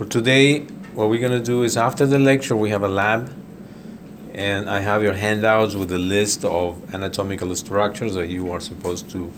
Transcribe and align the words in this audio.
For 0.00 0.06
today, 0.06 0.60
what 0.94 1.10
we're 1.10 1.20
gonna 1.20 1.44
do 1.44 1.62
is 1.62 1.76
after 1.76 2.06
the 2.06 2.18
lecture, 2.18 2.56
we 2.56 2.70
have 2.70 2.82
a 2.82 2.88
lab. 2.88 3.30
And 4.32 4.70
I 4.70 4.80
have 4.80 5.02
your 5.02 5.12
handouts 5.12 5.74
with 5.74 5.92
a 5.92 5.98
list 5.98 6.42
of 6.42 6.94
anatomical 6.94 7.54
structures 7.54 8.14
that 8.14 8.28
you 8.28 8.50
are 8.50 8.60
supposed 8.60 9.10
to 9.10 9.30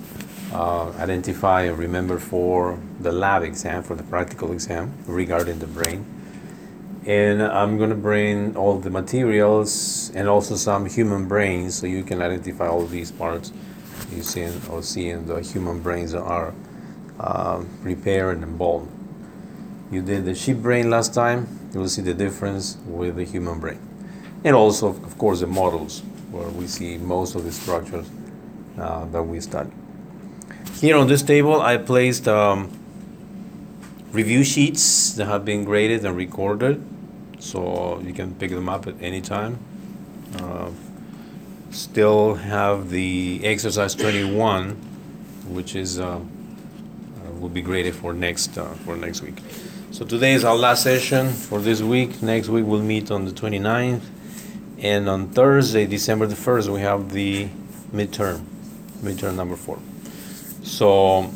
uh, 0.53 0.93
identify 1.01 1.63
and 1.63 1.77
remember 1.77 2.21
for 2.21 2.79
the 3.01 3.11
lab 3.11 3.43
exam, 3.43 3.83
for 3.83 3.97
the 3.97 4.05
practical 4.05 4.53
exam 4.53 4.95
regarding 5.09 5.59
the 5.59 5.67
brain. 5.67 6.07
And 7.07 7.43
I'm 7.43 7.77
gonna 7.77 7.97
bring 7.97 8.57
all 8.57 8.79
the 8.79 8.91
materials 8.91 10.13
and 10.15 10.29
also 10.29 10.55
some 10.55 10.87
human 10.87 11.27
brains 11.27 11.75
so 11.75 11.89
you 11.89 12.05
can 12.05 12.23
identify 12.23 12.69
all 12.69 12.87
these 12.87 13.11
parts 13.11 13.53
you 14.13 14.23
see 14.23 14.49
or 14.71 14.85
see 14.85 15.09
in 15.09 15.27
the 15.27 15.41
human 15.41 15.81
brains 15.81 16.13
that 16.13 16.23
are 16.23 16.55
uh, 17.19 17.65
prepared 17.83 18.37
and 18.37 18.45
involved. 18.45 19.02
You 19.93 20.01
did 20.01 20.25
the 20.25 20.35
sheep 20.35 20.57
brain 20.57 20.89
last 20.89 21.13
time, 21.13 21.47
you 21.75 21.81
will 21.81 21.89
see 21.89 22.01
the 22.01 22.15
difference 22.15 22.79
with 22.87 23.17
the 23.17 23.25
human 23.25 23.61
brain. 23.61 23.79
And 24.43 24.57
also, 24.57 24.89
of 24.89 25.19
course, 25.19 25.41
the 25.41 25.47
models, 25.47 26.01
where 26.31 26.49
we 26.49 26.67
see 26.67 26.97
most 26.97 27.35
of 27.35 27.45
the 27.45 27.53
structures 27.53 28.09
uh, 28.79 29.05
that 29.05 29.23
we 29.23 29.39
study. 29.41 29.71
Here 30.81 30.97
on 30.97 31.09
this 31.09 31.23
table, 31.23 31.61
I 31.61 31.77
placed 31.77 32.27
um, 32.27 32.73
review 34.13 34.45
sheets 34.45 35.13
that 35.13 35.27
have 35.27 35.45
been 35.45 35.63
graded 35.63 36.07
and 36.07 36.17
recorded, 36.17 36.83
so 37.39 38.01
you 38.01 38.15
can 38.15 38.35
pick 38.37 38.51
them 38.51 38.71
up 38.71 38.87
at 38.87 38.95
any 38.99 39.21
time. 39.21 39.59
Uh, 40.39 40.71
still 41.71 42.37
have 42.37 42.89
the 42.89 43.43
exercise 43.45 43.95
21, 43.95 44.71
which 45.49 45.77
is 45.77 46.01
uh, 46.01 46.17
uh, 46.17 46.21
will 47.39 47.51
be 47.51 47.61
graded 47.61 47.95
for 47.95 48.15
next 48.15 48.57
uh, 48.57 48.65
for 48.87 48.97
next 48.97 49.21
week. 49.21 49.37
So 49.93 50.07
today 50.07 50.33
is 50.33 50.43
our 50.43 50.57
last 50.57 50.85
session 50.85 51.29
for 51.29 51.61
this 51.61 51.83
week. 51.83 52.23
Next 52.23 52.49
week 52.49 52.65
we'll 52.65 52.81
meet 52.81 53.11
on 53.11 53.27
the 53.27 53.31
29th. 53.31 54.01
And 54.79 55.07
on 55.07 55.29
Thursday, 55.29 55.85
December 55.85 56.27
the 56.27 56.35
1st, 56.35 56.73
we 56.73 56.81
have 56.81 57.13
the 57.13 57.49
midterm, 57.93 58.43
midterm 59.03 59.35
number 59.35 59.55
four. 59.55 59.79
So 60.63 61.31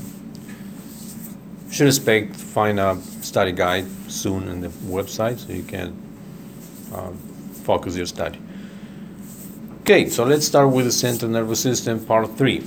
should 1.71 1.89
expect 1.89 2.39
to 2.39 2.45
find 2.47 2.81
a 2.81 2.99
study 3.21 3.53
guide 3.53 3.85
soon 4.09 4.49
in 4.49 4.63
the 4.63 4.69
website 4.69 5.39
so 5.39 5.53
you 5.53 5.63
can 5.63 5.95
uh, 6.95 7.11
focus 7.63 7.95
your 7.95 8.07
study. 8.07 8.41
Okay, 9.83 10.09
so 10.09 10.25
let's 10.25 10.47
start 10.47 10.71
with 10.71 10.87
the 10.87 10.93
central 10.93 11.31
nervous 11.31 11.61
system, 11.61 12.03
part 12.03 12.39
three. 12.39 12.65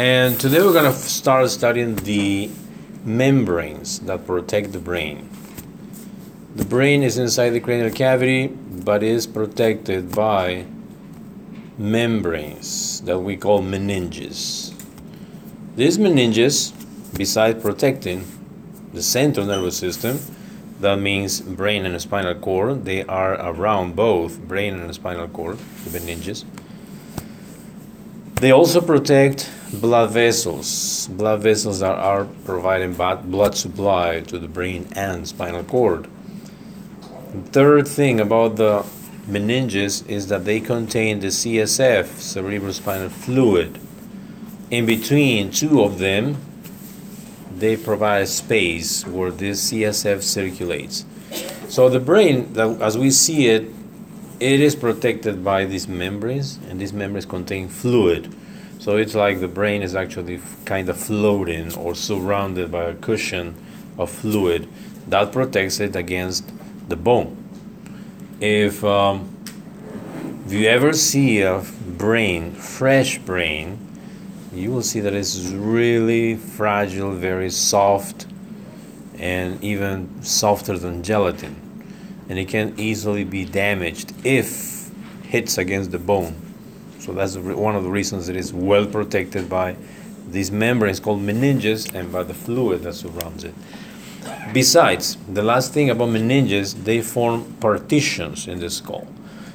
And 0.00 0.40
today 0.40 0.62
we're 0.62 0.72
going 0.72 0.90
to 0.90 0.98
start 0.98 1.50
studying 1.50 1.94
the 1.94 2.48
membranes 3.04 3.98
that 4.00 4.26
protect 4.26 4.72
the 4.72 4.78
brain. 4.78 5.28
The 6.56 6.64
brain 6.64 7.02
is 7.02 7.18
inside 7.18 7.50
the 7.50 7.60
cranial 7.60 7.90
cavity 7.90 8.46
but 8.46 9.02
is 9.02 9.26
protected 9.26 10.10
by 10.12 10.64
membranes 11.76 13.02
that 13.02 13.18
we 13.18 13.36
call 13.36 13.60
meninges. 13.60 14.72
These 15.76 15.98
meninges, 15.98 16.72
besides 17.18 17.62
protecting 17.62 18.24
the 18.94 19.02
central 19.02 19.44
nervous 19.44 19.76
system, 19.76 20.18
that 20.80 20.98
means 20.98 21.42
brain 21.42 21.84
and 21.84 22.00
spinal 22.00 22.36
cord, 22.36 22.86
they 22.86 23.04
are 23.04 23.34
around 23.34 23.96
both 23.96 24.40
brain 24.40 24.80
and 24.80 24.94
spinal 24.94 25.28
cord, 25.28 25.58
the 25.84 25.98
meninges. 25.98 26.46
They 28.40 28.52
also 28.52 28.80
protect 28.80 29.50
blood 29.70 30.12
vessels. 30.12 31.08
Blood 31.08 31.42
vessels 31.42 31.82
are, 31.82 31.94
are 31.94 32.24
providing 32.46 32.94
blood 32.94 33.54
supply 33.54 34.20
to 34.20 34.38
the 34.38 34.48
brain 34.48 34.88
and 34.92 35.28
spinal 35.28 35.62
cord. 35.62 36.08
Third 37.52 37.86
thing 37.86 38.18
about 38.18 38.56
the 38.56 38.86
meninges 39.28 40.08
is 40.08 40.28
that 40.28 40.46
they 40.46 40.58
contain 40.58 41.20
the 41.20 41.26
CSF, 41.26 42.04
cerebrospinal 42.04 43.10
fluid. 43.10 43.78
In 44.70 44.86
between 44.86 45.50
two 45.50 45.82
of 45.82 45.98
them, 45.98 46.38
they 47.54 47.76
provide 47.76 48.26
space 48.28 49.06
where 49.06 49.30
this 49.30 49.70
CSF 49.70 50.22
circulates. 50.22 51.04
So 51.68 51.90
the 51.90 52.00
brain, 52.00 52.58
as 52.58 52.96
we 52.96 53.10
see 53.10 53.48
it, 53.48 53.70
it 54.40 54.60
is 54.60 54.74
protected 54.74 55.44
by 55.44 55.66
these 55.66 55.86
membranes, 55.86 56.58
and 56.68 56.80
these 56.80 56.92
membranes 56.92 57.26
contain 57.26 57.68
fluid. 57.68 58.34
So 58.78 58.96
it's 58.96 59.14
like 59.14 59.40
the 59.40 59.48
brain 59.48 59.82
is 59.82 59.94
actually 59.94 60.40
kind 60.64 60.88
of 60.88 60.96
floating 60.96 61.74
or 61.74 61.94
surrounded 61.94 62.72
by 62.72 62.84
a 62.84 62.94
cushion 62.94 63.54
of 63.98 64.10
fluid 64.10 64.66
that 65.08 65.32
protects 65.32 65.80
it 65.80 65.96
against 65.96 66.50
the 66.88 66.96
bone. 66.96 67.36
If, 68.40 68.82
um, 68.84 69.36
if 70.46 70.52
you 70.52 70.66
ever 70.66 70.92
see 70.92 71.42
a 71.42 71.62
brain, 71.98 72.52
fresh 72.52 73.18
brain, 73.18 73.78
you 74.52 74.70
will 74.70 74.82
see 74.82 75.00
that 75.00 75.12
it's 75.12 75.50
really 75.50 76.36
fragile, 76.36 77.12
very 77.12 77.50
soft, 77.50 78.26
and 79.18 79.62
even 79.62 80.22
softer 80.22 80.78
than 80.78 81.02
gelatin. 81.02 81.69
And 82.30 82.38
it 82.38 82.48
can 82.48 82.78
easily 82.78 83.24
be 83.24 83.44
damaged 83.44 84.14
if 84.24 84.90
hits 85.24 85.58
against 85.58 85.90
the 85.90 85.98
bone. 85.98 86.34
So 87.00 87.12
that's 87.12 87.36
one 87.36 87.76
of 87.76 87.82
the 87.82 87.90
reasons 87.90 88.28
it 88.28 88.36
is 88.36 88.52
well 88.52 88.86
protected 88.86 89.48
by 89.48 89.76
these 90.28 90.50
membranes 90.50 91.00
called 91.00 91.20
meninges 91.20 91.92
and 91.94 92.12
by 92.12 92.22
the 92.22 92.34
fluid 92.34 92.82
that 92.82 92.94
surrounds 92.94 93.44
it. 93.44 93.54
Besides, 94.52 95.16
the 95.28 95.42
last 95.42 95.72
thing 95.72 95.90
about 95.90 96.08
meninges, 96.08 96.84
they 96.84 97.00
form 97.00 97.56
partitions 97.60 98.46
in 98.48 98.60
the 98.60 98.70
skull. 98.70 99.06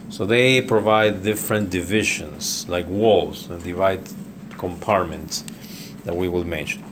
So 0.10 0.26
they 0.26 0.62
provide 0.62 1.24
different 1.24 1.70
divisions, 1.70 2.68
like 2.70 2.88
walls, 2.88 3.50
and 3.50 3.64
divide 3.64 4.02
compartments 4.58 5.44
that 6.04 6.16
we 6.16 6.30
will 6.30 6.44
mention. 6.44 6.84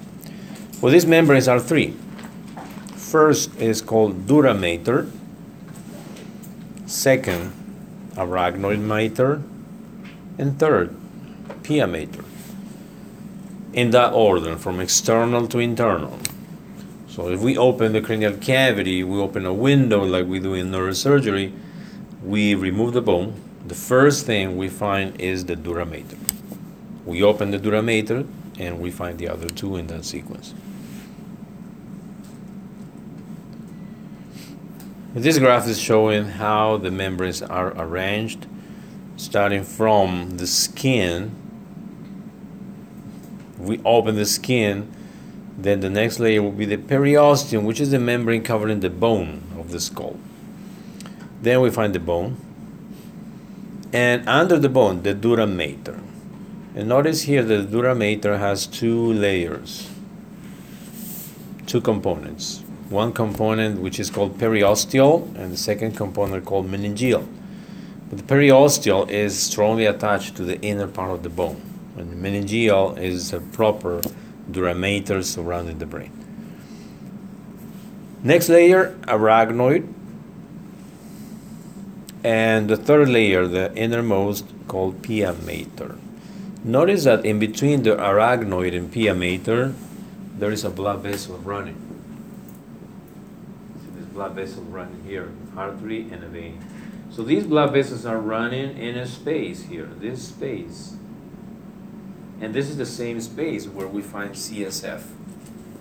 Well, 0.82 0.92
these 0.92 1.06
membranes 1.06 1.48
are 1.48 1.60
three. 1.60 1.96
First 2.96 3.56
is 3.60 3.82
called 3.82 4.28
dura 4.28 4.54
mater. 4.54 5.08
Second, 6.86 7.54
arachnoid 8.16 8.80
mater. 8.80 9.42
And 10.38 10.60
third, 10.60 10.96
pia 11.64 11.88
mater. 11.88 12.24
In 13.72 13.92
that 13.92 14.14
order, 14.14 14.58
from 14.58 14.80
external 14.80 15.48
to 15.48 15.60
internal. 15.60 16.20
So 17.08 17.30
if 17.30 17.42
we 17.42 17.58
open 17.58 17.94
the 17.94 18.02
cranial 18.02 18.36
cavity, 18.38 19.04
we 19.04 19.20
open 19.20 19.46
a 19.46 19.54
window 19.54 20.04
like 20.04 20.26
we 20.26 20.40
do 20.40 20.56
in 20.56 20.72
neurosurgery, 20.72 21.54
we 22.24 22.56
remove 22.56 22.94
the 22.94 23.02
bone. 23.02 23.40
The 23.68 23.76
first 23.76 24.26
thing 24.26 24.58
we 24.58 24.68
find 24.68 25.20
is 25.22 25.46
the 25.46 25.56
dura 25.56 25.86
mater. 25.86 26.18
We 27.06 27.22
open 27.22 27.52
the 27.52 27.60
dura 27.60 27.82
mater 27.82 28.26
and 28.58 28.80
we 28.80 28.92
find 28.92 29.18
the 29.20 29.30
other 29.30 29.48
two 29.48 29.76
in 29.76 29.88
that 29.88 30.06
sequence. 30.06 30.54
This 35.16 35.38
graph 35.38 35.68
is 35.68 35.80
showing 35.80 36.26
how 36.26 36.78
the 36.78 36.90
membranes 36.90 37.44
are 37.44 37.72
arranged, 37.78 38.48
starting 39.16 39.64
from 39.64 40.38
the 40.38 40.48
skin. 40.48 41.36
We 43.60 43.80
open 43.86 44.16
the 44.16 44.26
skin, 44.26 44.92
then 45.56 45.82
the 45.82 45.90
next 45.92 46.20
layer 46.20 46.42
will 46.42 46.52
be 46.52 46.66
the 46.66 46.78
periosteum, 46.78 47.64
which 47.64 47.80
is 47.80 47.92
the 47.92 48.00
membrane 48.00 48.42
covering 48.42 48.80
the 48.80 48.90
bone 48.90 49.44
of 49.56 49.70
the 49.70 49.80
skull. 49.80 50.18
Then 51.44 51.62
we 51.62 51.70
find 51.70 51.94
the 51.94 52.00
bone, 52.00 52.38
and 53.94 54.28
under 54.28 54.58
the 54.58 54.68
bone, 54.68 55.04
the 55.04 55.14
dura 55.14 55.46
mater. 55.46 56.00
And 56.74 56.90
notice 56.90 57.22
here 57.22 57.44
the 57.44 57.62
dura 57.62 57.94
mater 57.94 58.40
has 58.40 58.66
two 58.66 59.14
layers, 59.14 59.92
two 61.68 61.82
components. 61.82 62.64
One 62.90 63.14
component 63.14 63.82
which 63.82 64.00
is 64.00 64.10
called 64.10 64.38
periosteal, 64.38 65.36
and 65.36 65.52
the 65.52 65.58
second 65.58 65.96
component 65.96 66.46
called 66.46 66.70
meningeal. 66.70 67.28
But 68.10 68.20
the 68.20 68.36
periosteal 68.36 69.10
is 69.10 69.38
strongly 69.40 69.86
attached 69.86 70.36
to 70.36 70.44
the 70.44 70.60
inner 70.62 70.88
part 70.88 71.12
of 71.12 71.24
the 71.24 71.30
bone, 71.30 71.62
and 71.98 72.12
the 72.12 72.16
meningeal 72.16 72.98
is 72.98 73.34
a 73.34 73.40
proper 73.40 74.02
dura 74.52 74.76
mater 74.76 75.24
surrounding 75.24 75.80
the 75.80 75.86
brain. 75.86 76.12
Next 78.22 78.50
layer, 78.50 78.96
arachnoid, 79.02 79.92
and 82.24 82.70
the 82.70 82.78
third 82.78 83.10
layer, 83.10 83.48
the 83.48 83.76
innermost, 83.76 84.46
called 84.68 85.02
pia 85.02 85.34
mater. 85.34 85.96
Notice 86.64 87.04
that 87.04 87.26
in 87.26 87.40
between 87.40 87.84
the 87.84 87.96
arachnoid 87.96 88.76
and 88.78 88.92
pia 88.92 89.14
mater, 89.14 89.74
there 90.38 90.52
is 90.52 90.64
a 90.64 90.70
blood 90.70 91.02
vessel 91.02 91.38
running. 91.40 91.93
This 94.14 94.20
blood 94.20 94.36
vessel 94.36 94.62
running 94.66 95.04
here, 95.08 95.32
artery 95.58 96.02
and 96.12 96.24
a 96.24 96.28
vein. 96.28 96.64
So 97.10 97.24
these 97.24 97.48
blood 97.48 97.74
vessels 97.74 98.06
are 98.06 98.20
running 98.20 98.78
in 98.78 98.96
a 98.96 99.08
space 99.08 99.64
here, 99.64 99.90
this 99.98 100.28
space. 100.28 100.96
And 102.40 102.54
this 102.54 102.70
is 102.70 102.78
the 102.78 102.86
same 102.86 103.20
space 103.22 103.66
where 103.66 103.88
we 103.88 104.04
find 104.04 104.36
CSF, 104.36 105.02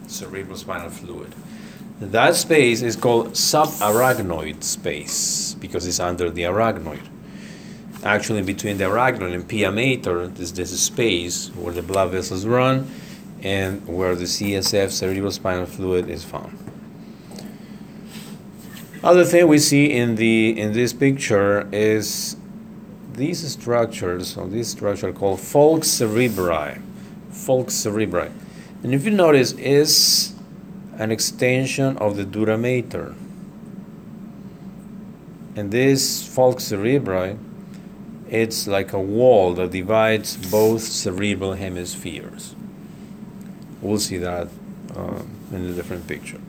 cerebrospinal 0.06 0.90
fluid. 0.90 1.34
That 2.00 2.34
space 2.34 2.81
is 2.81 2.96
called 2.96 3.32
subarachnoid 3.32 4.62
space 4.62 5.52
because 5.61 5.87
it's 5.87 6.00
under 6.00 6.31
the 6.31 6.44
arachnoid. 6.44 7.06
Actually, 8.02 8.44
between 8.44 8.78
the 8.78 8.85
arachnoid 8.85 9.35
and 9.35 9.46
pia 9.46 9.70
mater, 9.70 10.26
there's 10.26 10.55
this 10.55 10.81
space 10.81 11.50
where 11.50 11.75
the 11.75 11.82
blood 11.82 12.12
vessels 12.12 12.46
run 12.46 12.90
and 13.43 13.87
where 13.87 14.17
the 14.17 14.25
CSF, 14.25 14.87
cerebrospinal 14.87 15.69
fluid, 15.69 16.08
is 16.08 16.25
found. 16.25 16.71
Other 19.04 19.25
thing 19.25 19.49
we 19.49 19.58
see 19.58 19.90
in 19.90 20.14
the 20.14 20.60
in 20.60 20.75
this 20.75 20.93
picture 20.93 21.69
is 21.72 22.37
these 23.14 23.46
structures, 23.52 24.37
or 24.37 24.46
this 24.46 24.70
structure 24.70 25.12
called 25.12 25.40
falx 25.40 25.87
cerebri, 25.87 26.81
falx 27.32 27.72
cerebri, 27.72 28.31
and 28.84 28.94
if 28.94 29.04
you 29.04 29.10
notice, 29.10 29.52
is 29.52 30.34
an 30.99 31.10
extension 31.10 31.96
of 31.99 32.16
the 32.16 32.25
dura 32.25 32.56
mater. 32.56 33.14
And 35.56 35.72
this 35.72 36.22
falx 36.22 36.70
cerebri, 36.70 37.38
it's 38.28 38.69
like 38.69 38.93
a 38.93 39.00
wall 39.00 39.54
that 39.54 39.72
divides 39.72 40.37
both 40.37 40.82
cerebral 40.82 41.54
hemispheres. 41.54 42.54
We'll 43.81 43.99
see 43.99 44.19
that 44.19 44.49
uh, 44.96 45.22
in 45.50 45.66
a 45.66 45.72
different 45.72 46.06
picture. 46.06 46.40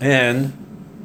And 0.00 0.52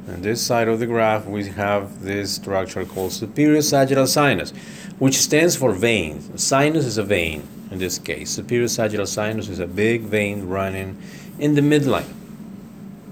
on 0.08 0.22
this 0.22 0.44
side 0.44 0.68
of 0.68 0.80
the 0.80 0.86
graph, 0.86 1.26
we 1.26 1.46
have 1.46 2.02
this 2.02 2.32
structure 2.34 2.84
called 2.84 3.12
superior 3.12 3.62
sagittal 3.62 4.06
sinus, 4.06 4.50
which 4.98 5.16
stands 5.16 5.56
for 5.56 5.72
vein. 5.72 6.36
Sinus 6.36 6.84
is 6.84 6.98
a 6.98 7.02
vein 7.02 7.46
in 7.70 7.78
this 7.78 7.98
case. 7.98 8.30
Superior 8.30 8.68
sagittal 8.68 9.06
sinus 9.06 9.48
is 9.48 9.58
a 9.58 9.66
big 9.66 10.02
vein 10.02 10.48
running 10.48 11.00
in 11.38 11.54
the 11.54 11.62
midline, 11.62 12.12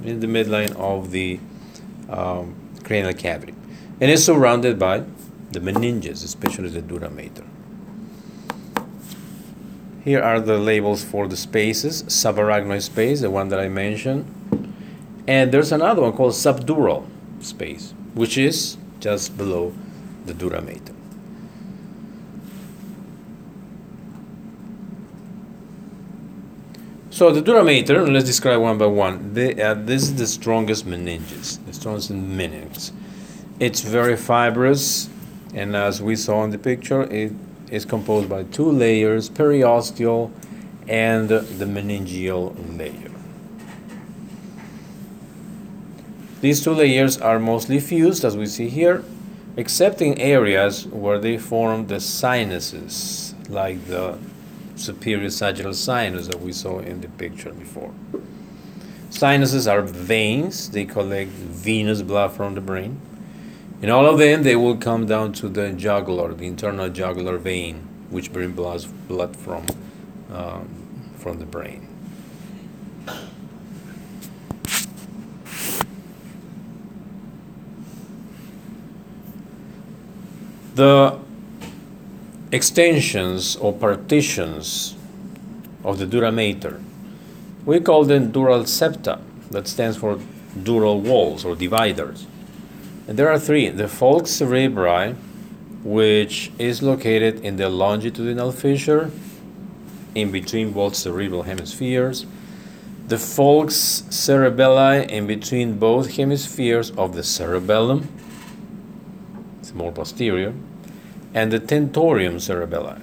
in 0.05 0.21
the 0.21 0.27
midline 0.27 0.75
of 0.77 1.11
the 1.11 1.41
um, 2.11 2.55
cranial 2.85 3.15
cavity. 3.15 3.55
And 4.00 4.11
it's 4.11 4.25
surrounded 4.25 4.79
by 4.79 5.05
the 5.53 5.61
meninges, 5.61 6.25
especially 6.25 6.69
the 6.69 6.82
dura 6.82 7.11
mater. 7.11 7.44
Here 10.03 10.23
are 10.23 10.41
the 10.41 10.59
labels 10.59 11.05
for 11.05 11.29
the 11.29 11.37
spaces, 11.37 12.03
subarachnoid 12.05 12.82
space, 12.82 13.21
the 13.21 13.31
one 13.31 13.49
that 13.50 13.61
I 13.61 13.69
mentioned, 13.69 14.27
and 15.31 15.53
there's 15.53 15.71
another 15.71 16.03
one 16.03 16.12
called 16.12 16.32
subdural 16.32 17.06
space, 17.38 17.94
which 18.15 18.37
is 18.37 18.77
just 18.99 19.38
below 19.38 19.73
the 20.27 20.35
dura 20.35 20.61
mater. 20.61 20.93
So 27.11 27.31
the 27.31 27.41
dura 27.41 27.62
mater, 27.62 28.09
let's 28.09 28.25
describe 28.25 28.61
one 28.61 28.77
by 28.77 28.87
one. 28.87 29.31
Uh, 29.31 29.75
this 29.75 30.03
is 30.03 30.17
the 30.17 30.27
strongest 30.27 30.85
meninges, 30.85 31.65
the 31.65 31.75
strongest 31.75 32.11
meninges. 32.11 32.91
It's 33.61 33.82
very 33.82 34.17
fibrous, 34.17 35.09
and 35.55 35.77
as 35.77 36.03
we 36.03 36.17
saw 36.17 36.43
in 36.43 36.50
the 36.50 36.59
picture, 36.59 37.03
it 37.03 37.31
is 37.71 37.85
composed 37.85 38.29
by 38.29 38.43
two 38.43 38.69
layers, 38.69 39.31
periosteal 39.31 40.32
and 40.88 41.29
the 41.29 41.67
meningeal 41.67 42.77
layer. 42.77 43.09
These 46.40 46.64
two 46.64 46.72
layers 46.72 47.19
are 47.19 47.38
mostly 47.38 47.81
fused, 47.81 48.25
as 48.25 48.34
we 48.34 48.46
see 48.46 48.69
here, 48.69 49.04
except 49.58 50.00
in 50.00 50.16
areas 50.19 50.87
where 50.87 51.19
they 51.19 51.37
form 51.37 51.88
the 51.88 52.00
sinuses, 52.00 53.34
like 53.50 53.87
the 53.87 54.19
superior 54.75 55.28
sagittal 55.28 55.75
sinus 55.75 56.28
that 56.28 56.40
we 56.40 56.52
saw 56.52 56.78
in 56.78 57.02
the 57.02 57.08
picture 57.08 57.52
before. 57.52 57.92
Sinuses 59.10 59.69
are 59.69 59.82
veins, 59.82 60.70
they 60.70 60.87
collect 60.87 61.31
venous 61.31 62.00
blood 62.00 62.32
from 62.32 62.54
the 62.54 62.60
brain. 62.62 62.98
In 63.82 63.90
all 63.90 64.06
of 64.06 64.19
them, 64.19 64.43
they 64.43 64.56
will 64.56 64.76
come 64.76 65.06
down 65.06 65.32
to 65.34 65.48
the 65.48 65.72
jugular, 65.72 66.32
the 66.32 66.46
internal 66.46 66.88
jugular 66.88 67.36
vein, 67.36 67.86
which 68.08 68.32
brings 68.32 68.54
blood 68.54 69.36
from, 69.36 69.66
um, 70.32 70.69
from 71.19 71.38
the 71.38 71.46
brain. 71.46 71.89
The 80.81 81.19
extensions 82.53 83.55
or 83.56 83.75
partitions 83.75 84.97
of 85.85 85.99
the 85.99 86.06
dura 86.06 86.32
mater, 86.32 86.81
we 87.67 87.81
call 87.81 88.05
them 88.05 88.32
dural 88.32 88.67
septa, 88.67 89.21
that 89.50 89.69
stands 89.69 89.99
for 89.99 90.19
dural 90.59 91.03
walls 91.03 91.44
or 91.44 91.55
dividers. 91.55 92.27
And 93.06 93.19
there 93.19 93.29
are 93.29 93.38
three 93.38 93.69
the 93.69 93.88
falx 93.88 94.29
cerebri, 94.41 95.17
which 95.85 96.50
is 96.59 96.82
located 96.82 97.41
in 97.41 97.56
the 97.56 97.69
longitudinal 97.69 98.50
fissure 98.50 99.11
in 100.15 100.32
between 100.32 100.73
both 100.73 100.94
cerebral 100.94 101.43
hemispheres, 101.43 102.25
the 103.06 103.17
falx 103.17 104.05
cerebelli 104.09 105.06
in 105.11 105.27
between 105.27 105.79
both 105.79 106.17
hemispheres 106.17 106.91
of 106.93 107.15
the 107.15 107.23
cerebellum, 107.23 108.09
it's 109.61 109.75
more 109.75 109.93
posterior, 109.93 110.55
and 111.35 111.53
the 111.53 111.61
tentorium 111.61 112.37
cerebelli, 112.37 113.00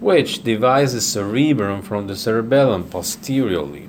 which 0.00 0.42
divides 0.42 0.92
the 0.92 1.00
cerebrum 1.00 1.82
from 1.82 2.06
the 2.06 2.16
cerebellum 2.16 2.84
posteriorly, 2.88 3.88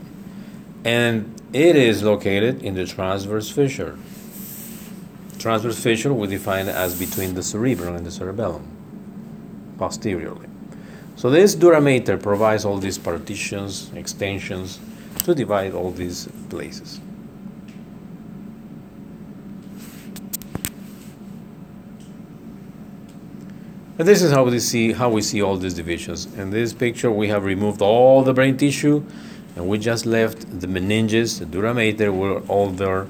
and 0.83 1.33
it 1.53 1.75
is 1.75 2.03
located 2.03 2.63
in 2.63 2.75
the 2.75 2.85
transverse 2.85 3.49
fissure. 3.49 3.97
Transverse 5.37 5.81
fissure 5.81 6.13
we 6.13 6.27
define 6.27 6.67
as 6.67 6.97
between 6.97 7.35
the 7.35 7.43
cerebrum 7.43 7.95
and 7.95 8.05
the 8.05 8.11
cerebellum, 8.11 8.67
posteriorly. 9.77 10.47
So 11.15 11.29
this 11.29 11.55
dura 11.55 11.79
mater 11.79 12.17
provides 12.17 12.65
all 12.65 12.77
these 12.77 12.97
partitions, 12.97 13.91
extensions 13.93 14.79
to 15.23 15.33
divide 15.33 15.73
all 15.73 15.91
these 15.91 16.27
places. 16.49 16.99
And 23.97 24.05
this 24.05 24.21
is 24.21 24.31
how 24.31 24.43
we 24.43 24.59
see 24.59 24.91
how 24.91 25.09
we 25.09 25.21
see 25.21 25.41
all 25.41 25.55
these 25.55 25.73
divisions. 25.73 26.25
In 26.37 26.49
this 26.49 26.73
picture, 26.73 27.09
we 27.09 27.29
have 27.29 27.45
removed 27.45 27.81
all 27.81 28.23
the 28.23 28.33
brain 28.33 28.57
tissue, 28.57 29.03
and 29.55 29.69
we 29.69 29.77
just 29.77 30.05
left 30.05 30.59
the 30.59 30.67
meninges, 30.67 31.39
the 31.39 31.45
dura 31.45 31.73
mater, 31.73 32.11
with 32.11 32.49
all 32.49 32.69
their 32.69 33.07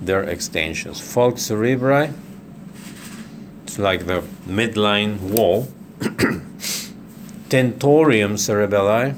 their 0.00 0.24
extensions. 0.24 1.00
Falx 1.00 1.38
cerebri, 1.38 2.12
it's 3.62 3.78
like 3.78 4.06
the 4.06 4.22
midline 4.46 5.20
wall. 5.20 5.68
Tentorium 7.48 8.34
cerebelli, 8.36 9.14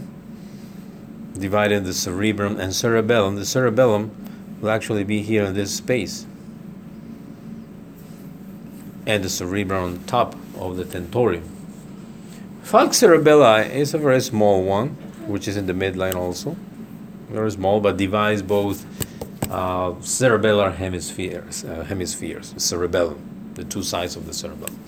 divided 1.38 1.85
the 1.85 1.94
cerebrum 1.94 2.61
and 2.61 2.75
cerebellum. 2.75 3.37
The 3.37 3.46
cerebellum 3.46 4.11
will 4.61 4.70
actually 4.70 5.04
be 5.04 5.23
here 5.23 5.44
in 5.44 5.54
this 5.54 5.75
space. 5.75 6.26
And 9.06 9.22
the 9.22 9.28
cerebrum 9.28 9.84
on 9.84 10.04
top 10.04 10.34
of 10.58 10.76
the 10.76 10.84
tentorium. 10.84 11.48
Falx 12.64 12.96
cerebelli 12.96 13.70
is 13.70 13.94
a 13.94 13.98
very 13.98 14.20
small 14.20 14.64
one, 14.64 14.88
which 15.28 15.46
is 15.46 15.56
in 15.56 15.66
the 15.66 15.72
midline 15.72 16.16
also. 16.16 16.56
Very 17.30 17.52
small, 17.52 17.80
but 17.80 17.96
divides 17.96 18.42
both 18.42 18.84
uh, 19.50 19.92
cerebellar 20.00 20.75
hemispheres, 20.75 21.64
uh, 21.64 21.84
hemispheres, 21.84 22.54
cerebellum, 22.56 23.52
the 23.54 23.64
two 23.64 23.82
sides 23.82 24.16
of 24.16 24.26
the 24.26 24.32
cerebellum. 24.32 24.78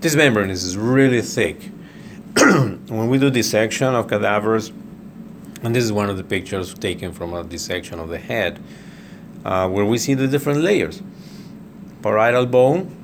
This 0.00 0.14
membrane 0.14 0.50
is 0.50 0.76
really 0.76 1.20
thick. 1.20 1.70
when 2.36 3.08
we 3.08 3.18
do 3.18 3.30
dissection 3.30 3.94
of 3.94 4.06
cadavers, 4.06 4.70
and 5.62 5.74
this 5.74 5.84
is 5.84 5.92
one 5.92 6.08
of 6.08 6.16
the 6.16 6.24
pictures 6.24 6.72
taken 6.72 7.12
from 7.12 7.34
a 7.34 7.42
dissection 7.42 7.98
of 7.98 8.08
the 8.08 8.18
head, 8.18 8.62
uh, 9.44 9.68
where 9.68 9.84
we 9.84 9.98
see 9.98 10.14
the 10.14 10.28
different 10.28 10.60
layers 10.60 11.02
parietal 12.02 12.46
bone, 12.46 12.94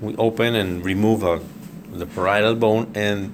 we 0.00 0.16
open 0.16 0.54
and 0.54 0.84
remove 0.84 1.22
a, 1.22 1.40
the 1.92 2.06
parietal 2.06 2.54
bone, 2.54 2.90
and 2.94 3.32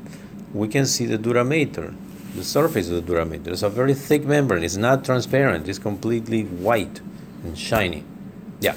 we 0.52 0.68
can 0.68 0.86
see 0.86 1.06
the 1.06 1.18
dura 1.18 1.44
mater, 1.44 1.94
the 2.34 2.44
surface 2.44 2.88
of 2.88 2.94
the 2.96 3.00
dura 3.00 3.24
mater. 3.24 3.50
It's 3.52 3.62
a 3.62 3.70
very 3.70 3.94
thick 3.94 4.24
membrane. 4.24 4.64
It's 4.64 4.76
not 4.76 5.04
transparent. 5.04 5.68
It's 5.68 5.78
completely 5.78 6.44
white 6.44 7.00
and 7.44 7.56
shiny. 7.56 8.04
Yeah. 8.60 8.76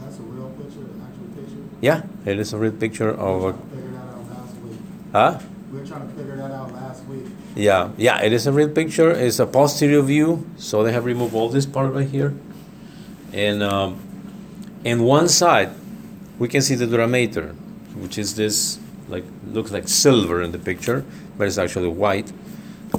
That's 0.00 0.18
a 0.18 0.22
real 0.22 0.50
picture, 0.50 0.80
an 0.80 1.02
actual 1.08 1.42
picture? 1.42 1.62
Yeah, 1.80 2.02
it 2.26 2.38
is 2.38 2.52
a 2.52 2.58
real 2.58 2.72
picture 2.72 3.10
of 3.10 3.44
a. 3.44 3.52
were 3.52 3.56
trying 3.56 3.68
to 3.68 3.74
figure 3.74 3.96
that 3.96 4.10
out 4.10 4.28
last 4.30 4.54
week. 4.56 4.78
Huh? 5.12 5.38
We 5.72 5.80
were 5.80 5.86
trying 5.86 6.08
to 6.08 6.14
figure 6.14 6.36
that 6.36 6.50
out 6.50 6.72
last 6.72 7.04
week. 7.06 7.26
Yeah, 7.54 7.90
yeah, 7.96 8.20
it 8.22 8.32
is 8.32 8.46
a 8.46 8.52
real 8.52 8.68
picture. 8.68 9.10
It's 9.10 9.38
a 9.38 9.46
posterior 9.46 10.02
view, 10.02 10.44
so 10.56 10.82
they 10.82 10.92
have 10.92 11.04
removed 11.04 11.34
all 11.34 11.48
this 11.48 11.66
part 11.66 11.92
right 11.92 12.08
here, 12.08 12.34
and 13.32 13.62
um, 13.62 14.00
and 14.84 15.04
one 15.04 15.28
side 15.28 15.70
we 16.38 16.48
can 16.48 16.62
see 16.62 16.74
the 16.74 16.86
dura 16.86 17.06
mater, 17.06 17.54
which 17.94 18.18
is 18.18 18.34
this 18.34 18.80
like 19.08 19.24
looks 19.46 19.70
like 19.70 19.86
silver 19.86 20.42
in 20.42 20.50
the 20.50 20.58
picture, 20.58 21.04
but 21.38 21.46
it's 21.46 21.58
actually 21.58 21.88
white. 21.88 22.32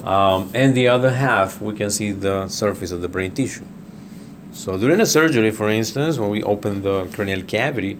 Um, 0.03 0.51
and 0.53 0.75
the 0.75 0.87
other 0.87 1.11
half, 1.11 1.61
we 1.61 1.73
can 1.73 1.89
see 1.89 2.11
the 2.11 2.47
surface 2.47 2.91
of 2.91 3.01
the 3.01 3.07
brain 3.07 3.31
tissue. 3.31 3.65
So 4.51 4.77
during 4.77 4.99
a 5.01 5.05
surgery, 5.05 5.51
for 5.51 5.69
instance, 5.69 6.17
when 6.17 6.29
we 6.29 6.43
open 6.43 6.81
the 6.81 7.05
cranial 7.13 7.41
cavity, 7.43 7.97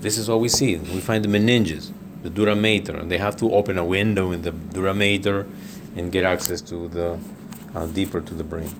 this 0.00 0.18
is 0.18 0.28
what 0.28 0.40
we 0.40 0.48
see. 0.48 0.76
We 0.76 1.00
find 1.00 1.24
the 1.24 1.28
meninges, 1.28 1.90
the 2.26 2.30
dura 2.30 2.56
mater, 2.56 2.96
and 2.96 3.08
they 3.08 3.18
have 3.18 3.36
to 3.36 3.52
open 3.52 3.78
a 3.78 3.84
window 3.84 4.32
in 4.32 4.42
the 4.42 4.50
dura 4.50 4.92
mater 4.92 5.46
and 5.94 6.10
get 6.10 6.24
access 6.24 6.60
to 6.60 6.88
the 6.88 7.18
uh, 7.72 7.86
deeper 7.86 8.20
to 8.20 8.34
the 8.34 8.42
brain. 8.42 8.74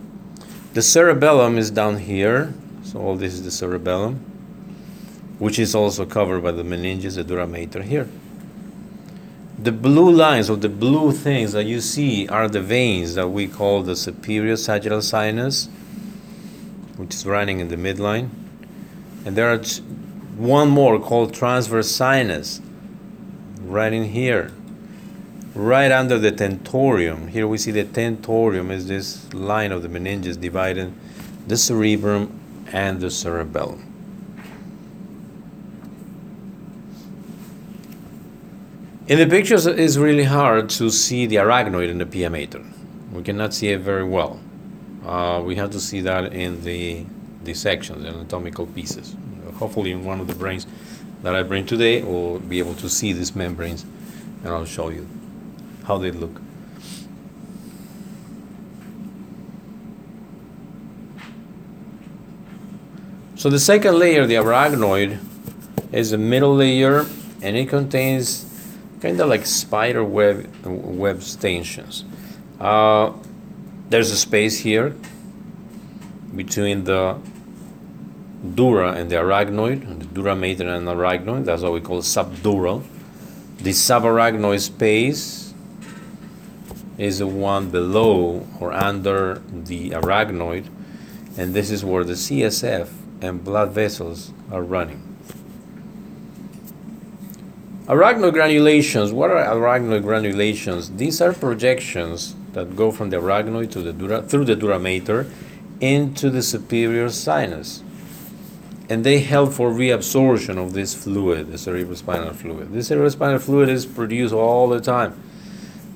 The 0.75 0.83
cerebellum 0.83 1.57
is 1.57 1.71
down 1.71 1.99
here, 1.99 2.53
so 2.83 2.99
all 3.01 3.15
this 3.15 3.35
is 3.35 3.45
the 3.45 3.53
cerebellum, 3.53 4.17
which 5.39 5.61
is 5.61 5.77
also 5.77 6.05
covered 6.05 6.43
by 6.43 6.51
the 6.51 6.65
meninges, 6.65 7.15
the 7.15 7.23
dura 7.23 7.47
mater 7.47 7.83
here. 7.83 8.09
The 9.59 9.71
blue 9.71 10.11
lines 10.11 10.51
or 10.51 10.57
the 10.57 10.69
blue 10.69 11.13
things 11.13 11.53
that 11.53 11.65
you 11.65 11.81
see 11.81 12.27
are 12.27 12.49
the 12.49 12.61
veins 12.61 13.15
that 13.15 13.29
we 13.29 13.47
call 13.47 13.85
the 13.85 13.95
superior 13.95 14.57
sagittal 14.57 15.03
sinus, 15.03 15.69
which 16.97 17.15
is 17.15 17.25
running 17.25 17.61
in 17.61 17.69
the 17.69 17.77
midline. 17.77 18.29
And 19.25 19.37
there 19.37 19.49
are 19.53 19.63
one 20.37 20.69
more 20.69 20.99
called 20.99 21.33
transverse 21.33 21.91
sinus, 21.91 22.61
right 23.77 23.93
in 23.93 24.05
here, 24.05 24.51
right 25.55 25.93
under 25.93 26.19
the 26.19 26.33
tentorium. 26.33 27.29
Here 27.29 27.47
we 27.47 27.59
see 27.59 27.71
the 27.71 27.85
tentorium 27.85 28.71
is 28.71 28.89
this 28.89 29.33
line 29.35 29.71
of 29.71 29.83
the 29.83 29.89
meninges 29.89 30.41
dividing 30.41 30.99
the 31.47 31.59
cerebrum 31.59 32.41
and 32.73 33.01
the 33.01 33.11
cerebellum. 33.11 33.83
In 39.09 39.19
the 39.19 39.27
pictures, 39.27 39.67
it's 39.67 39.99
really 39.99 40.25
hard 40.25 40.71
to 40.71 40.91
see 40.91 41.27
the 41.27 41.37
arachnoid 41.37 41.91
in 41.91 41.99
the 41.99 42.07
pia 42.07 42.31
mater. 42.31 42.65
We 43.13 43.23
cannot 43.23 43.53
see 43.53 43.69
it 43.69 43.81
very 43.81 44.05
well. 44.05 44.41
Uh, 45.05 45.43
we 45.45 45.55
have 45.57 45.71
to 45.71 45.81
see 45.81 46.01
that 46.01 46.33
in 46.33 46.65
the 46.65 47.05
dissections, 47.45 48.03
the 48.03 48.09
anatomical 48.09 48.67
pieces. 48.67 49.15
Hopefully, 49.59 49.93
in 49.93 50.05
one 50.05 50.19
of 50.19 50.27
the 50.27 50.35
brains 50.35 50.67
that 51.23 51.35
I 51.35 51.43
bring 51.43 51.67
today, 51.67 52.03
we'll 52.03 52.39
be 52.39 52.59
able 52.59 52.75
to 52.75 52.89
see 52.89 53.13
these 53.13 53.35
membranes, 53.35 53.85
and 54.43 54.49
I'll 54.49 54.65
show 54.65 54.91
you 54.91 55.09
how 55.85 55.99
they 55.99 56.11
look. 56.11 56.41
So 63.37 63.51
the 63.51 63.61
second 63.61 63.99
layer, 63.99 64.27
the 64.27 64.35
arachnoid, 64.35 65.19
is 65.93 66.11
the 66.11 66.19
middle 66.19 66.57
layer, 66.57 67.07
and 67.43 67.57
it 67.57 67.69
contains 67.69 68.45
kind 69.01 69.21
of 69.21 69.29
like 69.29 69.47
spider 69.47 70.03
web 70.03 70.51
web 70.65 71.19
extensions. 71.19 72.05
Uh, 72.59 73.13
there's 73.91 74.11
a 74.11 74.17
space 74.17 74.59
here 74.59 74.97
between 76.35 76.85
the 76.85 77.19
dura 78.55 78.93
and 78.93 79.11
the 79.11 79.17
arachnoid, 79.17 79.99
the 79.99 80.05
dura 80.07 80.37
mater 80.37 80.69
and 80.69 80.87
arachnoid. 80.87 81.45
That's 81.45 81.63
what 81.63 81.73
we 81.73 81.81
call 81.81 82.03
subdural. 82.03 82.83
The 83.59 83.71
subarachnoid 83.71 84.61
space 84.61 85.55
is 86.99 87.19
the 87.19 87.27
one 87.27 87.71
below 87.71 88.47
or 88.61 88.73
under 88.73 89.43
the 89.51 89.91
arachnoid, 89.91 90.67
and 91.37 91.55
this 91.55 91.71
is 91.71 91.85
where 91.85 92.05
the 92.05 92.15
CSF 92.15 92.89
and 93.21 93.43
blood 93.43 93.73
vessels 93.73 94.33
are 94.51 94.63
running. 94.63 95.03
Arachnoid 97.87 98.33
granulations. 98.33 99.13
What 99.13 99.31
are 99.31 99.37
arachnoid 99.37 100.03
granulations? 100.03 100.97
These 100.97 101.21
are 101.21 101.33
projections 101.33 102.35
that 102.53 102.75
go 102.75 102.91
from 102.91 103.11
the 103.11 103.19
arachnoid 103.19 103.71
to 103.73 103.81
the 103.81 103.93
dura, 103.93 104.23
through 104.23 104.47
the 104.47 104.57
dura 104.57 104.79
mater 104.79 105.31
into 105.81 106.31
the 106.31 106.43
superior 106.43 107.09
sinus. 107.11 107.83
And 108.89 109.05
they 109.05 109.21
help 109.21 109.53
for 109.53 109.71
reabsorption 109.71 110.59
of 110.59 110.73
this 110.73 110.95
fluid, 110.95 111.49
the 111.49 111.57
cerebrospinal 111.57 112.35
fluid. 112.37 112.73
This 112.73 112.91
cerebrospinal 112.91 113.41
fluid 113.41 113.69
is 113.69 113.85
produced 113.85 114.33
all 114.33 114.69
the 114.69 114.81
time. 114.81 115.21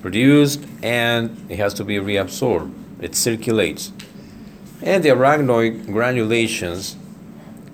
Produced 0.01 0.65
and 0.83 1.45
it 1.49 1.57
has 1.57 1.73
to 1.75 1.85
be 1.85 1.95
reabsorbed. 1.95 2.73
It 2.99 3.15
circulates. 3.15 3.93
And 4.81 5.03
the 5.03 5.09
arachnoid 5.09 5.85
granulations 5.85 6.95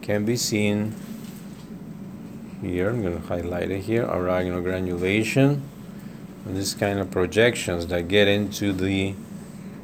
can 0.02 0.24
be 0.26 0.36
seen 0.36 0.94
here. 2.62 2.90
I'm 2.90 3.02
going 3.02 3.20
to 3.20 3.28
highlight 3.28 3.72
it 3.72 3.82
here. 3.82 4.06
Arachnoid 4.06 4.64
granulation. 4.64 5.64
And 6.46 6.56
this 6.56 6.74
kind 6.74 7.00
of 7.00 7.10
projections 7.10 7.88
that 7.88 8.08
get 8.08 8.28
into 8.28 8.72
the 8.72 9.16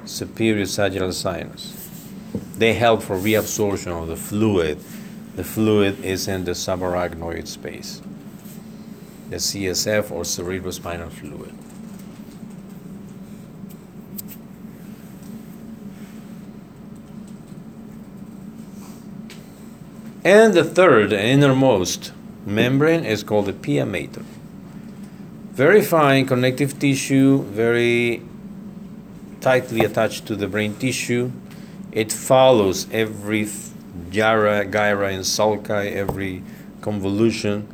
superior 0.06 0.66
sagittal 0.66 1.12
sinus. 1.12 1.80
They 2.58 2.74
help 2.74 3.04
for 3.04 3.18
reabsorption 3.18 3.88
of 3.88 4.08
the 4.08 4.16
fluid. 4.16 4.80
The 5.36 5.44
fluid 5.44 6.04
is 6.06 6.28
in 6.28 6.46
the 6.46 6.52
subarachnoid 6.52 7.48
space, 7.48 8.02
the 9.30 9.38
CSF 9.38 10.12
or 10.12 10.22
cerebrospinal 10.22 11.12
fluid. 11.12 11.56
And 20.24 20.54
the 20.54 20.64
third, 20.64 21.12
innermost 21.12 22.14
membrane 22.46 23.04
is 23.04 23.24
called 23.24 23.48
the 23.48 23.54
pia 23.54 23.86
mater. 23.86 24.24
Very 25.52 25.82
fine 25.82 26.26
connective 26.28 26.80
tissue, 26.80 27.42
very 27.44 28.22
tightly 29.42 29.82
attached 29.82 30.26
to 30.28 30.36
the 30.36 30.48
brain 30.48 30.76
tissue. 30.76 31.32
It 31.92 32.12
follows 32.12 32.88
every 32.92 33.46
gyra, 34.14 34.70
gyra 34.70 35.14
and 35.14 35.24
sulci, 35.24 35.92
every 35.92 36.44
convolution, 36.82 37.68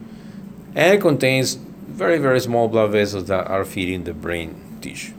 and 0.74 0.94
it 0.96 1.02
contains 1.02 1.56
very, 1.56 2.18
very 2.18 2.40
small 2.40 2.68
blood 2.68 2.92
vessels 2.92 3.26
that 3.26 3.48
are 3.48 3.66
feeding 3.66 4.06
the 4.06 4.14
brain 4.14 4.56
tissue. 4.82 5.14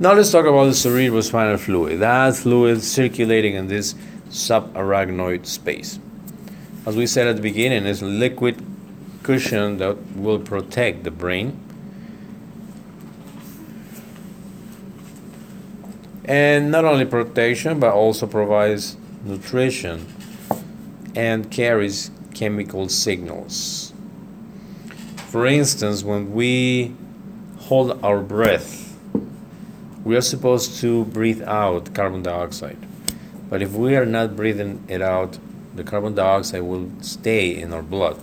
Now 0.00 0.12
let's 0.12 0.30
talk 0.30 0.46
about 0.46 0.66
the 0.66 0.70
cerebrospinal 0.70 1.58
fluid. 1.58 1.98
That 1.98 2.36
fluid 2.36 2.82
circulating 2.82 3.54
in 3.54 3.66
this 3.66 3.94
subarachnoid 4.28 5.44
space. 5.46 5.98
As 6.86 6.96
we 6.96 7.06
said 7.06 7.26
at 7.26 7.36
the 7.36 7.42
beginning, 7.42 7.84
it's 7.84 8.00
a 8.00 8.06
liquid 8.06 8.64
cushion 9.24 9.78
that 9.78 9.96
will 10.16 10.38
protect 10.38 11.02
the 11.02 11.10
brain. 11.10 11.58
And 16.28 16.70
not 16.70 16.84
only 16.84 17.06
protection, 17.06 17.80
but 17.80 17.94
also 17.94 18.26
provides 18.26 18.98
nutrition 19.24 20.06
and 21.16 21.50
carries 21.50 22.10
chemical 22.34 22.90
signals. 22.90 23.94
For 25.28 25.46
instance, 25.46 26.04
when 26.04 26.34
we 26.34 26.94
hold 27.60 27.98
our 28.04 28.20
breath, 28.20 28.94
we 30.04 30.16
are 30.16 30.20
supposed 30.20 30.78
to 30.80 31.06
breathe 31.06 31.42
out 31.42 31.94
carbon 31.94 32.22
dioxide. 32.22 32.78
But 33.48 33.62
if 33.62 33.72
we 33.72 33.96
are 33.96 34.06
not 34.06 34.36
breathing 34.36 34.84
it 34.86 35.00
out, 35.00 35.38
the 35.74 35.82
carbon 35.82 36.14
dioxide 36.14 36.62
will 36.62 36.90
stay 37.00 37.56
in 37.56 37.72
our 37.72 37.82
blood. 37.82 38.20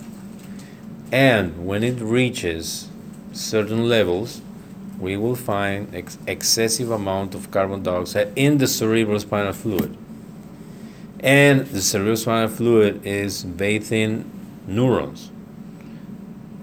And 1.12 1.66
when 1.66 1.84
it 1.84 2.00
reaches 2.00 2.88
certain 3.34 3.90
levels, 3.90 4.42
we 5.00 5.18
will 5.18 5.36
find 5.36 5.94
ex- 5.94 6.18
excessive 6.28 6.92
amount 6.92 7.36
of 7.36 7.52
carbon 7.52 7.84
dioxide 7.84 8.32
in 8.36 8.58
the 8.58 8.66
cerebrospinal 8.66 9.54
fluid. 9.54 9.98
And 11.20 11.66
the 11.68 11.80
cerebrospinal 11.80 12.50
fluid 12.52 13.06
is 13.06 13.44
bathing 13.44 14.30
neurons. 14.68 15.32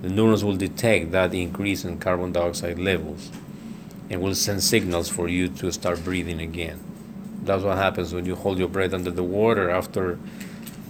The 0.02 0.08
neurons 0.08 0.44
will 0.44 0.56
detect 0.56 1.12
that 1.12 1.34
increase 1.34 1.84
in 1.84 1.98
carbon 1.98 2.32
dioxide 2.32 2.78
levels 2.78 3.30
and 4.10 4.20
will 4.20 4.34
send 4.34 4.62
signals 4.62 5.08
for 5.08 5.28
you 5.28 5.48
to 5.48 5.70
start 5.72 6.04
breathing 6.04 6.40
again. 6.40 6.80
That's 7.44 7.62
what 7.62 7.76
happens 7.76 8.12
when 8.12 8.26
you 8.26 8.34
hold 8.34 8.58
your 8.58 8.68
breath 8.68 8.92
under 8.92 9.10
the 9.10 9.22
water 9.22 9.70
after 9.70 10.18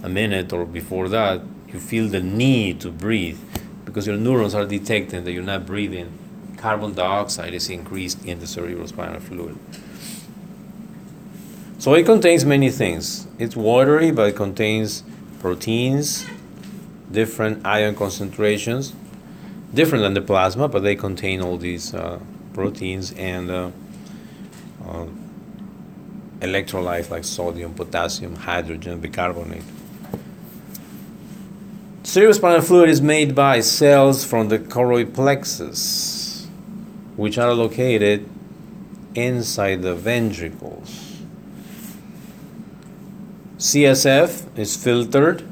a 0.03 0.09
minute 0.09 0.51
or 0.51 0.65
before 0.65 1.09
that, 1.09 1.41
you 1.67 1.79
feel 1.79 2.07
the 2.07 2.19
need 2.19 2.81
to 2.81 2.91
breathe 2.91 3.39
because 3.85 4.05
your 4.05 4.17
neurons 4.17 4.53
are 4.53 4.65
detecting 4.65 5.23
that 5.23 5.31
you're 5.31 5.41
not 5.41 5.65
breathing. 5.65 6.19
Carbon 6.63 6.93
dioxide 6.93 7.53
is 7.53 7.69
increased 7.69 8.23
in 8.23 8.39
the 8.39 8.45
cerebrospinal 8.45 9.21
fluid. 9.21 9.57
So 11.77 11.93
it 11.93 12.05
contains 12.05 12.45
many 12.45 12.69
things. 12.69 13.27
It's 13.37 13.53
watery, 13.53 14.11
but 14.11 14.29
it 14.29 14.37
contains 14.37 15.03
proteins, 15.41 16.25
different 17.11 17.65
ion 17.65 17.95
concentrations, 17.95 18.93
different 19.73 20.03
than 20.03 20.13
the 20.13 20.21
plasma, 20.21 20.69
but 20.69 20.83
they 20.83 20.95
contain 20.95 21.41
all 21.41 21.57
these 21.57 21.93
uh, 21.93 22.21
proteins 22.53 23.11
and 23.11 23.51
uh, 23.51 23.71
uh, 24.87 25.07
electrolytes 26.39 27.09
like 27.09 27.25
sodium, 27.25 27.73
potassium, 27.73 28.37
hydrogen, 28.37 29.01
bicarbonate. 29.01 29.65
Cerebrospinal 32.03 32.63
fluid 32.63 32.89
is 32.89 33.01
made 33.01 33.35
by 33.35 33.59
cells 33.59 34.23
from 34.23 34.47
the 34.47 34.59
choroid 34.59 35.13
plexus, 35.13 36.22
which 37.15 37.37
are 37.37 37.53
located 37.53 38.29
inside 39.15 39.81
the 39.81 39.93
ventricles. 39.93 41.21
CSF 43.57 44.57
is 44.57 44.75
filtered, 44.75 45.47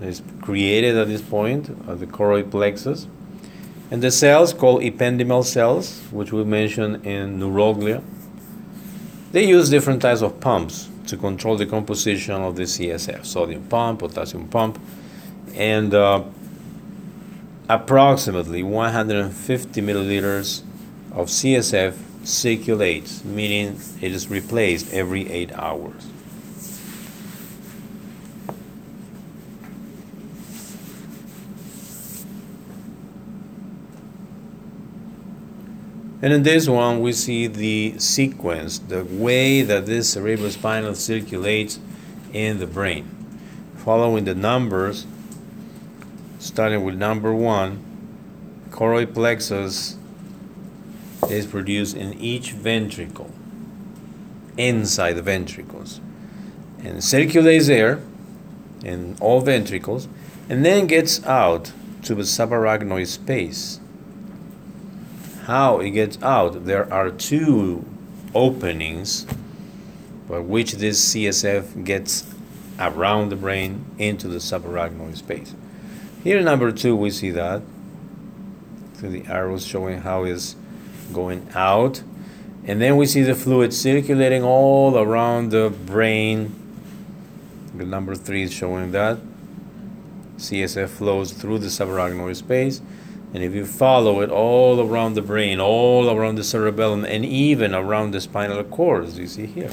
is 0.00 0.22
created 0.42 0.96
at 0.96 1.08
this 1.08 1.22
point 1.22 1.70
at 1.88 1.98
the 1.98 2.06
choroid 2.06 2.50
plexus, 2.50 3.06
and 3.90 4.02
the 4.02 4.10
cells 4.10 4.52
called 4.52 4.82
ependymal 4.82 5.44
cells, 5.44 6.00
which 6.10 6.32
we 6.32 6.44
mentioned 6.44 7.04
in 7.06 7.38
neuroglia, 7.38 8.02
they 9.32 9.46
use 9.46 9.70
different 9.70 10.02
types 10.02 10.22
of 10.22 10.40
pumps 10.40 10.88
to 11.06 11.16
control 11.16 11.56
the 11.56 11.66
composition 11.66 12.34
of 12.34 12.56
the 12.56 12.62
CSF, 12.62 13.24
sodium 13.24 13.64
pump, 13.64 14.00
potassium 14.00 14.46
pump, 14.48 14.78
and 15.54 15.94
uh, 15.94 16.22
approximately 17.68 18.62
150 18.62 19.80
milliliters 19.80 20.62
of 21.12 21.28
CSF 21.28 21.94
circulates, 22.24 23.24
meaning 23.24 23.78
it 24.00 24.12
is 24.12 24.28
replaced 24.28 24.92
every 24.92 25.30
eight 25.30 25.52
hours. 25.52 26.06
And 36.22 36.32
in 36.32 36.44
this 36.44 36.68
one, 36.68 37.00
we 37.00 37.12
see 37.12 37.48
the 37.48 37.98
sequence, 37.98 38.78
the 38.78 39.04
way 39.04 39.62
that 39.62 39.86
this 39.86 40.14
cerebrospinal 40.14 40.94
circulates 40.94 41.80
in 42.32 42.60
the 42.60 42.66
brain. 42.66 43.10
Following 43.78 44.24
the 44.24 44.34
numbers, 44.34 45.04
starting 46.38 46.84
with 46.84 46.94
number 46.94 47.34
one, 47.34 47.82
choroid 48.70 49.12
plexus 49.12 49.96
is 51.32 51.46
produced 51.46 51.96
in 51.96 52.14
each 52.14 52.52
ventricle, 52.52 53.30
inside 54.56 55.14
the 55.14 55.22
ventricles, 55.22 56.00
and 56.84 57.02
circulates 57.02 57.66
there 57.68 58.00
in 58.84 59.16
all 59.20 59.40
ventricles, 59.40 60.08
and 60.48 60.64
then 60.64 60.86
gets 60.86 61.24
out 61.24 61.72
to 62.02 62.14
the 62.14 62.22
subarachnoid 62.22 63.06
space. 63.06 63.80
How 65.44 65.80
it 65.80 65.90
gets 65.90 66.22
out? 66.22 66.66
There 66.66 66.92
are 66.92 67.10
two 67.10 67.84
openings 68.34 69.26
by 70.28 70.38
which 70.38 70.72
this 70.74 71.14
CSF 71.14 71.84
gets 71.84 72.26
around 72.78 73.28
the 73.30 73.36
brain 73.36 73.84
into 73.98 74.28
the 74.28 74.38
subarachnoid 74.38 75.16
space. 75.16 75.54
Here 76.22 76.40
number 76.40 76.72
two, 76.72 76.96
we 76.96 77.10
see 77.10 77.30
that. 77.30 77.62
through 78.94 79.10
the 79.10 79.26
arrows 79.26 79.66
showing 79.66 80.02
how 80.02 80.22
it's 80.24 80.54
going 81.12 81.48
out. 81.54 82.02
And 82.64 82.80
then 82.80 82.96
we 82.96 83.06
see 83.06 83.22
the 83.22 83.34
fluid 83.34 83.74
circulating 83.74 84.44
all 84.44 84.96
around 84.96 85.50
the 85.50 85.70
brain. 85.70 86.54
The 87.74 87.84
number 87.84 88.14
three 88.14 88.42
is 88.42 88.52
showing 88.52 88.92
that. 88.92 89.18
CSF 90.36 90.88
flows 90.88 91.32
through 91.32 91.58
the 91.58 91.66
subarachnoid 91.66 92.36
space. 92.36 92.80
And 93.34 93.42
if 93.42 93.54
you 93.54 93.64
follow 93.64 94.20
it 94.20 94.30
all 94.30 94.80
around 94.80 95.14
the 95.14 95.22
brain, 95.22 95.58
all 95.58 96.10
around 96.10 96.34
the 96.34 96.44
cerebellum, 96.44 97.04
and 97.04 97.24
even 97.24 97.74
around 97.74 98.10
the 98.10 98.20
spinal 98.20 98.62
cord, 98.62 99.04
as 99.04 99.18
you 99.18 99.26
see 99.26 99.46
here. 99.46 99.70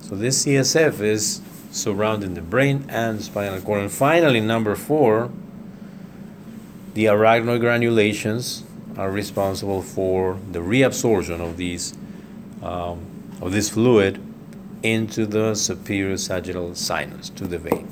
So 0.00 0.14
this 0.14 0.46
CSF 0.46 1.00
is 1.00 1.42
surrounding 1.70 2.34
the 2.34 2.40
brain 2.40 2.86
and 2.88 3.20
spinal 3.20 3.60
cord. 3.60 3.82
And 3.82 3.92
finally, 3.92 4.40
number 4.40 4.74
four, 4.76 5.30
the 6.94 7.06
arachnoid 7.06 7.60
granulations 7.60 8.62
are 8.98 9.10
responsible 9.10 9.80
for 9.80 10.38
the 10.50 10.58
reabsorption 10.58 11.40
of 11.40 11.56
these 11.56 11.94
um, 12.62 13.06
of 13.40 13.52
this 13.52 13.70
fluid 13.70 14.20
into 14.82 15.24
the 15.24 15.54
superior 15.54 16.16
sagittal 16.16 16.74
sinus 16.74 17.30
to 17.30 17.46
the 17.46 17.58
vein. 17.58 17.88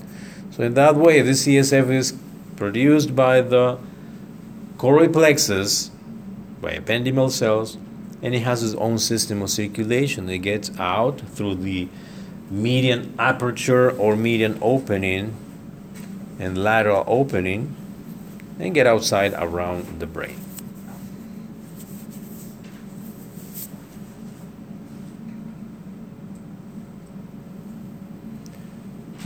So 0.51 0.65
in 0.65 0.75
that 0.75 0.97
way, 0.97 1.23
this 1.23 1.47
CSF 1.47 1.91
is 1.91 2.19
produced 2.57 3.15
by 3.15 3.41
the 3.41 3.79
choroid 4.77 5.13
plexus 5.13 5.91
by 6.61 6.79
ependymal 6.79 7.31
cells, 7.31 7.77
and 8.23 8.35
it 8.35 8.41
has 8.41 8.63
its 8.63 8.75
own 8.75 8.99
system 8.99 9.43
of 9.43 9.51
circulation. 9.51 10.29
It 10.29 10.39
gets 10.39 10.77
out 10.79 11.21
through 11.21 11.57
the 11.57 11.89
median 12.51 13.15
aperture 13.19 13.91
or 13.91 14.17
median 14.17 14.59
opening 14.61 15.37
and 16.39 16.59
lateral 16.59 17.05
opening 17.07 17.75
and 18.59 18.75
get 18.75 18.87
outside 18.87 19.35
around 19.35 20.01
the 20.01 20.07
brain. 20.07 20.46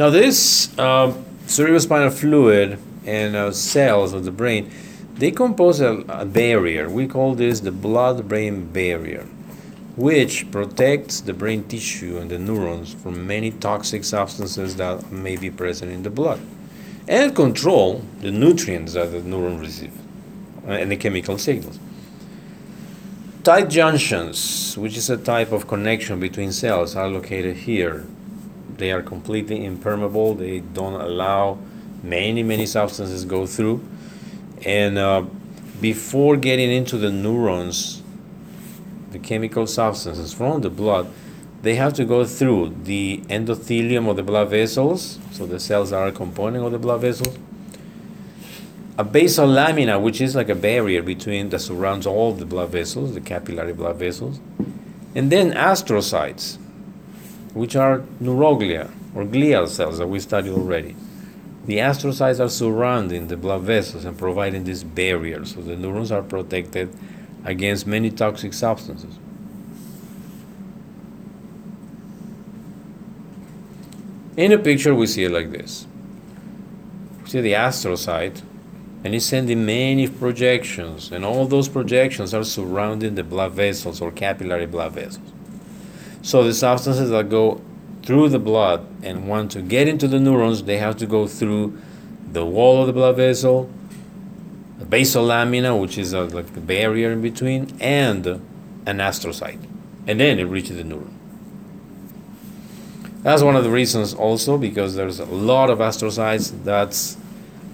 Now, 0.00 0.08
this 0.08 0.70
uh, 0.78 1.12
cerebrospinal 1.44 2.10
fluid 2.18 2.78
and 3.04 3.36
uh, 3.36 3.52
cells 3.52 4.14
of 4.14 4.24
the 4.24 4.30
brain, 4.30 4.70
they 5.16 5.30
compose 5.30 5.82
a, 5.82 6.02
a 6.08 6.24
barrier. 6.24 6.88
We 6.88 7.06
call 7.06 7.34
this 7.34 7.60
the 7.60 7.70
blood-brain 7.70 8.72
barrier 8.72 9.26
which 9.96 10.50
protects 10.50 11.20
the 11.20 11.34
brain 11.34 11.64
tissue 11.64 12.16
and 12.16 12.30
the 12.30 12.38
neurons 12.38 12.94
from 12.94 13.26
many 13.26 13.50
toxic 13.50 14.02
substances 14.04 14.76
that 14.76 15.12
may 15.12 15.36
be 15.36 15.50
present 15.50 15.92
in 15.92 16.02
the 16.02 16.08
blood 16.08 16.40
and 17.06 17.36
control 17.36 18.02
the 18.22 18.30
nutrients 18.30 18.94
that 18.94 19.12
the 19.12 19.20
neuron 19.20 19.60
receive 19.60 19.92
uh, 20.66 20.70
and 20.70 20.90
the 20.90 20.96
chemical 20.96 21.36
signals. 21.36 21.78
Tight 23.44 23.68
junctions, 23.68 24.78
which 24.78 24.96
is 24.96 25.10
a 25.10 25.18
type 25.18 25.52
of 25.52 25.68
connection 25.68 26.18
between 26.18 26.52
cells, 26.52 26.96
are 26.96 27.08
located 27.08 27.54
here. 27.54 28.06
They 28.80 28.92
are 28.92 29.02
completely 29.02 29.64
impermeable. 29.64 30.34
They 30.34 30.60
don't 30.60 30.98
allow 30.98 31.58
many, 32.02 32.42
many 32.42 32.64
substances 32.64 33.26
go 33.26 33.46
through. 33.46 33.86
And 34.64 34.96
uh, 34.96 35.26
before 35.82 36.38
getting 36.38 36.70
into 36.70 36.96
the 36.96 37.12
neurons, 37.12 38.02
the 39.10 39.18
chemical 39.18 39.66
substances 39.66 40.32
from 40.32 40.62
the 40.62 40.70
blood, 40.70 41.12
they 41.60 41.74
have 41.74 41.92
to 41.94 42.06
go 42.06 42.24
through 42.24 42.74
the 42.84 43.22
endothelium 43.28 44.08
of 44.08 44.16
the 44.16 44.22
blood 44.22 44.48
vessels, 44.48 45.18
so 45.30 45.44
the 45.44 45.60
cells 45.60 45.92
are 45.92 46.06
a 46.06 46.12
component 46.12 46.64
of 46.64 46.72
the 46.72 46.78
blood 46.78 47.02
vessels. 47.02 47.38
A 48.96 49.04
basal 49.04 49.46
lamina, 49.46 50.00
which 50.00 50.22
is 50.22 50.34
like 50.34 50.48
a 50.48 50.54
barrier 50.54 51.02
between 51.02 51.50
that 51.50 51.58
surrounds 51.58 52.06
all 52.06 52.32
the 52.32 52.46
blood 52.46 52.70
vessels, 52.70 53.12
the 53.12 53.20
capillary 53.20 53.74
blood 53.74 53.96
vessels, 53.96 54.40
and 55.14 55.30
then 55.30 55.52
astrocytes, 55.52 56.56
which 57.54 57.76
are 57.76 58.00
neuroglia 58.22 58.90
or 59.14 59.24
glial 59.24 59.68
cells 59.68 59.98
that 59.98 60.06
we 60.06 60.20
studied 60.20 60.52
already. 60.52 60.94
The 61.66 61.78
astrocytes 61.78 62.40
are 62.40 62.48
surrounding 62.48 63.28
the 63.28 63.36
blood 63.36 63.62
vessels 63.62 64.04
and 64.04 64.18
providing 64.18 64.64
this 64.64 64.82
barrier, 64.82 65.44
so 65.44 65.60
the 65.60 65.76
neurons 65.76 66.10
are 66.10 66.22
protected 66.22 66.94
against 67.44 67.86
many 67.86 68.10
toxic 68.10 68.52
substances. 68.52 69.18
In 74.36 74.52
a 74.52 74.58
picture, 74.58 74.94
we 74.94 75.06
see 75.06 75.24
it 75.24 75.30
like 75.30 75.50
this. 75.50 75.86
We 77.22 77.28
see 77.28 77.40
the 77.40 77.52
astrocyte, 77.52 78.42
and 79.04 79.14
it's 79.14 79.26
sending 79.26 79.66
many 79.66 80.08
projections, 80.08 81.12
and 81.12 81.24
all 81.24 81.46
those 81.46 81.68
projections 81.68 82.32
are 82.32 82.44
surrounding 82.44 83.16
the 83.16 83.24
blood 83.24 83.52
vessels 83.52 84.00
or 84.00 84.10
capillary 84.10 84.66
blood 84.66 84.92
vessels. 84.92 85.32
So 86.22 86.44
the 86.44 86.54
substances 86.54 87.10
that 87.10 87.28
go 87.28 87.60
through 88.02 88.28
the 88.30 88.38
blood 88.38 88.86
and 89.02 89.28
want 89.28 89.50
to 89.52 89.62
get 89.62 89.88
into 89.88 90.08
the 90.08 90.20
neurons, 90.20 90.62
they 90.62 90.78
have 90.78 90.96
to 90.98 91.06
go 91.06 91.26
through 91.26 91.78
the 92.32 92.44
wall 92.44 92.82
of 92.82 92.86
the 92.86 92.92
blood 92.92 93.16
vessel, 93.16 93.70
the 94.78 94.84
basal 94.84 95.24
lamina, 95.24 95.76
which 95.76 95.98
is 95.98 96.12
a, 96.12 96.22
like 96.22 96.54
the 96.54 96.60
barrier 96.60 97.12
in 97.12 97.22
between, 97.22 97.76
and 97.80 98.26
an 98.26 98.98
astrocyte. 98.98 99.64
And 100.06 100.20
then 100.20 100.38
it 100.38 100.44
reaches 100.44 100.76
the 100.76 100.82
neuron. 100.82 101.12
That's 103.22 103.42
one 103.42 103.54
of 103.54 103.64
the 103.64 103.70
reasons 103.70 104.14
also 104.14 104.56
because 104.56 104.94
there's 104.94 105.20
a 105.20 105.26
lot 105.26 105.68
of 105.68 105.78
astrocytes. 105.78 106.64
That's 106.64 107.18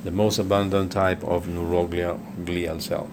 the 0.03 0.11
most 0.11 0.39
abundant 0.39 0.91
type 0.91 1.23
of 1.23 1.47
neuroglia 1.47 2.19
glial 2.45 2.83
cell. 2.83 3.09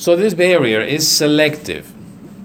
So 0.00 0.16
this 0.16 0.32
barrier 0.32 0.80
is 0.80 1.06
selective. 1.06 1.92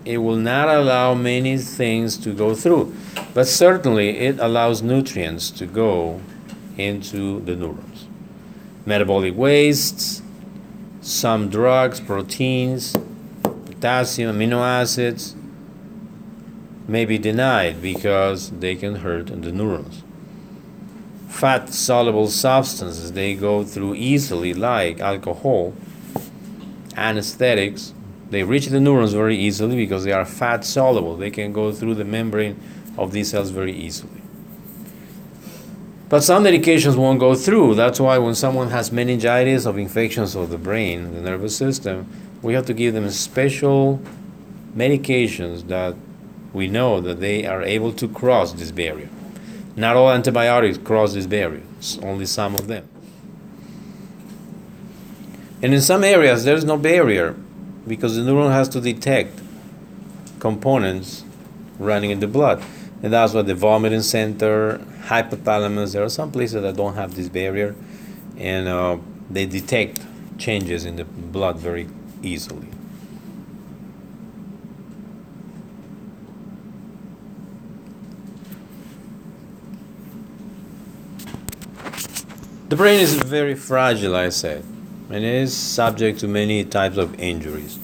It 0.04 0.18
will 0.18 0.36
not 0.36 0.68
allow 0.68 1.14
many 1.14 1.58
things 1.58 2.18
to 2.18 2.34
go 2.34 2.54
through, 2.54 2.94
but 3.34 3.48
certainly 3.48 4.10
it 4.18 4.40
allows 4.40 4.82
nutrients 4.82 5.52
to 5.52 5.66
go 5.66 6.20
into 6.76 7.40
the 7.46 7.56
neurons. 7.56 8.08
metabolic 8.86 9.38
wastes, 9.38 10.22
some 11.00 11.48
drugs, 11.48 12.02
proteins, 12.02 12.94
potassium, 13.42 14.38
amino 14.38 14.60
acids 14.60 15.34
may 16.90 17.06
be 17.06 17.18
denied 17.18 17.82
because 17.82 18.50
they 18.50 18.76
can 18.76 18.96
hurt 18.96 19.28
the 19.28 19.54
neurons. 19.54 20.04
Fat 21.30 21.74
soluble 21.74 22.28
substances 22.28 23.14
they 23.14 23.34
go 23.34 23.64
through 23.64 23.96
easily, 23.96 24.54
like 24.54 25.00
alcohol, 25.00 25.74
anesthetics, 26.96 27.94
they 28.30 28.44
reach 28.44 28.68
the 28.68 28.80
neurons 28.80 29.14
very 29.14 29.38
easily 29.38 29.76
because 29.76 30.04
they 30.04 30.12
are 30.12 30.26
fat 30.26 30.66
soluble. 30.66 31.16
They 31.16 31.30
can 31.30 31.54
go 31.54 31.72
through 31.72 31.96
the 31.96 32.06
membrane 32.06 32.60
of 32.98 33.12
these 33.12 33.32
cells 33.32 33.52
very 33.52 33.74
easily. 33.74 34.22
But 36.08 36.24
some 36.24 36.44
medications 36.44 36.96
won't 36.96 37.20
go 37.20 37.36
through. 37.36 37.76
That's 37.76 38.00
why 38.00 38.18
when 38.20 38.36
someone 38.36 38.70
has 38.70 38.92
meningitis 38.92 39.66
of 39.66 39.78
infections 39.78 40.36
of 40.36 40.50
the 40.50 40.58
brain, 40.58 41.14
the 41.14 41.22
nervous 41.22 41.58
system, 41.58 42.08
we 42.42 42.54
have 42.54 42.66
to 42.68 42.74
give 42.74 42.94
them 42.94 43.10
special 43.10 44.00
medications 44.76 45.68
that 45.68 45.96
we 46.54 46.68
know 46.68 47.02
that 47.02 47.20
they 47.20 47.46
are 47.46 47.64
able 47.64 47.92
to 47.94 48.08
cross 48.08 48.54
this 48.54 48.72
barrier. 48.72 49.10
Not 49.76 49.96
all 49.96 50.12
antibiotics 50.12 50.78
cross 50.78 51.14
this 51.14 51.26
barrier, 51.26 51.64
only 52.02 52.26
some 52.26 52.56
of 52.56 52.68
them. 52.68 52.88
And 55.66 55.74
in 55.74 55.82
some 55.82 56.04
areas, 56.04 56.44
there's 56.44 56.64
no 56.64 56.78
barrier 56.78 57.36
because 57.88 58.16
the 58.16 58.22
neuron 58.22 58.52
has 58.52 58.70
to 58.70 58.80
detect 58.80 59.42
components 60.38 61.26
running 61.80 62.12
in 62.12 62.20
the 62.20 62.28
blood. 62.28 62.64
And 63.02 63.12
that's 63.12 63.34
why 63.34 63.42
the 63.42 63.56
vomiting 63.56 64.04
center, 64.04 64.80
hypothalamus, 65.06 65.94
there 65.94 66.04
are 66.04 66.10
some 66.10 66.32
places 66.32 66.62
that 66.62 66.76
don't 66.76 66.94
have 66.94 67.16
this 67.16 67.30
barrier 67.30 67.74
and 68.38 68.68
uh, 68.68 69.00
they 69.28 69.48
detect 69.48 70.02
changes 70.38 70.86
in 70.86 70.98
the 70.98 71.04
blood 71.04 71.58
very 71.58 71.90
easily. 72.22 72.68
The 82.70 82.76
brain 82.76 83.00
is 83.00 83.16
very 83.16 83.56
fragile, 83.56 84.16
I 84.16 84.30
said, 84.30 84.64
and 85.10 85.24
is 85.24 85.56
subject 85.56 86.20
to 86.20 86.28
many 86.28 86.64
types 86.64 86.98
of 86.98 87.20
injuries. 87.20 87.78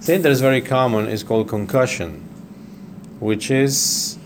thing 0.00 0.22
that 0.22 0.32
is 0.32 0.40
very 0.40 0.60
common 0.60 1.08
is 1.08 1.22
called 1.22 1.48
concussion, 1.48 2.20
which 3.20 3.50
is 3.50 4.18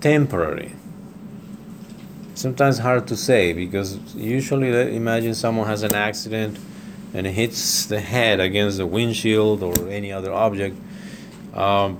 temporary. 0.00 0.72
Sometimes 2.34 2.78
hard 2.78 3.06
to 3.08 3.16
say 3.16 3.52
because 3.52 3.98
usually 4.14 4.96
imagine 4.96 5.34
someone 5.34 5.66
has 5.66 5.82
an 5.82 5.94
accident 5.94 6.58
and 7.12 7.26
hits 7.26 7.86
the 7.86 8.00
head 8.00 8.40
against 8.40 8.78
the 8.78 8.86
windshield 8.86 9.62
or 9.62 9.88
any 9.88 10.12
other 10.12 10.32
object, 10.32 10.76
um, 11.54 11.98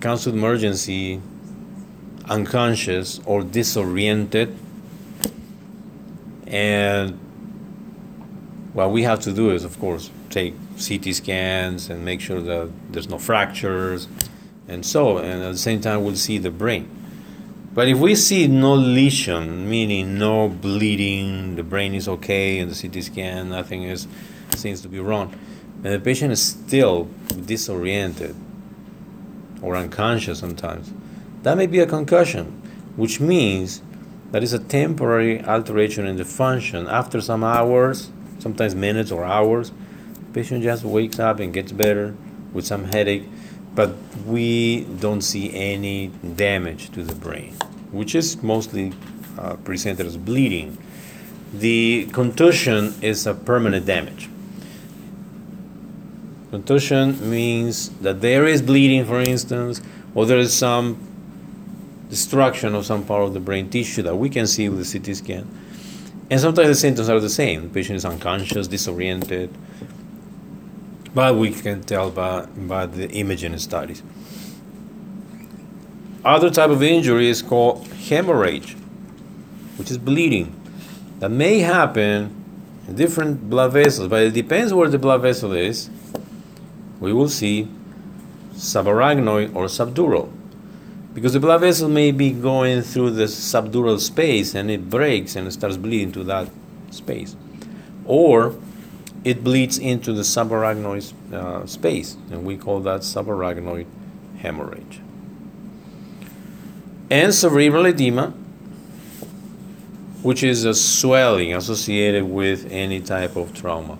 comes 0.00 0.24
to 0.24 0.30
emergency, 0.30 1.20
unconscious 2.26 3.20
or 3.24 3.42
disoriented, 3.42 4.56
and 6.52 7.18
what 8.72 8.92
we 8.92 9.02
have 9.02 9.20
to 9.20 9.32
do 9.32 9.50
is, 9.50 9.64
of 9.64 9.78
course, 9.80 10.10
take 10.30 10.54
CT 10.76 11.14
scans 11.14 11.90
and 11.90 12.04
make 12.04 12.20
sure 12.20 12.40
that 12.40 12.70
there's 12.90 13.08
no 13.08 13.18
fractures 13.18 14.06
and 14.68 14.86
so, 14.86 15.18
and 15.18 15.42
at 15.42 15.52
the 15.52 15.58
same 15.58 15.80
time, 15.80 16.04
we'll 16.04 16.14
see 16.14 16.38
the 16.38 16.50
brain. 16.50 16.88
But 17.74 17.88
if 17.88 17.98
we 17.98 18.14
see 18.14 18.46
no 18.46 18.74
lesion, 18.74 19.68
meaning 19.68 20.18
no 20.18 20.48
bleeding, 20.48 21.56
the 21.56 21.62
brain 21.62 21.94
is 21.94 22.06
okay, 22.06 22.58
and 22.58 22.70
the 22.70 22.88
CT 22.88 23.04
scan, 23.04 23.48
nothing 23.48 23.84
is 23.84 24.06
seems 24.54 24.82
to 24.82 24.88
be 24.88 25.00
wrong, 25.00 25.34
and 25.82 25.94
the 25.94 25.98
patient 25.98 26.30
is 26.32 26.42
still 26.42 27.08
disoriented 27.46 28.36
or 29.62 29.76
unconscious 29.76 30.38
sometimes, 30.38 30.92
that 31.42 31.56
may 31.56 31.66
be 31.66 31.78
a 31.78 31.86
concussion, 31.86 32.46
which 32.96 33.20
means 33.20 33.80
that 34.32 34.42
is 34.42 34.52
a 34.52 34.58
temporary 34.58 35.42
alteration 35.44 36.06
in 36.06 36.16
the 36.16 36.24
function. 36.24 36.88
After 36.88 37.20
some 37.20 37.44
hours, 37.44 38.10
sometimes 38.38 38.74
minutes 38.74 39.10
or 39.10 39.24
hours, 39.24 39.72
patient 40.32 40.62
just 40.62 40.84
wakes 40.84 41.18
up 41.18 41.38
and 41.38 41.54
gets 41.54 41.72
better 41.72 42.16
with 42.52 42.66
some 42.66 42.84
headache 42.84 43.24
but 43.74 43.94
we 44.26 44.84
don't 45.00 45.22
see 45.22 45.52
any 45.54 46.08
damage 46.36 46.90
to 46.90 47.02
the 47.02 47.14
brain, 47.14 47.54
which 47.90 48.14
is 48.14 48.42
mostly 48.42 48.92
uh, 49.38 49.56
presented 49.56 50.06
as 50.06 50.16
bleeding. 50.16 50.76
The 51.54 52.08
contusion 52.12 52.94
is 53.00 53.26
a 53.26 53.34
permanent 53.34 53.86
damage. 53.86 54.28
Contusion 56.50 57.30
means 57.30 57.88
that 58.00 58.20
there 58.20 58.46
is 58.46 58.60
bleeding, 58.60 59.06
for 59.06 59.20
instance, 59.20 59.80
or 60.14 60.26
there 60.26 60.38
is 60.38 60.54
some 60.54 60.98
destruction 62.12 62.74
of 62.74 62.84
some 62.84 63.02
part 63.06 63.22
of 63.22 63.32
the 63.32 63.40
brain 63.40 63.70
tissue 63.70 64.02
that 64.02 64.14
we 64.14 64.28
can 64.28 64.46
see 64.46 64.68
with 64.68 64.78
the 64.84 64.98
CT 64.98 65.16
scan. 65.16 65.48
And 66.30 66.38
sometimes 66.38 66.68
the 66.68 66.74
symptoms 66.74 67.08
are 67.08 67.18
the 67.18 67.30
same. 67.30 67.62
The 67.62 67.68
patient 67.70 67.96
is 67.96 68.04
unconscious, 68.04 68.68
disoriented, 68.68 69.48
but 71.14 71.36
we 71.36 71.52
can 71.52 71.82
tell 71.82 72.10
by, 72.10 72.44
by 72.44 72.84
the 72.84 73.08
imaging 73.12 73.56
studies. 73.56 74.02
Other 76.22 76.50
type 76.50 76.68
of 76.68 76.82
injury 76.82 77.30
is 77.30 77.40
called 77.40 77.88
hemorrhage, 77.88 78.74
which 79.78 79.90
is 79.90 79.96
bleeding. 79.96 80.54
That 81.20 81.30
may 81.30 81.60
happen 81.60 82.44
in 82.88 82.94
different 82.94 83.48
blood 83.48 83.72
vessels, 83.72 84.08
but 84.08 84.22
it 84.22 84.34
depends 84.34 84.74
where 84.74 84.90
the 84.90 84.98
blood 84.98 85.22
vessel 85.22 85.54
is. 85.54 85.88
We 87.00 87.14
will 87.14 87.30
see 87.30 87.68
subarachnoid 88.52 89.54
or 89.54 89.64
subdural. 89.64 90.30
Because 91.14 91.34
the 91.34 91.40
blood 91.40 91.60
vessel 91.60 91.88
may 91.88 92.10
be 92.10 92.30
going 92.30 92.82
through 92.82 93.10
the 93.10 93.24
subdural 93.24 94.00
space 94.00 94.54
and 94.54 94.70
it 94.70 94.88
breaks 94.88 95.36
and 95.36 95.46
it 95.46 95.50
starts 95.50 95.76
bleeding 95.76 96.12
to 96.12 96.24
that 96.24 96.48
space. 96.90 97.36
Or 98.06 98.54
it 99.24 99.44
bleeds 99.44 99.78
into 99.78 100.12
the 100.12 100.22
subarachnoid 100.22 101.32
uh, 101.32 101.66
space, 101.66 102.16
and 102.30 102.44
we 102.44 102.56
call 102.56 102.80
that 102.80 103.00
subarachnoid 103.02 103.86
hemorrhage. 104.38 105.00
And 107.08 107.32
cerebral 107.32 107.86
edema, 107.86 108.30
which 110.22 110.42
is 110.42 110.64
a 110.64 110.74
swelling 110.74 111.54
associated 111.54 112.24
with 112.24 112.66
any 112.70 113.00
type 113.00 113.36
of 113.36 113.54
trauma. 113.54 113.98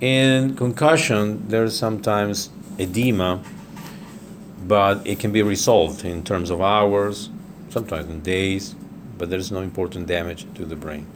In 0.00 0.56
concussion, 0.56 1.48
there's 1.48 1.76
sometimes 1.76 2.50
edema, 2.78 3.42
but 4.66 5.06
it 5.06 5.18
can 5.18 5.32
be 5.32 5.42
resolved 5.42 6.04
in 6.04 6.24
terms 6.24 6.50
of 6.50 6.60
hours, 6.60 7.30
sometimes 7.68 8.08
in 8.08 8.20
days, 8.20 8.74
but 9.18 9.30
there's 9.30 9.52
no 9.52 9.60
important 9.60 10.06
damage 10.06 10.46
to 10.54 10.64
the 10.64 10.76
brain. 10.76 11.06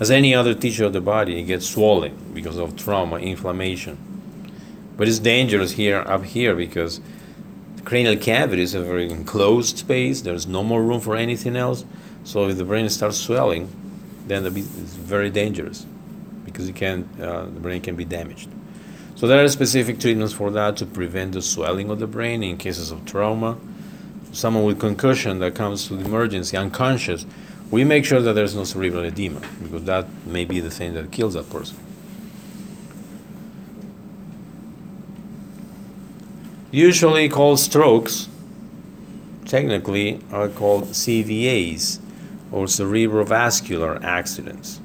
As 0.00 0.10
any 0.10 0.34
other 0.34 0.54
tissue 0.54 0.86
of 0.86 0.92
the 0.92 1.00
body, 1.00 1.38
it 1.38 1.44
gets 1.44 1.66
swollen 1.66 2.16
because 2.34 2.56
of 2.56 2.76
trauma, 2.76 3.16
inflammation. 3.16 3.98
But 4.96 5.06
it's 5.08 5.18
dangerous 5.18 5.72
here 5.72 6.02
up 6.06 6.24
here 6.24 6.54
because 6.54 7.00
the 7.76 7.82
cranial 7.82 8.16
cavity 8.16 8.62
is 8.62 8.74
a 8.74 8.82
very 8.82 9.10
enclosed 9.10 9.78
space. 9.78 10.22
There's 10.22 10.46
no 10.46 10.62
more 10.62 10.82
room 10.82 11.00
for 11.00 11.14
anything 11.16 11.56
else. 11.56 11.84
So 12.24 12.48
if 12.48 12.56
the 12.56 12.64
brain 12.64 12.88
starts 12.88 13.16
swelling, 13.16 13.70
then 14.26 14.44
it's 14.46 14.56
very 14.56 15.30
dangerous 15.30 15.86
because 16.44 16.68
it 16.68 16.76
can, 16.76 17.08
uh, 17.20 17.44
the 17.44 17.60
brain 17.60 17.80
can 17.80 17.96
be 17.96 18.04
damaged. 18.04 18.48
So 19.22 19.28
there 19.28 19.44
are 19.44 19.46
specific 19.46 20.00
treatments 20.00 20.32
for 20.34 20.50
that 20.50 20.78
to 20.78 20.84
prevent 20.84 21.34
the 21.34 21.42
swelling 21.42 21.90
of 21.90 22.00
the 22.00 22.08
brain 22.08 22.42
in 22.42 22.56
cases 22.56 22.90
of 22.90 23.04
trauma. 23.04 23.56
Someone 24.32 24.64
with 24.64 24.80
concussion 24.80 25.38
that 25.38 25.54
comes 25.54 25.86
to 25.86 25.94
the 25.94 26.04
emergency 26.04 26.56
unconscious, 26.56 27.24
we 27.70 27.84
make 27.84 28.04
sure 28.04 28.20
that 28.20 28.32
there's 28.32 28.56
no 28.56 28.64
cerebral 28.64 29.04
edema 29.04 29.40
because 29.62 29.84
that 29.84 30.08
may 30.26 30.44
be 30.44 30.58
the 30.58 30.70
thing 30.70 30.94
that 30.94 31.12
kills 31.12 31.34
that 31.34 31.48
person. 31.50 31.76
Usually 36.72 37.28
called 37.28 37.60
strokes, 37.60 38.28
technically 39.44 40.20
are 40.32 40.48
called 40.48 40.86
CVAs 40.86 42.00
or 42.50 42.64
cerebrovascular 42.64 44.02
accidents. 44.02 44.80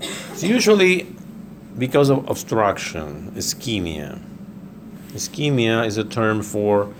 It's 0.00 0.44
usually 0.44 1.08
because 1.78 2.10
of 2.10 2.28
obstruction, 2.28 3.32
ischemia. 3.36 4.20
Ischemia 5.12 5.86
is 5.86 5.96
a 5.96 6.04
term 6.04 6.42
for 6.42 6.92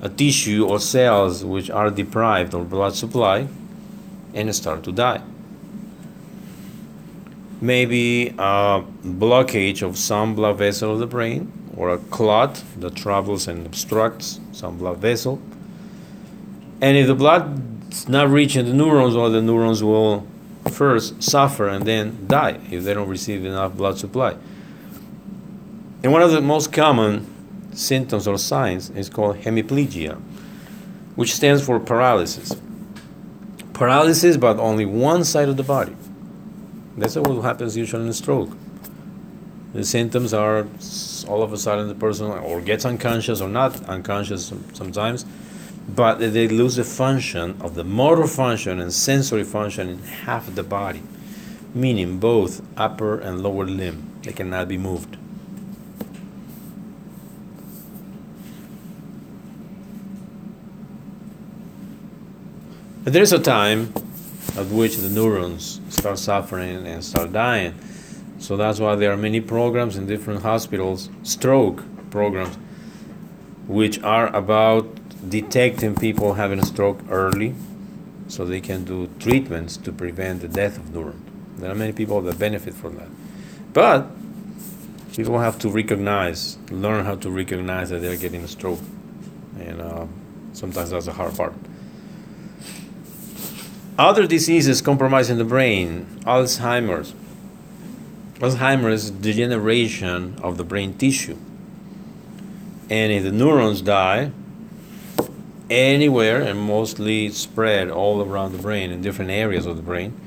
a 0.00 0.08
tissue 0.08 0.66
or 0.66 0.80
cells 0.80 1.44
which 1.44 1.70
are 1.70 1.90
deprived 1.90 2.54
of 2.54 2.68
blood 2.68 2.94
supply 2.94 3.46
and 4.34 4.54
start 4.54 4.82
to 4.84 4.92
die. 4.92 5.22
Maybe 7.60 8.28
a 8.38 8.82
blockage 9.04 9.82
of 9.82 9.96
some 9.96 10.34
blood 10.34 10.58
vessel 10.58 10.94
of 10.94 10.98
the 10.98 11.06
brain 11.06 11.52
or 11.76 11.90
a 11.90 11.98
clot 11.98 12.62
that 12.78 12.96
travels 12.96 13.46
and 13.46 13.64
obstructs 13.64 14.40
some 14.52 14.78
blood 14.78 14.98
vessel. 14.98 15.40
And 16.80 16.96
if 16.96 17.06
the 17.06 17.14
blood 17.14 17.92
is 17.92 18.08
not 18.08 18.28
reaching 18.28 18.66
the 18.66 18.72
neurons, 18.72 19.14
or 19.14 19.30
the 19.30 19.40
neurons 19.40 19.84
will 19.84 20.26
first 20.70 21.22
suffer 21.22 21.68
and 21.68 21.84
then 21.84 22.26
die 22.26 22.60
if 22.70 22.84
they 22.84 22.94
don't 22.94 23.08
receive 23.08 23.44
enough 23.44 23.74
blood 23.74 23.98
supply. 23.98 24.36
And 26.02 26.12
one 26.12 26.22
of 26.22 26.32
the 26.32 26.40
most 26.40 26.72
common 26.72 27.26
symptoms 27.72 28.26
or 28.26 28.38
signs 28.38 28.90
is 28.90 29.08
called 29.08 29.36
hemiplegia, 29.38 30.20
which 31.14 31.34
stands 31.34 31.64
for 31.64 31.78
paralysis. 31.78 32.54
Paralysis, 33.72 34.36
but 34.36 34.58
only 34.58 34.84
one 34.84 35.24
side 35.24 35.48
of 35.48 35.56
the 35.56 35.62
body. 35.62 35.96
That's 36.96 37.16
what 37.16 37.42
happens 37.42 37.76
usually 37.76 38.02
in 38.02 38.08
a 38.08 38.12
stroke. 38.12 38.50
The 39.72 39.84
symptoms 39.84 40.34
are 40.34 40.66
all 41.26 41.42
of 41.42 41.52
a 41.52 41.56
sudden 41.56 41.88
the 41.88 41.94
person 41.94 42.26
or 42.26 42.60
gets 42.60 42.84
unconscious 42.84 43.40
or 43.40 43.48
not 43.48 43.82
unconscious 43.88 44.52
sometimes, 44.74 45.24
but 45.88 46.18
they 46.18 46.48
lose 46.48 46.76
the 46.76 46.84
function 46.84 47.56
of 47.60 47.74
the 47.74 47.84
motor 47.84 48.26
function 48.26 48.80
and 48.80 48.92
sensory 48.92 49.44
function 49.44 49.88
in 49.88 49.98
half 49.98 50.48
of 50.48 50.54
the 50.54 50.62
body, 50.62 51.02
meaning 51.74 52.18
both 52.18 52.62
upper 52.76 53.18
and 53.18 53.42
lower 53.42 53.66
limb. 53.66 54.08
They 54.22 54.32
cannot 54.32 54.68
be 54.68 54.78
moved. 54.78 55.16
There 63.04 63.22
is 63.22 63.32
a 63.32 63.40
time 63.40 63.92
at 64.56 64.66
which 64.66 64.96
the 64.96 65.08
neurons 65.08 65.80
start 65.88 66.18
suffering 66.18 66.86
and 66.86 67.04
start 67.04 67.32
dying. 67.32 67.74
So 68.38 68.56
that's 68.56 68.78
why 68.78 68.94
there 68.94 69.12
are 69.12 69.16
many 69.16 69.40
programs 69.40 69.96
in 69.96 70.06
different 70.06 70.42
hospitals, 70.42 71.10
stroke 71.24 71.82
programs, 72.10 72.56
which 73.66 74.00
are 74.02 74.34
about 74.34 74.86
detecting 75.28 75.94
people 75.94 76.34
having 76.34 76.58
a 76.58 76.66
stroke 76.66 77.00
early 77.08 77.54
so 78.28 78.44
they 78.44 78.60
can 78.60 78.84
do 78.84 79.08
treatments 79.18 79.76
to 79.76 79.92
prevent 79.92 80.40
the 80.40 80.48
death 80.48 80.78
of 80.78 80.94
neurons. 80.94 81.28
There 81.58 81.70
are 81.70 81.74
many 81.74 81.92
people 81.92 82.20
that 82.22 82.38
benefit 82.38 82.74
from 82.74 82.96
that. 82.96 83.08
But 83.72 84.08
people 85.14 85.38
have 85.38 85.58
to 85.60 85.68
recognize, 85.68 86.58
learn 86.70 87.04
how 87.04 87.16
to 87.16 87.30
recognize 87.30 87.90
that 87.90 88.00
they're 88.00 88.16
getting 88.16 88.42
a 88.42 88.48
stroke. 88.48 88.80
And 89.58 89.80
uh, 89.80 90.06
sometimes 90.52 90.90
that's 90.90 91.06
the 91.06 91.12
hard 91.12 91.36
part. 91.36 91.54
Other 93.98 94.26
diseases 94.26 94.80
compromising 94.80 95.38
the 95.38 95.44
brain, 95.44 96.06
Alzheimer's. 96.24 97.14
Alzheimer's 98.38 99.10
degeneration 99.10 100.38
of 100.42 100.56
the 100.56 100.64
brain 100.64 100.94
tissue. 100.94 101.36
And 102.88 103.12
if 103.12 103.22
the 103.22 103.30
neurons 103.30 103.82
die, 103.82 104.32
anywhere 105.70 106.40
and 106.40 106.60
mostly 106.60 107.28
spread 107.30 107.90
all 107.90 108.22
around 108.22 108.52
the 108.52 108.58
brain 108.58 108.90
in 108.90 109.02
different 109.02 109.30
areas 109.30 109.66
of 109.66 109.76
the 109.76 109.82
brain, 109.82 110.18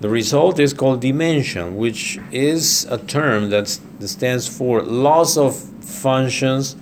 the 0.00 0.08
result 0.08 0.58
is 0.58 0.74
called 0.74 1.00
dementia, 1.00 1.70
which 1.70 2.18
is 2.30 2.84
a 2.90 2.98
term 2.98 3.50
that 3.50 3.68
stands 4.00 4.46
for 4.46 4.82
loss 4.82 5.36
of 5.36 5.56
functions 5.56 6.76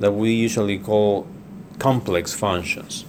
that 0.00 0.12
we 0.12 0.32
usually 0.32 0.78
call 0.78 1.26
complex 1.78 2.32
functions, 2.32 3.04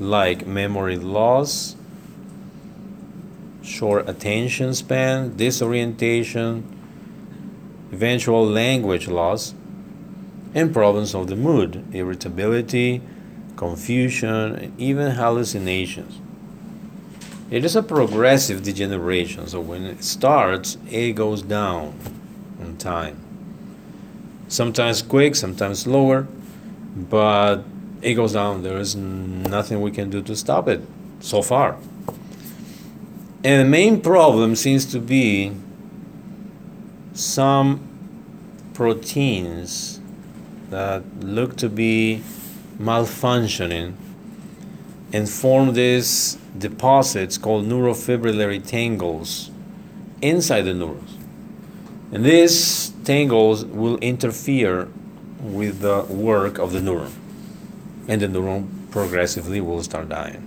like 0.00 0.46
memory 0.46 0.96
loss, 0.96 1.76
short 3.62 4.08
attention 4.08 4.74
span, 4.74 5.36
disorientation, 5.36 6.64
eventual 7.92 8.46
language 8.46 9.06
loss, 9.06 9.54
and 10.54 10.72
problems 10.72 11.14
of 11.14 11.28
the 11.28 11.36
mood, 11.36 11.84
irritability, 11.94 13.00
confusion, 13.58 14.54
and 14.54 14.80
even 14.80 15.10
hallucinations. 15.10 16.20
It 17.50 17.64
is 17.64 17.74
a 17.74 17.82
progressive 17.82 18.62
degeneration, 18.62 19.48
so 19.48 19.60
when 19.60 19.84
it 19.84 20.04
starts, 20.04 20.78
it 20.90 21.12
goes 21.12 21.42
down 21.42 21.98
in 22.60 22.76
time. 22.76 23.16
Sometimes 24.46 25.02
quick, 25.02 25.34
sometimes 25.34 25.80
slower, 25.80 26.28
but 26.96 27.64
it 28.00 28.14
goes 28.14 28.34
down. 28.34 28.62
There 28.62 28.78
is 28.78 28.94
nothing 28.94 29.80
we 29.80 29.90
can 29.90 30.08
do 30.08 30.22
to 30.22 30.36
stop 30.36 30.68
it 30.68 30.80
so 31.20 31.42
far. 31.42 31.76
And 33.42 33.66
the 33.66 33.68
main 33.68 34.00
problem 34.00 34.54
seems 34.54 34.86
to 34.92 35.00
be 35.00 35.52
some 37.12 37.80
proteins 38.72 40.00
that 40.70 41.02
look 41.20 41.56
to 41.56 41.68
be 41.68 42.22
malfunctioning 42.80 43.94
and 45.12 45.28
form 45.28 45.72
these 45.74 46.38
deposits 46.56 47.38
called 47.38 47.66
neurofibrillary 47.66 48.64
tangles 48.66 49.50
inside 50.20 50.62
the 50.62 50.74
neurons. 50.74 51.16
And 52.12 52.24
these 52.24 52.90
tangles 53.04 53.64
will 53.64 53.96
interfere 53.98 54.88
with 55.40 55.80
the 55.80 56.02
work 56.04 56.58
of 56.58 56.72
the 56.72 56.80
neuron, 56.80 57.12
and 58.08 58.20
the 58.20 58.26
neuron 58.26 58.90
progressively 58.90 59.60
will 59.60 59.82
start 59.82 60.08
dying. 60.08 60.44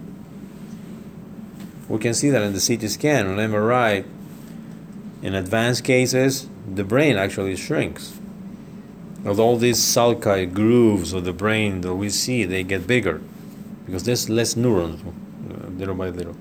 We 1.88 2.00
can 2.00 2.14
see 2.14 2.30
that 2.30 2.42
in 2.42 2.54
the 2.54 2.60
CT 2.60 2.90
scan 2.90 3.28
on 3.28 3.38
MRI. 3.38 4.06
In 5.22 5.36
advanced 5.36 5.84
cases, 5.84 6.48
the 6.74 6.84
brain 6.84 7.18
actually 7.18 7.56
shrinks. 7.56 8.18
With 9.24 9.40
all 9.40 9.58
these 9.58 9.78
sulci 9.78 10.52
grooves 10.52 11.14
of 11.14 11.26
the 11.26 11.34
brain 11.34 11.82
that 11.82 11.94
we 11.94 12.10
see, 12.10 12.44
they 12.44 12.64
get 12.64 12.88
bigger 12.88 13.22
because 13.86 14.04
there's 14.04 14.30
less 14.30 14.56
neurons, 14.56 15.02
uh, 15.04 15.68
little 15.70 15.96
by 15.96 16.10
little. 16.10 16.36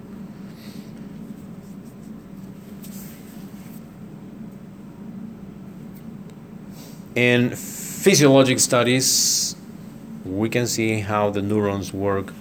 In 7.15 7.51
physiologic 7.51 8.61
studies, 8.61 9.57
we 10.25 10.49
can 10.49 10.67
see 10.67 11.01
how 11.01 11.31
the 11.31 11.43
neurons 11.43 11.93
work 11.93 12.33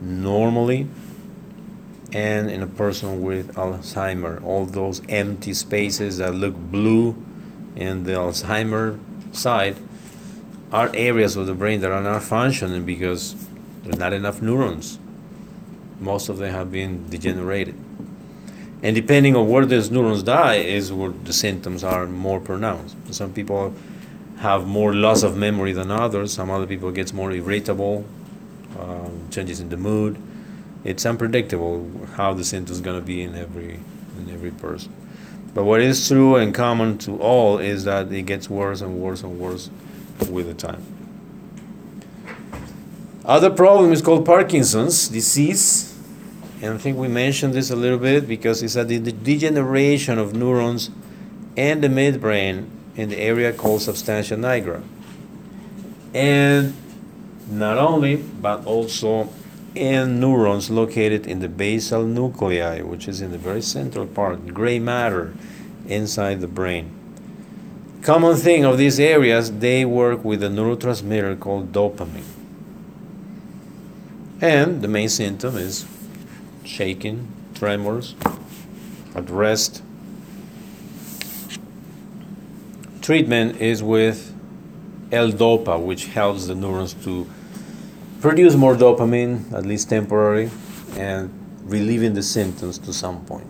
normally 0.00 0.88
and 2.12 2.50
in 2.50 2.62
a 2.62 2.66
person 2.66 3.22
with 3.22 3.54
Alzheimer, 3.56 4.42
all 4.42 4.64
those 4.64 5.02
empty 5.08 5.52
spaces 5.52 6.18
that 6.18 6.34
look 6.34 6.54
blue 6.54 7.14
in 7.74 8.04
the 8.04 8.12
Alzheimer 8.12 8.98
side 9.36 9.76
are 10.72 10.90
areas 10.94 11.36
of 11.36 11.46
the 11.46 11.54
brain 11.54 11.80
that 11.80 11.90
are 11.90 12.02
not 12.02 12.22
functioning 12.22 12.84
because 12.84 13.34
there's 13.82 13.98
not 13.98 14.12
enough 14.12 14.42
neurons. 14.42 14.98
Most 16.00 16.28
of 16.28 16.38
them 16.38 16.52
have 16.52 16.70
been 16.72 17.08
degenerated. 17.08 17.74
And 18.82 18.94
depending 18.94 19.34
on 19.36 19.48
where 19.48 19.64
those 19.64 19.90
neurons 19.90 20.22
die 20.22 20.56
is 20.56 20.92
where 20.92 21.10
the 21.10 21.32
symptoms 21.32 21.82
are 21.82 22.06
more 22.06 22.40
pronounced. 22.40 22.96
Some 23.14 23.32
people 23.32 23.74
have 24.38 24.66
more 24.66 24.92
loss 24.92 25.22
of 25.22 25.36
memory 25.36 25.72
than 25.72 25.90
others. 25.90 26.32
Some 26.34 26.50
other 26.50 26.66
people 26.66 26.90
get 26.90 27.12
more 27.12 27.32
irritable, 27.32 28.04
um, 28.78 29.28
changes 29.30 29.60
in 29.60 29.70
the 29.70 29.76
mood 29.76 30.20
it's 30.86 31.04
unpredictable 31.04 31.90
how 32.14 32.32
the 32.32 32.44
symptoms 32.44 32.80
going 32.80 32.98
to 32.98 33.04
be 33.04 33.20
in 33.20 33.34
every 33.34 33.80
in 34.18 34.30
every 34.32 34.52
person. 34.52 34.92
But 35.56 35.64
what 35.64 35.80
is 35.80 36.06
true 36.06 36.36
and 36.36 36.54
common 36.54 36.98
to 36.98 37.16
all 37.16 37.56
is 37.56 37.84
that 37.84 38.12
it 38.12 38.26
gets 38.26 38.50
worse 38.50 38.82
and 38.82 39.00
worse 39.00 39.22
and 39.22 39.40
worse 39.40 39.70
with 40.28 40.48
the 40.48 40.52
time. 40.52 40.82
Other 43.24 43.48
problem 43.48 43.90
is 43.90 44.02
called 44.02 44.26
Parkinson's 44.26 45.08
disease, 45.08 45.98
and 46.60 46.74
I 46.74 46.76
think 46.76 46.98
we 46.98 47.08
mentioned 47.08 47.54
this 47.54 47.70
a 47.70 47.74
little 47.74 47.98
bit 47.98 48.28
because 48.28 48.62
it's 48.62 48.76
a 48.76 48.84
de- 48.84 48.98
degeneration 48.98 50.18
of 50.18 50.34
neurons 50.34 50.90
and 51.56 51.82
the 51.82 51.88
midbrain 51.88 52.68
in 52.94 53.08
the 53.08 53.16
area 53.16 53.50
called 53.50 53.80
substantia 53.80 54.36
nigra. 54.36 54.82
And 56.12 56.74
not 57.48 57.78
only, 57.78 58.16
but 58.16 58.66
also 58.66 59.30
and 59.76 60.20
neurons 60.20 60.70
located 60.70 61.26
in 61.26 61.40
the 61.40 61.48
basal 61.48 62.04
nuclei, 62.04 62.80
which 62.80 63.06
is 63.06 63.20
in 63.20 63.30
the 63.30 63.38
very 63.38 63.62
central 63.62 64.06
part, 64.06 64.46
gray 64.48 64.78
matter 64.78 65.34
inside 65.86 66.40
the 66.40 66.48
brain. 66.48 66.90
Common 68.02 68.36
thing 68.36 68.64
of 68.64 68.78
these 68.78 69.00
areas, 69.00 69.50
they 69.50 69.84
work 69.84 70.24
with 70.24 70.42
a 70.42 70.48
neurotransmitter 70.48 71.38
called 71.38 71.72
dopamine. 71.72 72.24
And 74.40 74.82
the 74.82 74.88
main 74.88 75.08
symptom 75.08 75.56
is 75.56 75.86
shaking, 76.64 77.28
tremors, 77.54 78.14
at 79.14 79.28
rest. 79.30 79.82
Treatment 83.00 83.60
is 83.60 83.82
with 83.82 84.34
L-DOPA, 85.12 85.80
which 85.80 86.06
helps 86.06 86.46
the 86.46 86.54
neurons 86.54 86.94
to 87.04 87.26
produce 88.26 88.56
more 88.56 88.74
dopamine, 88.74 89.52
at 89.52 89.64
least 89.64 89.88
temporarily, 89.88 90.50
and 90.96 91.30
relieving 91.62 92.12
the 92.14 92.22
symptoms 92.24 92.76
to 92.76 92.92
some 92.92 93.24
point. 93.24 93.46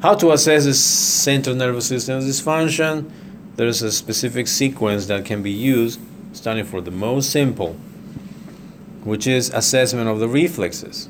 How 0.00 0.14
to 0.14 0.30
assess 0.30 0.64
the 0.66 0.74
central 0.74 1.56
nervous 1.56 1.88
system 1.88 2.20
dysfunction? 2.20 3.10
There's 3.56 3.82
a 3.82 3.90
specific 3.90 4.46
sequence 4.46 5.06
that 5.06 5.24
can 5.24 5.42
be 5.42 5.50
used. 5.50 5.98
starting 6.32 6.66
for 6.66 6.80
the 6.82 6.90
most 6.92 7.30
simple, 7.30 7.72
which 9.02 9.26
is 9.26 9.50
assessment 9.50 10.06
of 10.06 10.20
the 10.20 10.28
reflexes. 10.28 11.08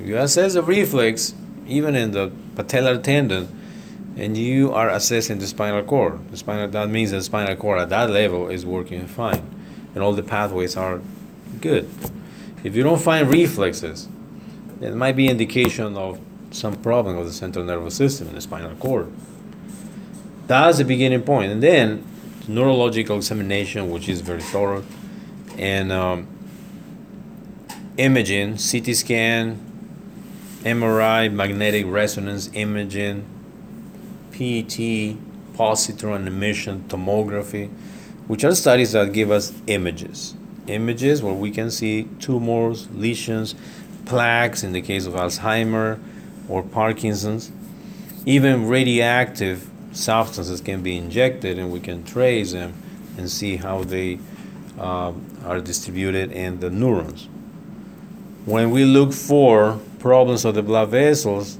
If 0.00 0.08
you 0.08 0.16
assess 0.16 0.54
the 0.54 0.62
reflex, 0.62 1.34
even 1.68 1.94
in 1.94 2.10
the 2.12 2.32
patellar 2.56 3.00
tendon, 3.00 3.57
and 4.18 4.36
you 4.36 4.72
are 4.72 4.90
assessing 4.90 5.38
the 5.38 5.46
spinal 5.46 5.82
cord, 5.82 6.28
the 6.30 6.36
spinal 6.36 6.68
that 6.68 6.90
means 6.90 7.12
the 7.12 7.22
spinal 7.22 7.54
cord 7.54 7.78
at 7.78 7.88
that 7.88 8.10
level 8.10 8.48
is 8.48 8.66
working 8.66 9.06
fine, 9.06 9.48
and 9.94 10.02
all 10.02 10.12
the 10.12 10.24
pathways 10.24 10.76
are 10.76 11.00
good. 11.60 11.88
If 12.64 12.74
you 12.74 12.82
don't 12.82 13.00
find 13.00 13.32
reflexes, 13.32 14.08
it 14.80 14.94
might 14.94 15.14
be 15.14 15.28
indication 15.28 15.96
of 15.96 16.18
some 16.50 16.74
problem 16.76 17.16
with 17.16 17.28
the 17.28 17.32
central 17.32 17.64
nervous 17.64 17.94
system 17.94 18.28
in 18.28 18.34
the 18.34 18.40
spinal 18.40 18.74
cord. 18.76 19.10
That's 20.48 20.78
the 20.78 20.84
beginning 20.84 21.22
point, 21.22 21.52
and 21.52 21.62
then 21.62 22.04
neurological 22.48 23.16
examination, 23.16 23.88
which 23.90 24.08
is 24.08 24.20
very 24.20 24.42
thorough, 24.42 24.84
and 25.56 25.92
um, 25.92 26.26
imaging, 27.96 28.56
CT 28.56 28.96
scan, 28.96 29.60
MRI, 30.64 31.32
magnetic 31.32 31.86
resonance 31.86 32.50
imaging, 32.52 33.24
PET, 34.38 35.16
positron 35.56 36.28
emission 36.28 36.84
tomography, 36.88 37.68
which 38.28 38.44
are 38.44 38.54
studies 38.54 38.92
that 38.92 39.12
give 39.12 39.32
us 39.32 39.52
images. 39.66 40.34
Images 40.68 41.22
where 41.22 41.34
we 41.34 41.50
can 41.50 41.72
see 41.72 42.04
tumors, 42.20 42.88
lesions, 42.90 43.56
plaques 44.04 44.62
in 44.62 44.72
the 44.72 44.80
case 44.80 45.06
of 45.06 45.14
Alzheimer 45.14 45.98
or 46.48 46.62
Parkinson's. 46.62 47.50
Even 48.26 48.68
radioactive 48.68 49.68
substances 49.90 50.60
can 50.60 50.82
be 50.82 50.96
injected 50.96 51.58
and 51.58 51.72
we 51.72 51.80
can 51.80 52.04
trace 52.04 52.52
them 52.52 52.74
and 53.16 53.28
see 53.28 53.56
how 53.56 53.82
they 53.82 54.20
uh, 54.78 55.12
are 55.44 55.60
distributed 55.60 56.30
in 56.30 56.60
the 56.60 56.70
neurons. 56.70 57.28
When 58.44 58.70
we 58.70 58.84
look 58.84 59.12
for 59.12 59.80
problems 59.98 60.44
of 60.44 60.54
the 60.54 60.62
blood 60.62 60.90
vessels, 60.90 61.58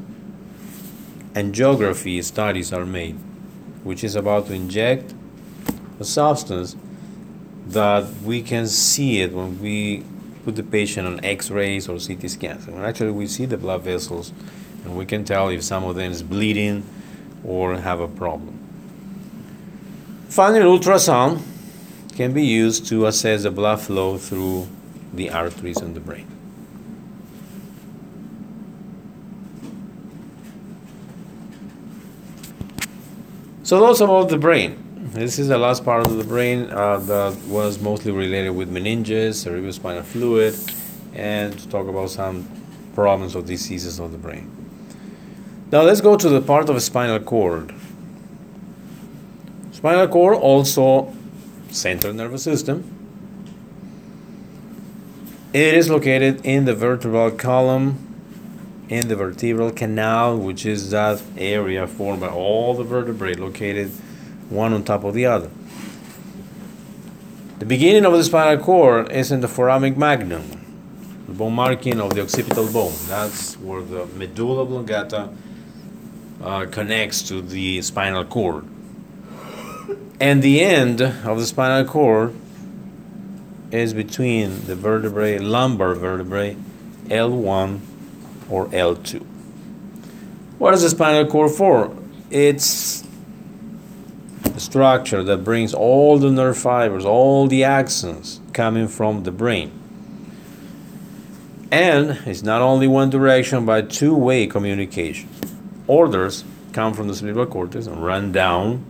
angiography 1.39 2.23
studies 2.25 2.73
are 2.73 2.85
made, 2.85 3.17
which 3.85 4.03
is 4.03 4.17
about 4.17 4.47
to 4.47 4.55
inject 4.55 5.15
a 6.01 6.05
substance 6.05 6.77
that 7.69 8.05
we 8.25 8.43
can 8.43 8.67
see 8.67 9.21
it 9.21 9.33
when 9.33 9.61
we 9.61 10.05
put 10.45 10.57
the 10.57 10.63
patient 10.63 11.07
on 11.07 11.25
x-rays 11.25 11.89
or 11.89 11.99
CT 11.99 12.29
scans. 12.31 12.67
And 12.67 12.79
actually 12.85 13.13
we 13.13 13.27
see 13.27 13.47
the 13.47 13.57
blood 13.57 13.83
vessels 13.83 14.33
and 14.85 14.97
we 14.97 15.07
can 15.07 15.25
tell 15.25 15.49
if 15.49 15.63
some 15.63 15.85
of 15.85 15.95
them 15.95 16.11
is 16.11 16.23
bleeding 16.23 16.85
or 17.45 17.77
have 17.77 18.01
a 18.01 18.09
problem. 18.09 18.59
Finally, 20.29 20.65
ultrasound 20.65 21.41
can 22.17 22.33
be 22.33 22.45
used 22.45 22.87
to 22.87 23.07
assess 23.07 23.45
the 23.45 23.51
blood 23.51 23.81
flow 23.81 24.19
through 24.19 24.67
the 25.15 25.31
arteries 25.31 25.81
in 25.81 25.95
the 25.95 26.01
brain. 26.01 26.38
So 33.69 33.79
those 33.79 34.01
about 34.01 34.31
the 34.31 34.39
brain. 34.39 34.83
This 35.13 35.39
is 35.39 35.49
the 35.49 35.59
last 35.59 35.85
part 35.85 36.07
of 36.07 36.17
the 36.17 36.25
brain 36.25 36.71
uh, 36.71 36.97
that 37.01 37.37
was 37.49 37.79
mostly 37.79 38.13
related 38.13 38.53
with 38.53 38.73
meninges, 38.73 39.45
cerebrospinal 39.45 40.05
fluid, 40.05 40.55
and 41.13 41.53
to 41.59 41.69
talk 41.69 41.87
about 41.87 42.09
some 42.09 42.49
problems 42.95 43.37
or 43.37 43.43
diseases 43.43 43.99
of 43.99 44.11
the 44.13 44.17
brain. 44.17 44.51
Now 45.71 45.83
let's 45.83 46.01
go 46.01 46.17
to 46.17 46.31
the 46.31 46.41
part 46.41 46.71
of 46.71 46.77
the 46.77 46.81
spinal 46.81 47.21
cord. 47.21 47.75
Spinal 49.73 50.09
cord 50.09 50.39
also 50.39 51.15
central 51.69 52.15
nervous 52.15 52.43
system. 52.43 52.85
It 55.53 55.75
is 55.75 55.91
located 55.91 56.41
in 56.43 56.65
the 56.65 56.75
vertebral 56.75 57.33
column 57.33 58.08
in 58.89 59.09
the 59.09 59.17
vertebral 59.17 59.71
canal, 59.71 60.39
which 60.39 60.65
is 60.65 60.91
that 60.91 61.23
area 61.37 61.87
formed 61.87 62.21
by 62.21 62.29
all 62.29 62.75
the 62.75 62.85
vertebrae 62.85 63.35
located 63.35 63.91
one 64.49 64.73
on 64.73 64.83
top 64.83 65.05
of 65.05 65.15
the 65.15 65.27
other. 65.27 65.51
The 67.59 67.67
beginning 67.67 68.07
of 68.07 68.13
the 68.13 68.25
spinal 68.25 68.63
cord 68.63 69.11
is 69.13 69.31
in 69.31 69.41
the 69.41 69.49
foramen 69.49 69.99
magnum, 69.99 71.25
the 71.27 71.33
bone 71.33 71.55
marking 71.55 72.01
of 72.01 72.15
the 72.15 72.23
occipital 72.23 72.73
bone. 72.73 72.95
That's 73.09 73.59
where 73.59 73.83
the 73.83 74.07
medulla 74.07 74.63
oblongata 74.63 75.31
uh, 76.43 76.67
connects 76.67 77.23
to 77.29 77.43
the 77.43 77.83
spinal 77.83 78.25
cord. 78.25 78.65
And 80.21 80.43
the 80.43 80.61
end 80.61 81.01
of 81.03 81.39
the 81.39 81.47
spinal 81.47 81.85
cord 81.85 82.35
is 83.71 83.93
between 83.93 84.67
the 84.67 84.75
vertebrae, 84.75 85.39
lumbar 85.39 85.95
vertebrae, 85.95 86.57
L1 87.07 87.81
or 88.51 88.67
L2. 88.67 89.25
What 90.59 90.75
is 90.75 90.83
the 90.83 90.91
spinal 90.91 91.27
cord 91.27 91.53
for? 91.53 91.95
It's 92.31 93.05
a 94.55 94.61
structure 94.61 95.23
that 95.23 95.45
brings 95.45 95.73
all 95.73 96.19
the 96.19 96.31
nerve 96.31 96.59
fibers, 96.59 97.05
all 97.05 97.47
the 97.47 97.63
axons 97.63 98.41
coming 98.53 98.89
from 98.89 99.23
the 99.23 99.31
brain. 99.31 99.73
And 101.71 102.19
it's 102.27 102.43
not 102.43 102.63
only 102.63 102.89
one 102.89 103.11
direction, 103.11 103.67
but 103.67 103.91
two 103.91 104.15
way 104.15 104.47
communication. 104.47 105.29
Orders 105.87 106.45
come 106.73 106.95
from 106.95 107.09
the 107.09 107.15
cerebral 107.15 107.47
cortex 107.47 107.87
and 107.87 108.05
run 108.05 108.33
down, 108.33 108.85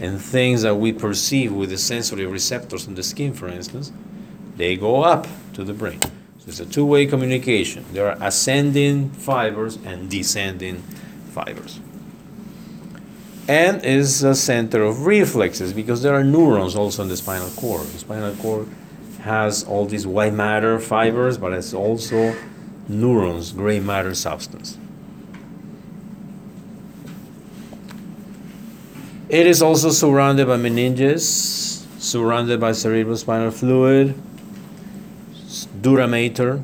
and 0.00 0.20
things 0.20 0.62
that 0.62 0.76
we 0.76 0.92
perceive 0.92 1.52
with 1.52 1.70
the 1.70 1.78
sensory 1.78 2.26
receptors 2.26 2.86
in 2.86 2.94
the 2.94 3.02
skin, 3.02 3.34
for 3.34 3.48
instance, 3.48 3.92
they 4.56 4.76
go 4.76 5.02
up 5.02 5.26
to 5.54 5.64
the 5.64 5.72
brain. 5.72 6.00
It's 6.48 6.60
a 6.60 6.66
two-way 6.66 7.04
communication. 7.04 7.84
There 7.92 8.08
are 8.08 8.16
ascending 8.20 9.10
fibers 9.10 9.76
and 9.84 10.10
descending 10.10 10.78
fibers. 11.30 11.78
And 13.46 13.84
is 13.84 14.22
a 14.24 14.34
center 14.34 14.82
of 14.82 15.04
reflexes 15.04 15.74
because 15.74 16.02
there 16.02 16.14
are 16.14 16.24
neurons 16.24 16.74
also 16.74 17.02
in 17.02 17.08
the 17.08 17.18
spinal 17.18 17.50
cord. 17.50 17.86
The 17.88 17.98
spinal 17.98 18.34
cord 18.36 18.66
has 19.20 19.62
all 19.64 19.84
these 19.84 20.06
white 20.06 20.32
matter 20.32 20.80
fibers, 20.80 21.36
but 21.36 21.52
it's 21.52 21.74
also 21.74 22.34
neurons, 22.88 23.52
gray 23.52 23.78
matter 23.78 24.14
substance. 24.14 24.78
It 29.28 29.46
is 29.46 29.60
also 29.60 29.90
surrounded 29.90 30.46
by 30.46 30.56
meninges, 30.56 31.20
surrounded 32.00 32.58
by 32.58 32.70
cerebrospinal 32.70 33.52
fluid, 33.52 34.14
dura 35.80 36.06
mater 36.08 36.62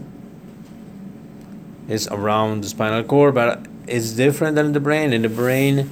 is 1.88 2.08
around 2.08 2.64
the 2.64 2.68
spinal 2.68 3.02
cord, 3.04 3.34
but 3.34 3.66
it's 3.86 4.12
different 4.12 4.56
than 4.56 4.72
the 4.72 4.80
brain. 4.80 5.12
In 5.12 5.22
the 5.22 5.28
brain, 5.28 5.90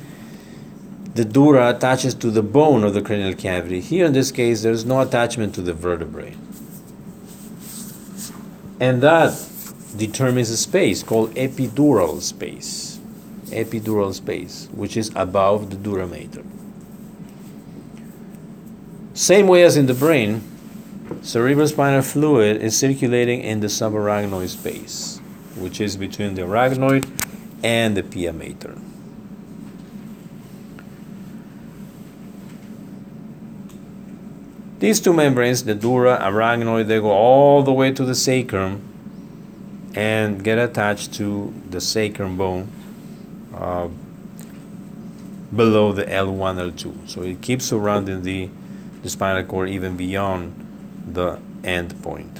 the 1.14 1.24
dura 1.24 1.70
attaches 1.70 2.14
to 2.14 2.30
the 2.30 2.42
bone 2.42 2.84
of 2.84 2.94
the 2.94 3.02
cranial 3.02 3.34
cavity. 3.34 3.80
Here, 3.80 4.06
in 4.06 4.12
this 4.12 4.30
case, 4.30 4.62
there's 4.62 4.84
no 4.84 5.00
attachment 5.00 5.54
to 5.56 5.60
the 5.60 5.74
vertebrae. 5.74 6.34
And 8.80 9.02
that 9.02 9.32
determines 9.96 10.50
a 10.50 10.56
space 10.56 11.02
called 11.02 11.34
epidural 11.34 12.20
space. 12.20 12.98
Epidural 13.46 14.14
space, 14.14 14.68
which 14.72 14.96
is 14.96 15.12
above 15.14 15.70
the 15.70 15.76
dura 15.76 16.06
mater. 16.06 16.42
Same 19.14 19.46
way 19.46 19.62
as 19.62 19.76
in 19.76 19.86
the 19.86 19.94
brain, 19.94 20.42
Cerebrospinal 21.20 22.04
fluid 22.04 22.62
is 22.62 22.76
circulating 22.78 23.40
in 23.40 23.60
the 23.60 23.66
subarachnoid 23.66 24.48
space, 24.48 25.20
which 25.56 25.80
is 25.80 25.96
between 25.96 26.34
the 26.34 26.42
arachnoid 26.42 27.08
and 27.62 27.96
the 27.96 28.02
pia 28.02 28.32
mater. 28.32 28.76
These 34.78 35.00
two 35.00 35.12
membranes, 35.12 35.62
the 35.62 35.76
dura, 35.76 36.18
arachnoid, 36.18 36.88
they 36.88 36.98
go 36.98 37.12
all 37.12 37.62
the 37.62 37.72
way 37.72 37.92
to 37.92 38.04
the 38.04 38.16
sacrum 38.16 38.82
and 39.94 40.42
get 40.42 40.58
attached 40.58 41.14
to 41.14 41.54
the 41.70 41.80
sacrum 41.80 42.36
bone 42.36 42.68
uh, 43.54 43.88
below 45.54 45.92
the 45.92 46.04
L1, 46.04 46.72
L2. 46.72 47.08
So 47.08 47.22
it 47.22 47.40
keeps 47.40 47.66
surrounding 47.66 48.22
the, 48.22 48.48
the 49.02 49.10
spinal 49.10 49.44
cord 49.44 49.68
even 49.68 49.96
beyond 49.96 50.61
the 51.14 51.38
end 51.64 52.00
point. 52.02 52.38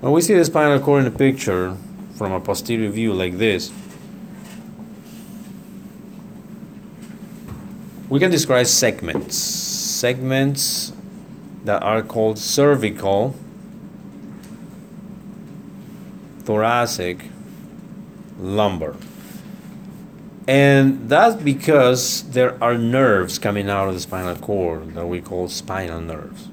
When 0.00 0.12
we 0.12 0.20
see 0.20 0.34
the 0.34 0.44
spinal 0.44 0.80
cord 0.80 1.04
in 1.04 1.12
the 1.12 1.16
picture 1.16 1.76
from 2.16 2.32
a 2.32 2.40
posterior 2.40 2.90
view 2.90 3.12
like 3.12 3.38
this, 3.38 3.72
we 8.08 8.18
can 8.18 8.30
describe 8.30 8.66
segments. 8.66 9.36
Segments 9.36 10.92
that 11.64 11.82
are 11.82 12.02
called 12.02 12.38
cervical, 12.38 13.36
thoracic, 16.40 17.24
lumbar. 18.40 18.96
And 20.48 21.08
that's 21.08 21.40
because 21.40 22.24
there 22.30 22.62
are 22.62 22.76
nerves 22.76 23.38
coming 23.38 23.70
out 23.70 23.88
of 23.88 23.94
the 23.94 24.00
spinal 24.00 24.34
cord 24.36 24.94
that 24.94 25.06
we 25.06 25.20
call 25.20 25.48
spinal 25.48 26.00
nerves. 26.00 26.48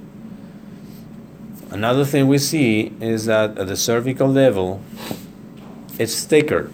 Another 1.72 2.06
thing 2.06 2.28
we 2.28 2.38
see 2.38 2.94
is 3.00 3.26
that 3.26 3.58
at 3.58 3.68
the 3.68 3.78
cervical 3.78 4.28
level, 4.28 4.82
it's 5.98 6.24
thicker. 6.24 6.72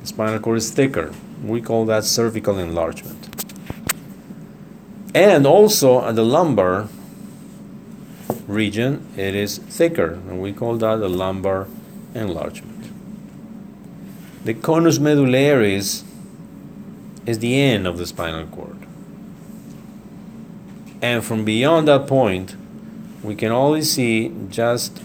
The 0.00 0.06
spinal 0.06 0.38
cord 0.38 0.58
is 0.58 0.70
thicker. 0.70 1.12
We 1.42 1.60
call 1.60 1.84
that 1.86 2.04
cervical 2.04 2.58
enlargement. 2.58 3.28
And 5.14 5.46
also 5.46 6.04
at 6.04 6.16
the 6.16 6.24
lumbar 6.24 6.88
region, 8.48 9.06
it 9.16 9.34
is 9.34 9.58
thicker, 9.58 10.14
and 10.14 10.40
we 10.40 10.52
call 10.52 10.76
that 10.76 10.96
the 10.96 11.08
lumbar 11.08 11.68
enlargement. 12.14 12.90
The 14.44 14.54
conus 14.54 14.98
medullaris 14.98 16.03
is 17.26 17.38
the 17.38 17.58
end 17.60 17.86
of 17.86 17.98
the 17.98 18.06
spinal 18.06 18.46
cord. 18.46 18.76
And 21.00 21.24
from 21.24 21.44
beyond 21.44 21.88
that 21.88 22.06
point, 22.06 22.56
we 23.22 23.34
can 23.34 23.52
only 23.52 23.82
see 23.82 24.34
just 24.48 25.02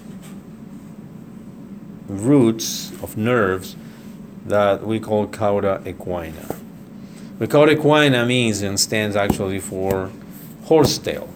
roots 2.08 2.92
of 3.04 3.18
nerves 3.18 3.76
that 4.46 4.86
we 4.86 5.00
call 5.00 5.28
cauda 5.28 5.82
equina. 5.84 6.58
The 7.38 7.48
cauda 7.48 7.76
equina 7.76 8.26
means 8.28 8.62
and 8.62 8.80
stands 8.80 9.16
actually 9.16 9.60
for 9.60 10.12
horsetail. 10.66 11.30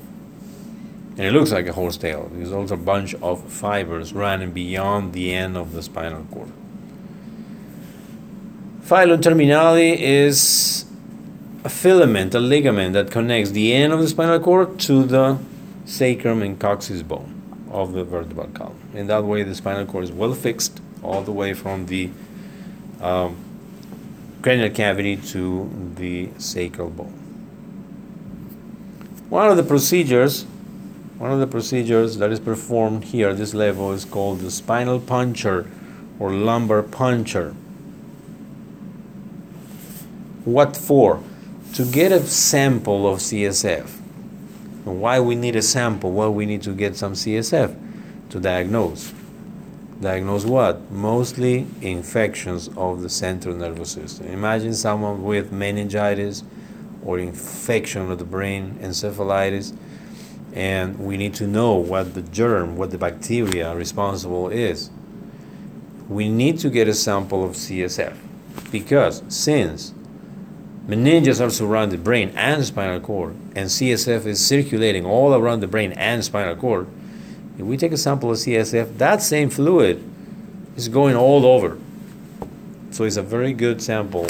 And 1.16 1.22
it 1.22 1.32
looks 1.32 1.52
like 1.52 1.68
a 1.68 1.74
horsetail. 1.74 2.32
There's 2.34 2.52
also 2.52 2.74
a 2.74 2.78
bunch 2.78 3.14
of 3.16 3.44
fibers 3.52 4.14
running 4.14 4.52
beyond 4.52 5.14
the 5.14 5.34
end 5.34 5.56
of 5.56 5.74
the 5.74 5.84
spinal 5.84 6.26
cord. 6.32 6.52
Filum 8.84 9.22
terminale 9.22 9.98
is 9.98 10.84
a 11.64 11.70
filament, 11.70 12.36
a 12.36 12.40
ligament 12.40 12.92
that 12.92 13.10
connects 13.10 13.52
the 13.52 13.72
end 13.72 13.94
of 13.94 14.02
the 14.02 14.10
spinal 14.10 14.42
cord 14.42 14.78
to 14.78 15.04
the 15.04 15.38
sacrum 15.86 16.42
and 16.42 16.60
coccyx 16.60 17.02
bone 17.02 17.70
of 17.72 17.94
the 17.94 18.04
vertebral 18.04 18.48
column. 18.48 18.78
In 18.94 19.08
that 19.08 19.24
way, 19.24 19.44
the 19.44 19.56
spinal 19.56 19.86
cord 19.86 20.04
is 20.04 20.12
well 20.12 20.34
fixed 20.34 20.82
all 21.02 21.22
the 21.22 21.32
way 21.32 21.54
from 21.54 21.86
the 21.86 22.10
um, 23.00 23.38
cranial 24.42 24.70
cavity 24.70 25.16
to 25.16 25.72
the 25.96 26.32
sacral 26.38 26.90
bone. 26.90 27.14
One 29.30 29.50
of 29.50 29.56
the 29.56 29.64
procedures, 29.64 30.44
one 31.18 31.32
of 31.32 31.40
the 31.40 31.48
procedures 31.48 32.18
that 32.18 32.32
is 32.34 32.40
performed 32.42 33.06
here 33.06 33.30
at 33.30 33.38
this 33.38 33.54
level 33.54 33.94
is 33.94 34.04
called 34.04 34.42
the 34.42 34.52
spinal 34.52 35.00
puncture 35.00 35.72
or 36.20 36.34
lumbar 36.34 36.84
puncture. 36.84 37.56
What 40.46 40.76
for? 40.76 41.24
To 41.76 41.86
get 41.86 42.12
a 42.12 42.20
sample 42.20 43.08
of 43.08 43.20
CSF. 43.20 43.90
And 44.86 45.02
why 45.02 45.20
we 45.20 45.36
need 45.36 45.56
a 45.56 45.62
sample? 45.62 46.12
Well, 46.12 46.34
we 46.34 46.46
need 46.46 46.62
to 46.64 46.74
get 46.74 46.96
some 46.96 47.14
CSF 47.14 47.76
to 48.30 48.40
diagnose. 48.40 49.14
Diagnose 50.02 50.44
what? 50.44 50.92
Mostly 50.92 51.66
infections 51.82 52.70
of 52.76 53.02
the 53.02 53.10
central 53.10 53.56
nervous 53.56 53.92
system. 53.92 54.28
Imagine 54.28 54.74
someone 54.74 55.24
with 55.24 55.54
meningitis 55.54 56.44
or 57.06 57.20
infection 57.20 58.12
of 58.12 58.20
the 58.20 58.26
brain, 58.26 58.78
encephalitis, 58.82 59.76
and 60.54 61.00
we 61.00 61.16
need 61.16 61.34
to 61.36 61.48
know 61.48 61.76
what 61.76 62.14
the 62.14 62.22
germ, 62.22 62.76
what 62.76 62.92
the 62.92 62.98
bacteria 62.98 63.74
responsible 63.76 64.50
is. 64.50 64.90
We 66.10 66.28
need 66.28 66.60
to 66.60 66.70
get 66.70 66.88
a 66.90 66.94
sample 66.94 67.46
of 67.46 67.52
CSF 67.52 68.16
because 68.72 69.24
since 69.30 69.94
meninges 70.88 71.46
are 71.46 71.50
surrounding 71.50 71.98
the 71.98 72.04
brain 72.04 72.32
and 72.36 72.66
spinal 72.66 73.00
cord, 73.00 73.36
and 73.56 73.70
CSF 73.70 74.26
is 74.26 74.46
circulating 74.46 75.06
all 75.06 75.34
around 75.34 75.62
the 75.62 75.68
brain 75.68 75.94
and 75.94 76.24
spinal 76.24 76.56
cord, 76.56 76.88
if 77.58 77.66
we 77.66 77.78
take 77.78 77.92
a 77.92 77.98
sample 77.98 78.32
of 78.32 78.38
CSF, 78.38 78.98
that 78.98 79.22
same 79.22 79.50
fluid 79.50 80.04
is 80.76 80.88
going 80.88 81.16
all 81.16 81.46
over. 81.46 81.78
So 82.90 83.04
it's 83.04 83.18
a 83.18 83.22
very 83.22 83.54
good 83.54 83.82
sample 83.82 84.28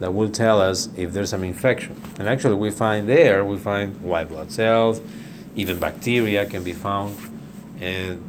that 0.00 0.12
will 0.12 0.30
tell 0.30 0.60
us 0.60 0.88
if 0.96 1.12
there's 1.12 1.30
some 1.30 1.44
infection. 1.44 2.00
And 2.18 2.28
actually, 2.28 2.56
we 2.56 2.70
find 2.70 3.08
there, 3.08 3.44
we 3.44 3.56
find 3.56 4.00
white 4.00 4.28
blood 4.28 4.50
cells, 4.50 5.00
even 5.54 5.78
bacteria 5.78 6.44
can 6.46 6.64
be 6.64 6.72
found, 6.72 7.16
and 7.80 8.22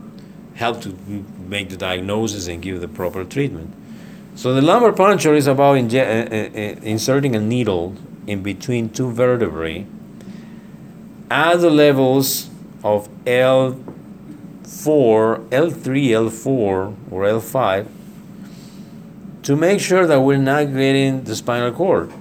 help 0.55 0.81
to 0.83 0.95
make 1.47 1.69
the 1.69 1.77
diagnosis 1.77 2.47
and 2.47 2.61
give 2.61 2.79
the 2.79 2.87
proper 2.87 3.23
treatment. 3.23 3.73
So 4.37 4.53
the 4.53 4.61
lumbar 4.61 4.93
puncture 4.93 5.33
is 5.33 5.47
about 5.47 5.77
inje- 5.77 5.97
uh, 5.97 6.29
uh, 6.29 6.35
uh, 6.35 6.79
inserting 6.83 7.35
a 7.35 7.39
needle 7.39 7.95
in 8.27 8.43
between 8.43 8.91
two 8.91 9.09
vertebrae 9.09 9.87
at 11.31 11.55
the 11.55 11.71
levels 11.71 12.47
of 12.83 13.09
L4, 13.25 13.79
L3, 15.49 15.49
L4, 15.49 16.95
or 17.09 17.23
L5 17.23 17.87
to 19.41 19.55
make 19.55 19.79
sure 19.79 20.05
that 20.05 20.21
we're 20.21 20.37
not 20.37 20.65
getting 20.65 21.23
the 21.23 21.35
spinal 21.35 21.71
cord. 21.71 22.11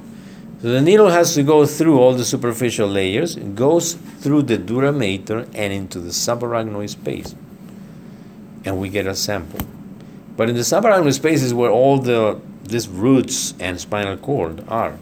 So 0.63 0.69
the 0.69 0.81
needle 0.81 1.11
has 1.11 1.35
to 1.35 1.43
go 1.43 1.67
through 1.67 2.01
all 2.01 2.15
the 2.15 2.25
superficial 2.25 2.89
layers, 2.89 3.37
it 3.37 3.55
goes 3.55 3.93
through 3.93 4.45
the 4.45 4.57
dura 4.57 4.91
mater 4.91 5.47
and 5.53 5.71
into 5.71 6.01
the 6.01 6.13
subarachnoid 6.13 6.89
space, 6.89 7.35
and 8.65 8.81
we 8.81 8.89
get 8.89 9.07
a 9.07 9.15
sample. 9.15 9.76
But 10.37 10.49
in 10.49 10.55
the 10.55 10.63
subarachnoid 10.63 11.15
space 11.15 11.43
is 11.43 11.55
where 11.55 11.71
all 11.71 11.99
the 11.99 12.41
these 12.63 12.89
roots 12.89 13.55
and 13.61 13.81
spinal 13.81 14.17
cord 14.17 14.65
are. 14.69 14.99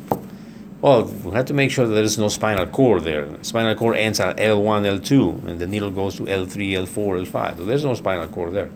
Well, 0.80 1.04
we 1.04 1.32
have 1.32 1.46
to 1.46 1.54
make 1.54 1.70
sure 1.70 1.86
that 1.86 1.94
there 1.94 2.04
is 2.04 2.18
no 2.18 2.28
spinal 2.28 2.66
cord 2.66 3.04
there. 3.04 3.26
Spinal 3.42 3.74
cord 3.74 3.96
ends 3.96 4.20
at 4.20 4.36
L1, 4.36 5.00
L2, 5.00 5.46
and 5.46 5.58
the 5.58 5.66
needle 5.66 5.90
goes 5.90 6.16
to 6.16 6.24
L3, 6.24 6.72
L4, 6.86 7.26
L5. 7.26 7.56
So 7.56 7.64
there's 7.64 7.84
no 7.84 7.94
spinal 7.94 8.28
cord 8.28 8.52
there. 8.52 8.70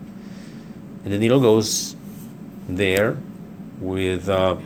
And 1.05 1.13
the 1.13 1.19
needle 1.19 1.39
goes 1.39 1.97
there 2.67 3.19
with 3.79 4.29
uh, 4.29 4.57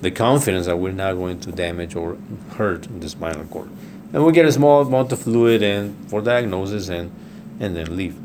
the 0.00 0.10
confidence 0.10 0.66
that 0.66 0.78
we're 0.78 0.92
not 0.92 1.12
going 1.14 1.40
to 1.40 1.52
damage 1.52 1.94
or 1.94 2.16
hurt 2.56 2.86
the 3.00 3.08
spinal 3.08 3.44
cord. 3.44 3.68
And 4.12 4.24
we 4.24 4.32
get 4.32 4.46
a 4.46 4.52
small 4.52 4.80
amount 4.80 5.12
of 5.12 5.20
fluid 5.20 5.62
and 5.62 6.08
for 6.08 6.22
diagnosis 6.22 6.88
and, 6.88 7.12
and 7.60 7.76
then 7.76 7.96
leave. 7.96 8.18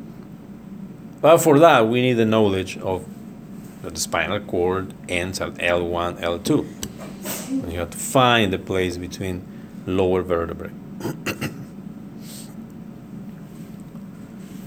But 1.23 1.37
for 1.37 1.57
that, 1.59 1.87
we 1.87 2.01
need 2.01 2.15
the 2.15 2.25
knowledge 2.25 2.77
of 2.79 3.07
the 3.81 3.97
spinal 3.97 4.41
cord 4.41 4.93
ends 5.07 5.39
at 5.39 5.53
L1, 5.53 6.19
L2. 6.19 7.63
And 7.63 7.71
you 7.71 7.79
have 7.79 7.91
to 7.91 7.97
find 7.97 8.51
the 8.51 8.59
place 8.59 8.97
between 8.97 9.47
lower 9.85 10.21
vertebrae. 10.21 10.71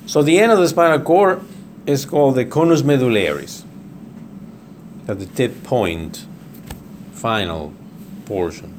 so 0.06 0.22
the 0.22 0.38
end 0.38 0.50
of 0.50 0.58
the 0.58 0.66
spinal 0.66 1.00
cord 1.00 1.42
is 1.84 2.06
called 2.06 2.36
the 2.36 2.46
conus 2.46 2.80
medullaris, 2.80 3.66
at 5.06 5.18
the 5.18 5.26
tip 5.26 5.62
point, 5.62 6.24
final 7.12 7.74
portion. 8.24 8.72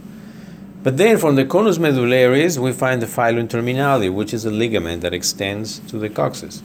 But 0.82 0.98
then 0.98 1.20
from 1.20 1.36
the 1.36 1.46
conus 1.46 1.78
medullaris, 1.78 2.58
we 2.58 2.72
find 2.72 3.04
the 3.04 3.06
filum 3.06 3.48
terminale, 3.48 4.12
which 4.12 4.34
is 4.34 4.46
a 4.46 4.52
ligament 4.52 5.02
that 5.02 5.14
extends 5.14 5.78
to 5.92 6.00
the 6.00 6.10
coccyx 6.10 6.64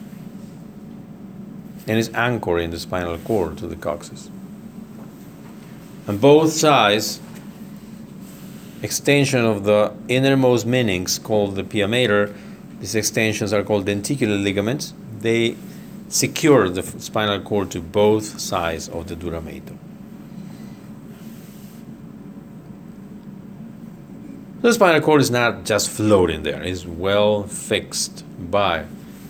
and 1.87 1.99
is 1.99 2.11
anchored 2.15 2.61
in 2.61 2.71
the 2.71 2.79
spinal 2.79 3.19
cord 3.19 3.59
to 3.59 3.67
the 3.67 3.77
coccyx. 3.77 4.31
On 6.09 6.19
both 6.19 6.53
sides, 6.53 7.21
extension 8.83 9.45
of 9.45 9.65
the 9.65 9.93
innermost 10.09 10.67
meninx 10.67 11.23
called 11.23 11.55
the 11.55 11.65
pia 11.65 11.87
mater, 11.87 12.35
these 12.81 12.95
extensions 12.95 13.53
are 13.53 13.63
called 13.63 13.87
denticular 13.87 14.37
ligaments. 14.37 14.93
They 15.21 15.57
secure 16.09 16.69
the 16.69 16.83
spinal 16.83 17.41
cord 17.41 17.71
to 17.71 17.81
both 17.81 18.41
sides 18.41 18.89
of 18.89 19.07
the 19.09 19.15
dura 19.15 19.41
mater. 19.41 19.77
The 24.63 24.73
spinal 24.73 25.01
cord 25.01 25.21
is 25.21 25.31
not 25.31 25.65
just 25.65 25.91
floating 25.91 26.43
there, 26.43 26.63
it's 26.63 26.87
well 26.87 27.45
fixed 27.45 28.25
by 28.51 28.85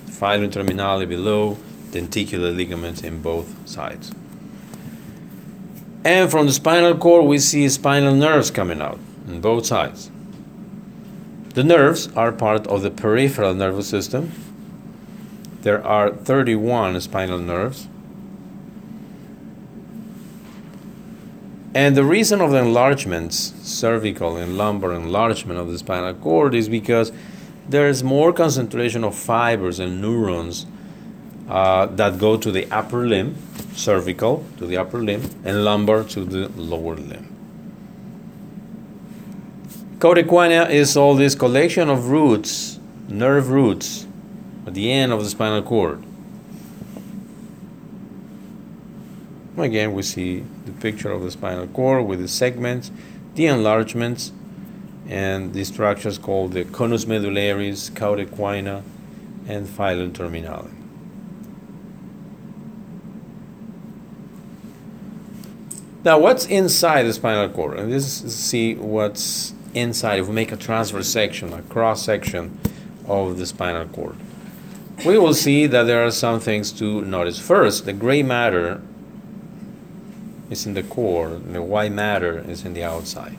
filum 0.07 0.50
terminale 0.50 1.09
below, 1.09 1.57
denticular 1.93 2.51
ligaments 2.51 3.03
in 3.03 3.22
both 3.22 3.68
sides. 3.68 4.12
And 6.05 6.30
from 6.30 6.47
the 6.47 6.53
spinal 6.53 6.97
cord, 6.97 7.26
we 7.26 7.38
see 7.38 7.68
spinal 7.68 8.14
nerves 8.14 8.51
coming 8.51 8.82
out 8.82 8.99
on 9.28 9.40
both 9.40 9.66
sides. 9.66 10.11
The 11.55 11.62
nerves 11.62 12.09
are 12.16 12.32
part 12.32 12.66
of 12.66 12.82
the 12.82 12.90
peripheral 12.90 13.55
nervous 13.55 13.86
system. 13.88 14.32
There 15.61 15.84
are 15.86 16.11
31 16.11 17.01
spinal 17.01 17.38
nerves. 17.38 17.86
And 21.74 21.97
the 21.97 22.05
reason 22.05 22.40
of 22.40 22.51
the 22.51 22.59
enlargements, 22.59 23.55
cervical 23.62 24.36
and 24.36 24.59
lumbar 24.59 24.93
enlargement 24.93 25.59
of 25.59 25.70
the 25.70 25.78
spinal 25.78 26.14
cord, 26.14 26.55
is 26.55 26.68
because 26.68 27.12
there 27.68 27.88
is 27.88 28.03
more 28.03 28.32
concentration 28.32 29.05
of 29.05 29.14
fibers 29.14 29.78
and 29.78 30.03
neurons 30.03 30.66
uh, 31.53 31.84
that 31.84 32.18
go 32.18 32.38
to 32.38 32.50
the 32.50 32.66
upper 32.70 33.07
limb, 33.07 33.36
cervical 33.74 34.42
to 34.57 34.66
the 34.66 34.78
upper 34.78 35.03
limb, 35.03 35.22
and 35.44 35.62
lumbar 35.66 36.03
to 36.03 36.24
the 36.24 36.48
lower 36.57 36.96
limb. 36.96 37.28
Cauda 39.98 40.22
equina 40.22 40.70
is 40.70 40.96
all 40.96 41.14
this 41.14 41.34
collection 41.34 41.90
of 41.90 42.09
roots, 42.09 42.80
nerve 43.07 43.50
roots, 43.50 44.07
at 44.66 44.72
the 44.72 44.90
end 44.90 45.12
of 45.12 45.22
the 45.22 45.28
spinal 45.28 45.62
cord. 45.62 46.03
Again, 49.59 49.92
we 49.92 50.03
see 50.03 50.44
the 50.64 50.72
picture 50.72 51.12
of 51.12 51.20
the 51.20 51.30
spinal 51.30 51.66
cord 51.66 52.07
with 52.07 52.20
the 52.20 52.28
segments, 52.28 52.90
the 53.34 53.44
enlargements, 53.44 54.32
and 55.07 55.53
the 55.53 55.64
structures 55.64 56.16
called 56.16 56.55
the 56.55 56.64
conus 56.64 57.05
medullaris, 57.05 57.90
cauda 57.90 58.24
equina, 58.26 58.82
and 59.46 59.68
filum 59.68 60.12
terminale. 60.12 60.82
Now, 66.05 66.18
what's 66.18 66.46
inside 66.46 67.05
the 67.05 67.12
spinal 67.12 67.48
cord? 67.48 67.78
And 67.78 67.92
is 67.92 68.07
see 68.34 68.74
what's 68.74 69.55
inside. 69.72 70.18
If 70.18 70.26
we 70.26 70.34
make 70.34 70.50
a 70.50 70.57
transverse 70.57 71.09
section, 71.09 71.53
a 71.53 71.62
cross 71.62 72.05
section 72.05 72.59
of 73.07 73.38
the 73.38 73.46
spinal 73.46 73.86
cord, 73.86 74.16
we 75.07 75.16
will 75.16 75.34
see 75.34 75.66
that 75.66 75.84
there 75.84 76.05
are 76.05 76.11
some 76.11 76.40
things 76.40 76.72
to 76.72 77.03
notice. 77.03 77.38
First, 77.38 77.84
the 77.84 77.92
gray 77.92 78.22
matter 78.22 78.80
is 80.50 80.66
in 80.66 80.74
the 80.74 80.82
core, 80.82 81.28
and 81.28 81.55
the 81.55 81.62
white 81.62 81.92
matter 81.92 82.38
is 82.48 82.64
in 82.64 82.74
the 82.74 82.82
outside. 82.82 83.38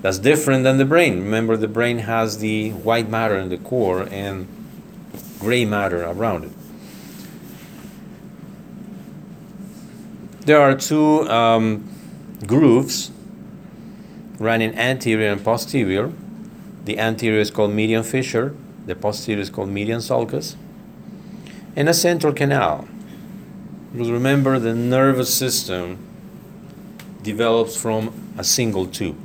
That's 0.00 0.18
different 0.18 0.62
than 0.64 0.78
the 0.78 0.84
brain. 0.84 1.18
Remember, 1.20 1.56
the 1.56 1.68
brain 1.68 1.98
has 1.98 2.38
the 2.38 2.70
white 2.70 3.08
matter 3.08 3.36
in 3.36 3.48
the 3.48 3.58
core 3.58 4.08
and 4.10 4.46
gray 5.40 5.64
matter 5.64 6.04
around 6.04 6.44
it. 6.44 6.52
There 10.50 10.60
are 10.60 10.74
two 10.74 11.30
um, 11.30 11.88
grooves 12.44 13.12
running 14.40 14.74
anterior 14.74 15.30
and 15.30 15.44
posterior. 15.44 16.12
The 16.86 16.98
anterior 16.98 17.38
is 17.38 17.52
called 17.52 17.70
median 17.70 18.02
fissure, 18.02 18.56
the 18.84 18.96
posterior 18.96 19.40
is 19.40 19.48
called 19.48 19.68
median 19.68 20.00
sulcus, 20.00 20.56
and 21.76 21.88
a 21.88 21.94
central 21.94 22.32
canal. 22.32 22.88
Because 23.92 24.10
remember, 24.10 24.58
the 24.58 24.74
nervous 24.74 25.32
system 25.32 25.98
develops 27.22 27.76
from 27.76 28.32
a 28.36 28.42
single 28.42 28.88
tube 28.88 29.20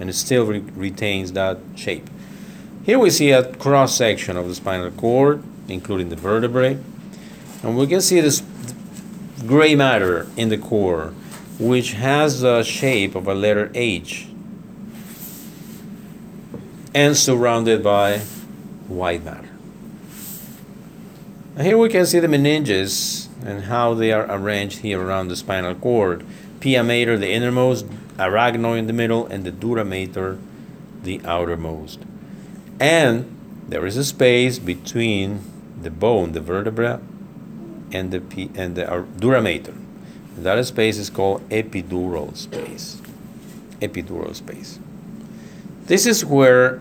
and 0.00 0.10
it 0.10 0.14
still 0.14 0.46
re- 0.46 0.58
retains 0.74 1.30
that 1.34 1.58
shape. 1.76 2.10
Here 2.82 2.98
we 2.98 3.10
see 3.10 3.30
a 3.30 3.54
cross 3.54 3.94
section 3.94 4.36
of 4.36 4.48
the 4.48 4.54
spinal 4.56 4.90
cord, 4.90 5.44
including 5.68 6.08
the 6.08 6.16
vertebrae, 6.16 6.76
and 7.62 7.78
we 7.78 7.86
can 7.86 8.00
see 8.00 8.20
this 8.20 8.42
gray 9.46 9.74
matter 9.74 10.26
in 10.36 10.48
the 10.48 10.58
core, 10.58 11.14
which 11.58 11.92
has 11.92 12.40
the 12.40 12.62
shape 12.62 13.14
of 13.14 13.26
a 13.26 13.34
letter 13.34 13.70
H 13.74 14.28
and 16.94 17.16
surrounded 17.16 17.82
by 17.82 18.20
white 18.88 19.22
matter. 19.22 19.50
Here 21.60 21.76
we 21.76 21.88
can 21.88 22.06
see 22.06 22.18
the 22.20 22.26
meninges 22.26 23.28
and 23.44 23.64
how 23.64 23.94
they 23.94 24.12
are 24.12 24.26
arranged 24.28 24.78
here 24.78 25.00
around 25.00 25.28
the 25.28 25.36
spinal 25.36 25.74
cord. 25.74 26.24
Pia 26.60 26.82
mater, 26.82 27.18
the 27.18 27.30
innermost, 27.30 27.86
arachnoid 28.16 28.78
in 28.78 28.86
the 28.86 28.92
middle, 28.92 29.26
and 29.26 29.44
the 29.44 29.50
dura 29.50 29.84
mater, 29.84 30.38
the 31.02 31.20
outermost. 31.24 32.00
And 32.80 33.34
there 33.68 33.86
is 33.86 33.96
a 33.96 34.04
space 34.04 34.58
between 34.58 35.40
the 35.80 35.90
bone, 35.90 36.32
the 36.32 36.40
vertebra, 36.40 37.00
and 37.92 38.10
the 38.10 38.50
and 38.54 38.76
the 38.76 39.06
dura 39.18 39.40
mater. 39.40 39.74
That 40.36 40.64
space 40.66 40.98
is 40.98 41.08
called 41.08 41.48
epidural 41.48 42.36
space. 42.36 43.00
Epidural 43.80 44.34
space. 44.34 44.78
This 45.86 46.06
is 46.06 46.24
where 46.24 46.80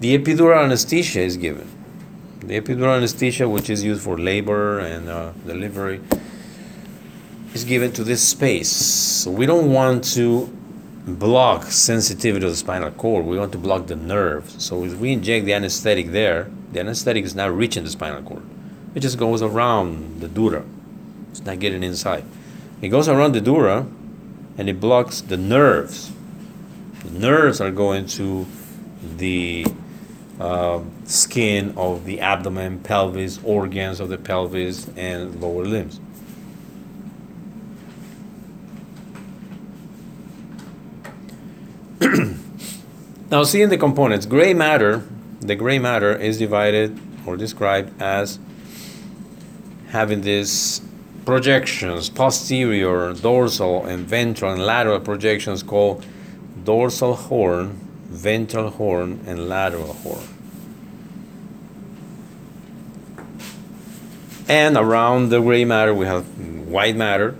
the 0.00 0.18
epidural 0.18 0.62
anesthesia 0.62 1.20
is 1.20 1.36
given. 1.36 1.68
The 2.40 2.60
epidural 2.60 2.96
anesthesia, 2.96 3.48
which 3.48 3.70
is 3.70 3.82
used 3.82 4.02
for 4.02 4.18
labor 4.18 4.78
and 4.78 5.08
uh, 5.08 5.32
delivery, 5.46 6.00
is 7.54 7.64
given 7.64 7.92
to 7.92 8.04
this 8.04 8.22
space. 8.22 8.70
So 8.70 9.30
we 9.30 9.46
don't 9.46 9.72
want 9.72 10.04
to 10.14 10.46
block 11.06 11.64
sensitivity 11.64 12.44
of 12.44 12.52
the 12.52 12.56
spinal 12.56 12.90
cord. 12.90 13.24
We 13.24 13.38
want 13.38 13.52
to 13.52 13.58
block 13.58 13.86
the 13.86 13.96
nerve. 13.96 14.50
So 14.60 14.84
if 14.84 14.98
we 14.98 15.12
inject 15.12 15.46
the 15.46 15.54
anesthetic 15.54 16.10
there, 16.10 16.50
the 16.72 16.80
anesthetic 16.80 17.24
is 17.24 17.34
not 17.34 17.56
reaching 17.56 17.84
the 17.84 17.90
spinal 17.90 18.22
cord. 18.22 18.42
It 18.96 19.00
just 19.00 19.18
goes 19.18 19.42
around 19.42 20.22
the 20.22 20.28
dura. 20.28 20.64
It's 21.30 21.44
not 21.44 21.58
getting 21.58 21.82
inside. 21.82 22.24
It 22.80 22.88
goes 22.88 23.10
around 23.10 23.32
the 23.32 23.42
dura 23.42 23.86
and 24.56 24.70
it 24.70 24.80
blocks 24.80 25.20
the 25.20 25.36
nerves. 25.36 26.10
The 27.04 27.10
nerves 27.10 27.60
are 27.60 27.70
going 27.70 28.06
to 28.06 28.46
the 29.18 29.66
uh, 30.40 30.80
skin 31.04 31.74
of 31.76 32.06
the 32.06 32.20
abdomen, 32.20 32.78
pelvis, 32.80 33.38
organs 33.44 34.00
of 34.00 34.08
the 34.08 34.16
pelvis, 34.16 34.88
and 34.96 35.42
lower 35.42 35.66
limbs. 35.66 36.00
now, 43.30 43.42
seeing 43.44 43.68
the 43.68 43.76
components, 43.76 44.24
gray 44.24 44.54
matter, 44.54 45.06
the 45.40 45.54
gray 45.54 45.78
matter 45.78 46.16
is 46.16 46.38
divided 46.38 46.98
or 47.26 47.36
described 47.36 48.00
as 48.00 48.38
having 49.96 50.20
these 50.20 50.82
projections, 51.24 52.10
posterior, 52.10 53.14
dorsal, 53.14 53.86
and 53.86 54.06
ventral 54.06 54.52
and 54.52 54.62
lateral 54.62 55.00
projections 55.00 55.62
called 55.62 56.04
dorsal 56.64 57.14
horn, 57.14 57.70
ventral 58.10 58.68
horn, 58.70 59.18
and 59.26 59.48
lateral 59.48 59.94
horn. 59.94 60.28
And 64.48 64.76
around 64.76 65.30
the 65.30 65.40
gray 65.40 65.64
matter, 65.64 65.94
we 65.94 66.04
have 66.04 66.24
white 66.68 66.94
matter, 66.94 67.32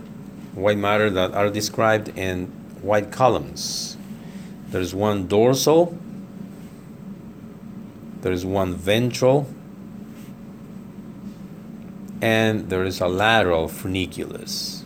white 0.55 0.79
matter 0.79 1.11
that 1.11 1.35
are 1.35 1.51
described 1.51 2.09
in 2.17 2.47
white 2.81 3.13
columns. 3.13 3.99
There's 4.71 4.95
one 4.95 5.29
dorsal, 5.29 5.97
there 8.23 8.33
is 8.33 8.47
one 8.47 8.75
ventral, 8.75 9.47
and 12.27 12.71
there 12.71 12.83
is 12.83 13.01
a 13.01 13.07
lateral 13.07 13.69
funiculus. 13.69 14.83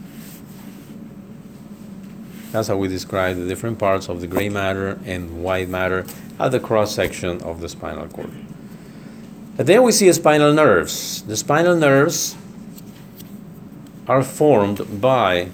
That's 2.52 2.68
how 2.68 2.76
we 2.76 2.86
describe 2.86 3.38
the 3.38 3.48
different 3.48 3.78
parts 3.78 4.10
of 4.10 4.20
the 4.20 4.26
gray 4.26 4.50
matter 4.50 5.00
and 5.06 5.42
white 5.42 5.70
matter 5.70 6.04
at 6.38 6.50
the 6.50 6.60
cross 6.60 6.94
section 6.94 7.40
of 7.40 7.62
the 7.62 7.68
spinal 7.70 8.08
cord. 8.08 8.30
And 9.56 9.66
then 9.66 9.82
we 9.82 9.90
see 9.90 10.12
spinal 10.12 10.52
nerves. 10.52 11.22
The 11.22 11.34
spinal 11.34 11.76
nerves 11.76 12.36
are 14.06 14.22
formed 14.22 15.00
by 15.00 15.48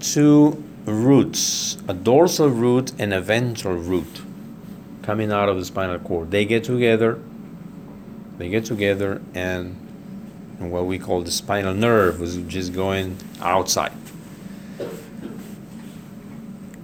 two 0.00 0.62
roots, 0.84 1.78
a 1.88 1.94
dorsal 1.94 2.50
root 2.50 2.92
and 2.98 3.14
a 3.14 3.22
ventral 3.22 3.76
root 3.76 4.20
coming 5.00 5.32
out 5.32 5.48
of 5.48 5.56
the 5.56 5.64
spinal 5.64 5.98
cord. 5.98 6.30
They 6.30 6.44
get 6.44 6.64
together 6.64 7.22
they 8.38 8.48
get 8.48 8.64
together 8.64 9.20
and, 9.34 9.80
what 10.58 10.86
we 10.86 10.98
call 10.98 11.22
the 11.22 11.30
spinal 11.30 11.74
nerve 11.74 12.22
is 12.22 12.36
just 12.48 12.72
going 12.72 13.16
outside. 13.40 13.92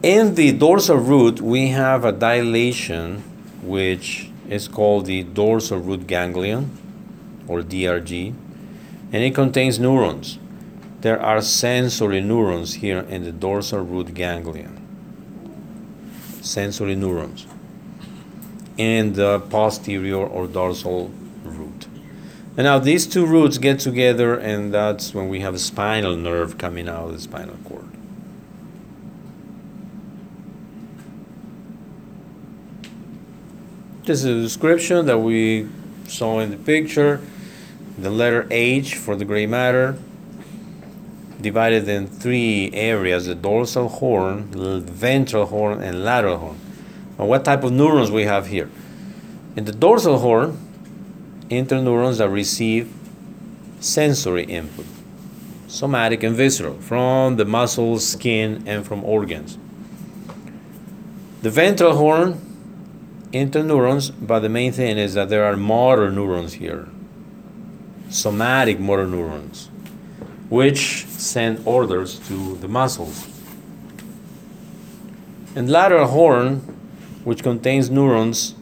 In 0.03 0.35
the 0.35 0.53
dorsal 0.53 0.97
root, 0.97 1.41
we 1.41 1.69
have 1.69 2.05
a 2.05 2.13
dilation 2.13 3.23
which 3.63 4.31
is 4.49 4.67
called 4.67 5.07
the 5.07 5.23
dorsal 5.23 5.79
root 5.79 6.07
ganglion 6.07 6.71
or 7.47 7.63
DRG, 7.63 8.35
and 9.13 9.23
it 9.23 9.35
contains 9.35 9.79
neurons. 9.79 10.39
There 11.01 11.21
are 11.21 11.41
sensory 11.41 12.21
neurons 12.21 12.75
here 12.75 13.01
in 13.01 13.25
the 13.25 13.33
dorsal 13.33 13.81
root 13.81 14.15
ganglion. 14.15 14.77
Sensory 16.43 16.97
neurons 16.97 17.47
in 18.77 19.13
the 19.13 19.39
posterior 19.51 20.17
or 20.17 20.47
dorsal 20.47 21.11
and 22.57 22.65
now 22.65 22.79
these 22.79 23.07
two 23.07 23.25
roots 23.27 23.59
get 23.59 23.79
together, 23.79 24.35
and 24.35 24.73
that's 24.75 25.15
when 25.15 25.29
we 25.29 25.41
have 25.41 25.55
a 25.55 25.59
spinal 25.59 26.17
nerve 26.17 26.59
coming 26.59 26.89
out 26.89 27.07
of 27.07 27.13
the 27.13 27.21
spinal 27.21 27.57
cord. 27.65 27.85
This 34.05 34.25
is 34.25 34.25
a 34.25 34.43
description 34.43 35.07
that 35.07 35.19
we 35.19 35.69
saw 36.09 36.41
in 36.41 36.51
the 36.51 36.57
picture. 36.57 37.21
The 37.97 38.11
letter 38.11 38.47
H 38.51 38.97
for 38.97 39.15
the 39.15 39.25
gray 39.25 39.47
matter, 39.47 39.99
divided 41.41 41.89
in 41.89 42.07
three 42.07 42.71
areas 42.73 43.27
the 43.27 43.35
dorsal 43.35 43.89
horn, 43.89 44.51
ventral 44.87 45.47
horn, 45.47 45.83
and 45.83 46.05
lateral 46.05 46.39
horn. 46.39 46.57
What 47.17 47.45
type 47.45 47.63
of 47.63 47.73
neurons 47.73 48.11
we 48.11 48.25
have 48.25 48.47
here? 48.47 48.71
In 49.55 49.67
the 49.67 49.73
dorsal 49.73 50.19
horn, 50.19 50.59
interneurons 51.51 52.19
that 52.19 52.29
receive 52.29 52.93
sensory 53.81 54.45
input, 54.45 54.87
somatic 55.67 56.23
and 56.23 56.37
visceral, 56.37 56.75
from 56.81 57.37
the 57.37 57.45
muscles, 57.45 58.07
skin, 58.07 58.63
and 58.67 58.87
from 58.87 59.05
organs. 59.05 59.59
The 61.43 61.51
ventral 61.51 61.97
horn, 61.97 62.41
interneurons, 63.33 64.13
but 64.21 64.41
the 64.41 64.49
main 64.49 64.73
thing 64.73 64.97
is 64.97 65.15
that 65.15 65.29
there 65.29 65.45
are 65.45 65.57
motor 65.57 66.11
neurons 66.11 66.55
here, 66.55 66.89
somatic 68.11 68.79
motor 68.79 69.07
neurons, 69.07 69.71
which 70.49 71.07
send 71.07 71.67
orders 71.67 72.19
to 72.29 72.57
the 72.59 72.69
muscles. 72.69 73.27
And 75.57 75.69
lateral 75.69 76.07
horn, 76.07 76.59
which 77.25 77.43
contains 77.43 77.91
neurons 77.91 78.55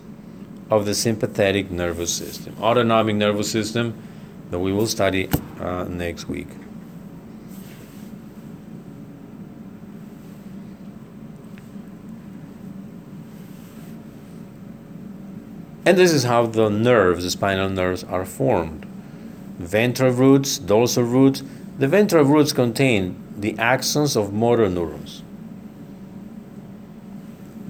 of 0.70 0.84
the 0.84 0.94
sympathetic 0.94 1.70
nervous 1.70 2.14
system, 2.14 2.54
autonomic 2.60 3.16
nervous 3.16 3.50
system 3.50 3.94
that 4.50 4.58
we 4.58 4.72
will 4.72 4.86
study 4.86 5.28
uh, 5.60 5.84
next 5.84 6.28
week. 6.28 6.48
And 15.88 15.96
this 15.96 16.12
is 16.12 16.24
how 16.24 16.44
the 16.44 16.68
nerves, 16.68 17.24
the 17.24 17.30
spinal 17.30 17.70
nerves, 17.70 18.04
are 18.04 18.26
formed. 18.26 18.84
Ventral 19.58 20.12
roots, 20.12 20.58
dorsal 20.58 21.04
roots. 21.04 21.42
The 21.78 21.88
ventral 21.88 22.24
roots 22.24 22.52
contain 22.52 23.16
the 23.34 23.54
axons 23.54 24.14
of 24.14 24.30
motor 24.30 24.68
neurons. 24.68 25.22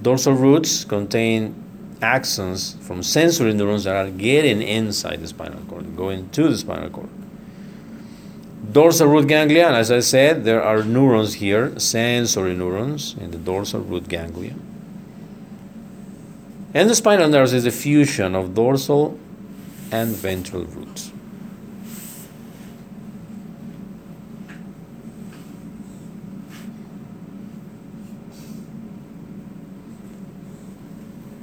Dorsal 0.01 0.33
roots 0.33 0.83
contain 0.83 1.55
axons 2.01 2.77
from 2.79 3.03
sensory 3.03 3.53
neurons 3.53 3.83
that 3.83 3.95
are 3.95 4.09
getting 4.09 4.61
inside 4.61 5.21
the 5.21 5.27
spinal 5.27 5.61
cord, 5.67 5.95
going 5.95 6.29
to 6.29 6.49
the 6.49 6.57
spinal 6.57 6.89
cord. 6.89 7.09
Dorsal 8.71 9.07
root 9.07 9.27
ganglia, 9.27 9.69
as 9.69 9.91
I 9.91 9.99
said, 9.99 10.43
there 10.43 10.61
are 10.61 10.83
neurons 10.83 11.35
here, 11.35 11.77
sensory 11.79 12.55
neurons 12.55 13.15
in 13.19 13.31
the 13.31 13.37
dorsal 13.37 13.81
root 13.81 14.07
ganglia. 14.07 14.53
And 16.73 16.89
the 16.89 16.95
spinal 16.95 17.29
nerves 17.29 17.53
is 17.53 17.65
a 17.65 17.71
fusion 17.71 18.35
of 18.35 18.53
dorsal 18.53 19.17
and 19.91 20.15
ventral 20.15 20.65
roots. 20.65 21.11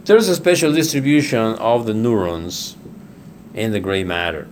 There's 0.07 0.29
a 0.29 0.37
special 0.37 0.73
distribution 0.73 1.57
of 1.57 1.85
the 1.85 1.93
neurons 1.93 2.77
in 3.55 3.73
the 3.73 3.81
gray 3.81 4.05
matter, 4.05 4.47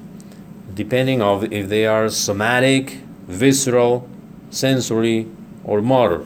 depending 0.74 1.22
on 1.22 1.52
if 1.52 1.68
they 1.68 1.86
are 1.86 2.08
somatic, 2.08 2.98
visceral, 3.28 4.08
sensory, 4.50 5.28
or 5.62 5.80
motor. 5.80 6.24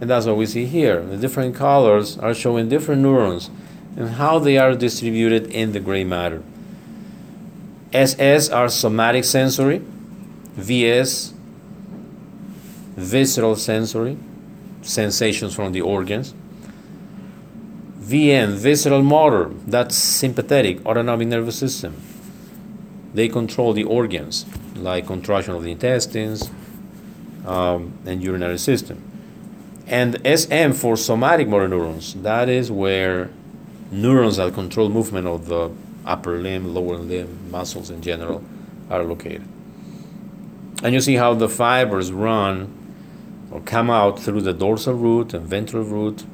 And 0.00 0.08
that's 0.08 0.26
what 0.26 0.36
we 0.36 0.46
see 0.46 0.66
here. 0.66 1.02
The 1.02 1.16
different 1.16 1.56
colors 1.56 2.16
are 2.16 2.32
showing 2.32 2.68
different 2.68 3.02
neurons 3.02 3.50
and 3.96 4.10
how 4.10 4.38
they 4.38 4.56
are 4.56 4.76
distributed 4.76 5.50
in 5.50 5.72
the 5.72 5.80
gray 5.80 6.04
matter. 6.04 6.44
SS 7.92 8.50
are 8.50 8.68
somatic 8.68 9.24
sensory, 9.24 9.82
VS, 10.54 11.34
visceral 12.94 13.56
sensory, 13.56 14.16
sensations 14.82 15.56
from 15.56 15.72
the 15.72 15.80
organs. 15.80 16.34
VM, 18.08 18.54
visceral 18.54 19.02
motor, 19.02 19.50
that's 19.66 19.94
sympathetic, 19.94 20.84
autonomic 20.86 21.28
nervous 21.28 21.58
system. 21.58 21.94
They 23.12 23.28
control 23.28 23.74
the 23.74 23.84
organs, 23.84 24.46
like 24.76 25.06
contraction 25.06 25.54
of 25.54 25.62
the 25.62 25.72
intestines 25.72 26.50
um, 27.44 27.92
and 28.06 28.22
urinary 28.22 28.56
system. 28.56 29.02
And 29.86 30.20
SM 30.24 30.72
for 30.72 30.96
somatic 30.96 31.48
motor 31.48 31.68
neurons, 31.68 32.14
that 32.14 32.48
is 32.48 32.70
where 32.70 33.28
neurons 33.90 34.38
that 34.38 34.54
control 34.54 34.88
movement 34.88 35.26
of 35.26 35.46
the 35.46 35.70
upper 36.06 36.38
limb, 36.38 36.72
lower 36.74 36.96
limb, 36.96 37.50
muscles 37.50 37.90
in 37.90 38.00
general 38.00 38.42
are 38.88 39.04
located. 39.04 39.46
And 40.82 40.94
you 40.94 41.00
see 41.02 41.16
how 41.16 41.34
the 41.34 41.48
fibers 41.48 42.10
run 42.10 42.74
or 43.50 43.60
come 43.60 43.90
out 43.90 44.18
through 44.18 44.40
the 44.40 44.54
dorsal 44.54 44.94
root 44.94 45.34
and 45.34 45.46
ventral 45.46 45.84
root 45.84 46.24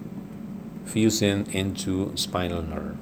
fusing 0.85 1.53
into 1.53 2.13
spinal 2.17 2.63
nerve. 2.63 2.97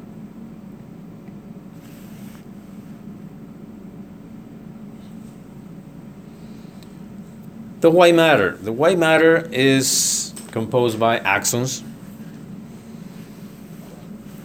The 7.81 7.91
white 7.91 8.15
matter. 8.15 8.57
The 8.57 8.71
white 8.71 8.97
matter 8.97 9.49
is 9.51 10.33
composed 10.53 11.01
by 11.01 11.19
axons, 11.19 11.83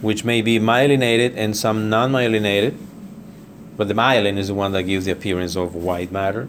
which 0.00 0.24
may 0.24 0.42
be 0.42 0.58
myelinated 0.58 1.34
and 1.36 1.56
some 1.56 1.88
non 1.88 2.10
myelinated, 2.10 2.76
but 3.76 3.86
the 3.86 3.94
myelin 3.94 4.38
is 4.38 4.48
the 4.48 4.54
one 4.54 4.72
that 4.72 4.82
gives 4.82 5.04
the 5.04 5.12
appearance 5.12 5.54
of 5.54 5.76
white 5.76 6.10
matter. 6.10 6.48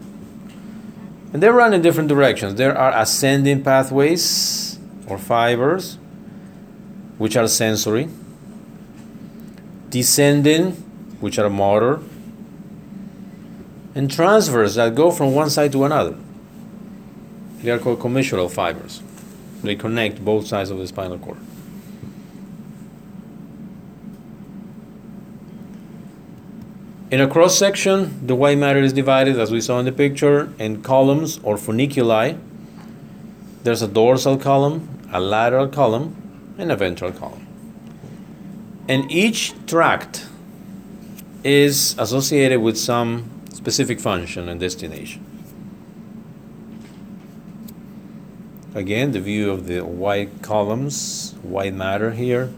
And 1.32 1.40
they 1.40 1.48
run 1.48 1.72
in 1.72 1.80
different 1.80 2.08
directions. 2.08 2.56
There 2.56 2.76
are 2.76 2.92
ascending 3.00 3.62
pathways 3.62 4.80
or 5.06 5.16
fibers 5.16 5.99
which 7.20 7.36
are 7.36 7.46
sensory, 7.46 8.08
descending, 9.90 10.70
which 11.20 11.38
are 11.38 11.50
motor, 11.50 12.00
and 13.94 14.10
transverse 14.10 14.76
that 14.76 14.94
go 14.94 15.10
from 15.10 15.34
one 15.34 15.50
side 15.50 15.70
to 15.70 15.84
another. 15.84 16.16
They 17.58 17.70
are 17.70 17.78
called 17.78 17.98
commissural 17.98 18.50
fibers. 18.50 19.02
They 19.62 19.76
connect 19.76 20.24
both 20.24 20.46
sides 20.46 20.70
of 20.70 20.78
the 20.78 20.86
spinal 20.86 21.18
cord. 21.18 21.36
In 27.10 27.20
a 27.20 27.28
cross 27.28 27.58
section, 27.58 28.26
the 28.26 28.34
white 28.34 28.56
matter 28.56 28.80
is 28.80 28.94
divided, 28.94 29.38
as 29.38 29.50
we 29.50 29.60
saw 29.60 29.78
in 29.78 29.84
the 29.84 29.92
picture, 29.92 30.54
in 30.58 30.80
columns 30.82 31.38
or 31.42 31.56
funiculi. 31.56 32.38
There's 33.62 33.82
a 33.82 33.88
dorsal 33.88 34.38
column, 34.38 34.88
a 35.12 35.20
lateral 35.20 35.68
column, 35.68 36.16
and 36.60 36.70
a 36.70 36.76
ventral 36.76 37.10
column. 37.10 37.46
And 38.86 39.10
each 39.10 39.54
tract 39.66 40.26
is 41.42 41.94
associated 41.98 42.60
with 42.60 42.76
some 42.76 43.30
specific 43.52 43.98
function 43.98 44.48
and 44.48 44.60
destination. 44.60 45.24
Again, 48.74 49.12
the 49.12 49.20
view 49.20 49.50
of 49.50 49.66
the 49.66 49.80
white 49.84 50.42
columns, 50.42 51.34
white 51.42 51.74
matter 51.74 52.12
here, 52.12 52.52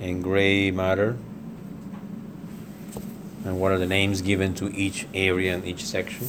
and 0.00 0.22
gray 0.22 0.70
matter. 0.70 1.16
And 3.44 3.60
what 3.60 3.72
are 3.72 3.78
the 3.78 3.86
names 3.86 4.22
given 4.22 4.54
to 4.54 4.74
each 4.74 5.06
area 5.12 5.54
and 5.54 5.64
each 5.64 5.84
section? 5.84 6.28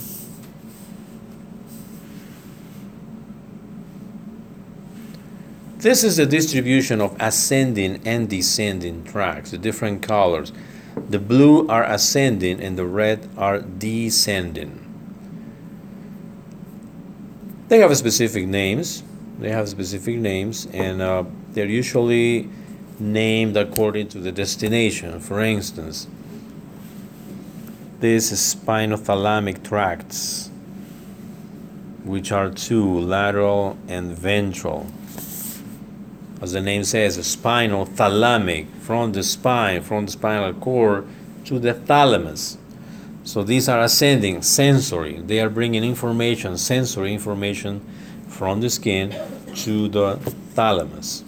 This 5.85 6.03
is 6.03 6.17
the 6.17 6.25
distribution 6.25 6.99
of 6.99 7.15
ascending 7.19 8.01
and 8.07 8.27
descending 8.27 9.03
tracks, 9.03 9.51
the 9.51 9.59
different 9.59 10.01
colors. 10.01 10.51
The 11.09 11.19
blue 11.19 11.67
are 11.67 11.83
ascending 11.83 12.59
and 12.59 12.75
the 12.75 12.87
red 12.87 13.29
are 13.37 13.59
descending. 13.59 14.81
They 17.67 17.77
have 17.77 17.95
specific 17.95 18.47
names. 18.47 19.03
They 19.37 19.51
have 19.51 19.69
specific 19.69 20.17
names, 20.17 20.65
and 20.73 21.03
uh, 21.03 21.25
they're 21.51 21.67
usually 21.67 22.49
named 22.97 23.55
according 23.55 24.07
to 24.07 24.17
the 24.17 24.31
destination. 24.31 25.19
For 25.19 25.39
instance, 25.39 26.07
these 27.99 28.31
spinothalamic 28.31 29.61
tracts, 29.61 30.49
which 32.03 32.31
are 32.31 32.49
two, 32.49 33.01
lateral 33.01 33.77
and 33.87 34.17
ventral 34.17 34.87
as 36.41 36.51
the 36.51 36.61
name 36.61 36.83
says, 36.83 37.23
spinal 37.25 37.85
thalamic, 37.85 38.67
from 38.81 39.13
the 39.13 39.23
spine, 39.23 39.81
from 39.81 40.05
the 40.05 40.11
spinal 40.11 40.53
cord 40.53 41.07
to 41.45 41.59
the 41.59 41.73
thalamus. 41.73 42.57
So 43.23 43.43
these 43.43 43.69
are 43.69 43.81
ascending, 43.81 44.41
sensory. 44.41 45.19
They 45.19 45.39
are 45.39 45.49
bringing 45.49 45.83
information, 45.83 46.57
sensory 46.57 47.13
information 47.13 47.81
from 48.27 48.61
the 48.61 48.69
skin 48.69 49.15
to 49.55 49.87
the 49.87 50.17
thalamus. 50.53 51.23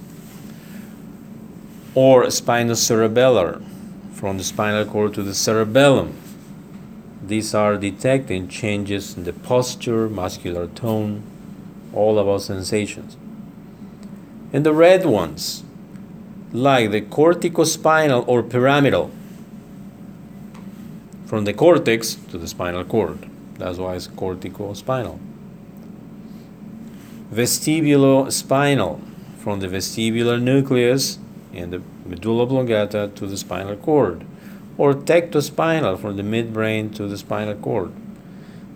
Or 1.95 2.26
spinocerebellar, 2.26 3.64
from 4.14 4.38
the 4.38 4.43
spinal 4.43 4.86
cord 4.86 5.14
to 5.16 5.24
the 5.24 5.34
cerebellum. 5.34 6.16
These 7.24 7.55
are 7.55 7.78
detecting 7.78 8.47
changes 8.47 9.18
in 9.18 9.24
the 9.24 9.34
posture, 9.34 10.08
muscular 10.08 10.68
tone, 10.68 11.24
all 11.93 12.20
about 12.20 12.41
sensations 12.41 13.18
and 14.54 14.66
the 14.66 14.74
red 14.74 15.06
ones, 15.06 15.64
like 16.52 16.91
the 16.91 17.02
corticospinal 17.02 18.28
or 18.28 18.41
pyramidal, 18.43 19.12
from 21.26 21.43
the 21.43 21.54
cortex 21.54 22.16
to 22.16 22.38
the 22.38 22.48
spinal 22.48 22.86
cord. 22.86 23.30
That's 23.58 23.78
why 23.78 23.95
it's 23.95 24.08
corticospinal. 24.08 25.20
Vestibulospinal, 27.34 29.02
from 29.38 29.60
the 29.60 29.68
vestibular 29.68 30.41
nucleus 30.41 31.20
and 31.54 31.74
the 31.74 31.82
medulla 32.06 32.43
oblongata 32.43 33.12
to 33.16 33.28
the 33.28 33.38
spinal 33.38 33.76
cord, 33.76 34.26
or 34.78 34.93
tectospinal 34.93 36.00
from 36.00 36.16
the 36.16 36.24
midbrain 36.24 36.95
to 36.95 37.08
the 37.08 37.18
spinal 37.18 37.56
cord. 37.56 37.91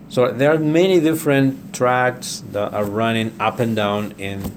So 0.08 0.30
there 0.30 0.52
are 0.52 0.58
many 0.58 1.00
different 1.00 1.74
tracts 1.74 2.42
that 2.52 2.74
are 2.74 2.84
running 2.84 3.32
up 3.40 3.60
and 3.60 3.74
down 3.74 4.12
in 4.18 4.52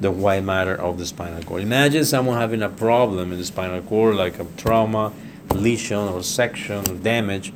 the 0.00 0.10
white 0.10 0.42
matter 0.42 0.74
of 0.74 0.98
the 0.98 1.06
spinal 1.06 1.42
cord. 1.42 1.62
Imagine 1.62 2.04
someone 2.04 2.38
having 2.38 2.62
a 2.62 2.68
problem 2.68 3.32
in 3.32 3.38
the 3.38 3.44
spinal 3.44 3.82
cord, 3.82 4.16
like 4.16 4.38
a 4.38 4.46
trauma, 4.56 5.12
lesion, 5.54 5.98
or 5.98 6.22
section, 6.22 6.78
or 6.90 6.94
damage 6.94 7.52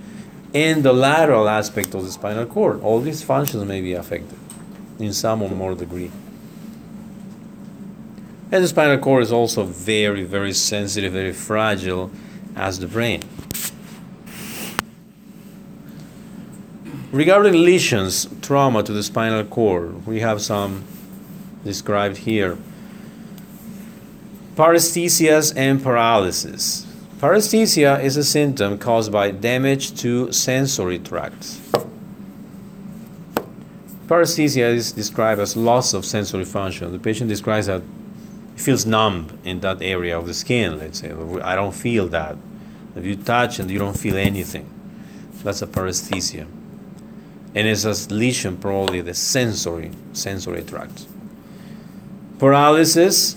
in 0.52 0.82
the 0.82 0.92
lateral 0.92 1.48
aspect 1.48 1.94
of 1.94 2.04
the 2.04 2.12
spinal 2.12 2.46
cord. 2.46 2.82
All 2.82 3.00
these 3.00 3.22
functions 3.22 3.64
may 3.64 3.80
be 3.80 3.94
affected 3.94 4.38
in 4.98 5.12
some 5.12 5.42
or 5.42 5.48
more 5.50 5.74
degree. 5.74 6.10
And 8.52 8.62
the 8.62 8.68
spinal 8.68 8.98
cord 8.98 9.22
is 9.22 9.32
also 9.32 9.64
very, 9.64 10.22
very 10.22 10.52
sensitive, 10.52 11.12
very 11.12 11.32
fragile 11.32 12.10
as 12.54 12.78
the 12.78 12.86
brain. 12.86 13.22
Regarding 17.10 17.54
lesions, 17.54 18.28
trauma 18.42 18.82
to 18.82 18.92
the 18.92 19.02
spinal 19.02 19.44
cord, 19.44 20.06
we 20.06 20.20
have 20.20 20.42
some 20.42 20.84
described 21.64 22.18
here. 22.18 22.58
Paresthesias 24.54 25.52
and 25.56 25.82
paralysis. 25.82 26.86
Paresthesia 27.18 28.02
is 28.04 28.16
a 28.16 28.22
symptom 28.22 28.78
caused 28.78 29.10
by 29.10 29.30
damage 29.30 29.98
to 30.00 30.30
sensory 30.30 30.98
tracts. 30.98 31.60
Paresthesia 34.06 34.74
is 34.74 34.92
described 34.92 35.40
as 35.40 35.56
loss 35.56 35.94
of 35.94 36.04
sensory 36.04 36.44
function. 36.44 36.92
The 36.92 36.98
patient 36.98 37.28
describes 37.30 37.66
that 37.66 37.82
he 38.54 38.60
feels 38.60 38.84
numb 38.84 39.38
in 39.42 39.60
that 39.60 39.80
area 39.80 40.18
of 40.18 40.26
the 40.26 40.34
skin, 40.34 40.78
let's 40.78 41.00
say. 41.00 41.12
I 41.42 41.56
don't 41.56 41.74
feel 41.74 42.06
that. 42.08 42.36
If 42.94 43.04
you 43.04 43.16
touch 43.16 43.58
and 43.58 43.70
you 43.70 43.78
don't 43.78 43.98
feel 43.98 44.16
anything, 44.16 44.68
that's 45.42 45.62
a 45.62 45.66
paresthesia. 45.66 46.46
And 47.54 47.66
it's 47.66 47.84
a 47.84 48.14
lesion, 48.14 48.58
probably 48.58 49.00
the 49.00 49.14
sensory, 49.14 49.92
sensory 50.12 50.62
tract. 50.62 51.06
Paralysis, 52.44 53.36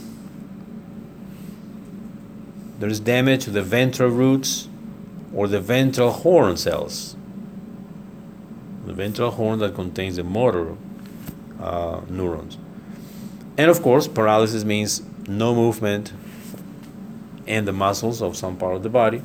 there 2.77 2.89
is 2.89 2.99
damage 2.99 3.45
to 3.45 3.51
the 3.51 3.61
ventral 3.61 4.09
roots 4.09 4.67
or 5.33 5.47
the 5.47 5.61
ventral 5.61 6.11
horn 6.11 6.57
cells. 6.57 7.15
The 8.85 8.91
ventral 8.91 9.31
horn 9.31 9.59
that 9.59 9.75
contains 9.75 10.17
the 10.17 10.25
motor 10.25 10.75
uh, 11.61 12.01
neurons. 12.09 12.57
And 13.57 13.71
of 13.71 13.81
course, 13.81 14.09
paralysis 14.09 14.65
means 14.65 15.01
no 15.25 15.55
movement 15.55 16.11
in 17.45 17.63
the 17.63 17.71
muscles 17.71 18.21
of 18.21 18.35
some 18.35 18.57
part 18.57 18.75
of 18.75 18.83
the 18.83 18.89
body, 18.89 19.19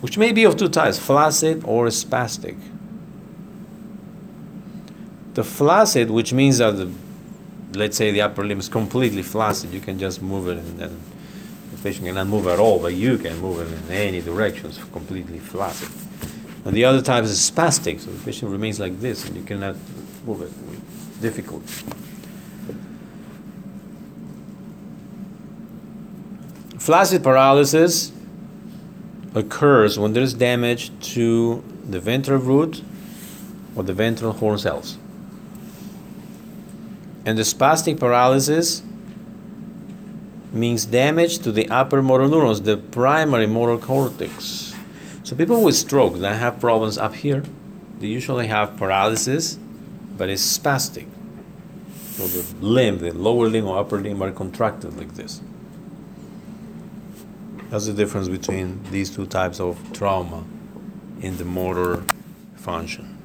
which 0.00 0.16
may 0.16 0.32
be 0.32 0.44
of 0.44 0.56
two 0.56 0.70
types 0.70 0.98
flaccid 0.98 1.62
or 1.66 1.88
spastic. 1.88 2.56
The 5.34 5.44
flaccid, 5.44 6.10
which 6.10 6.32
means 6.32 6.56
that 6.56 6.78
the, 6.78 6.90
let's 7.76 7.96
say 7.96 8.10
the 8.10 8.22
upper 8.22 8.44
limb 8.44 8.58
is 8.58 8.68
completely 8.68 9.22
flaccid, 9.22 9.72
you 9.72 9.80
can 9.80 9.98
just 9.98 10.22
move 10.22 10.48
it 10.48 10.58
and 10.58 10.78
then 10.78 11.00
the 11.72 11.82
patient 11.82 12.06
cannot 12.06 12.26
move 12.26 12.46
at 12.46 12.58
all, 12.58 12.78
but 12.78 12.94
you 12.94 13.18
can 13.18 13.38
move 13.38 13.60
it 13.60 13.90
in 13.90 13.96
any 13.96 14.20
direction, 14.20 14.66
it's 14.66 14.82
completely 14.92 15.38
flaccid. 15.38 15.88
And 16.64 16.74
the 16.74 16.84
other 16.84 17.00
type 17.00 17.24
is 17.24 17.38
spastic, 17.38 18.00
so 18.00 18.10
the 18.10 18.24
patient 18.24 18.50
remains 18.50 18.80
like 18.80 18.98
this 19.00 19.26
and 19.26 19.36
you 19.36 19.42
cannot 19.42 19.76
move 20.26 20.42
it 20.42 20.50
with 20.68 21.20
difficulty. 21.20 21.72
Flaccid 26.78 27.22
paralysis 27.22 28.12
occurs 29.34 29.98
when 29.98 30.12
there 30.12 30.22
is 30.22 30.34
damage 30.34 30.90
to 31.14 31.62
the 31.88 32.00
ventral 32.00 32.38
root 32.38 32.82
or 33.74 33.82
the 33.82 33.92
ventral 33.92 34.32
horn 34.32 34.58
cells. 34.58 34.96
And 37.26 37.36
the 37.36 37.42
spastic 37.42 37.98
paralysis 37.98 38.82
means 40.52 40.84
damage 40.86 41.40
to 41.40 41.50
the 41.50 41.68
upper 41.68 42.00
motor 42.00 42.28
neurons, 42.28 42.62
the 42.62 42.76
primary 42.76 43.48
motor 43.48 43.76
cortex. 43.84 44.74
So 45.24 45.34
people 45.34 45.60
with 45.62 45.74
stroke 45.74 46.18
that 46.20 46.36
have 46.36 46.60
problems 46.60 46.96
up 46.96 47.16
here, 47.16 47.42
they 47.98 48.06
usually 48.06 48.46
have 48.46 48.76
paralysis, 48.76 49.58
but 50.16 50.30
it's 50.30 50.58
spastic. 50.58 51.08
So 52.12 52.28
the 52.28 52.64
limb, 52.64 52.98
the 52.98 53.10
lower 53.12 53.48
limb 53.48 53.66
or 53.66 53.76
upper 53.78 53.98
limb 54.00 54.22
are 54.22 54.30
contracted 54.30 54.96
like 54.96 55.14
this. 55.14 55.40
That's 57.70 57.86
the 57.86 57.92
difference 57.92 58.28
between 58.28 58.84
these 58.92 59.10
two 59.10 59.26
types 59.26 59.58
of 59.58 59.76
trauma 59.92 60.44
in 61.20 61.36
the 61.38 61.44
motor 61.44 62.04
function. 62.54 63.15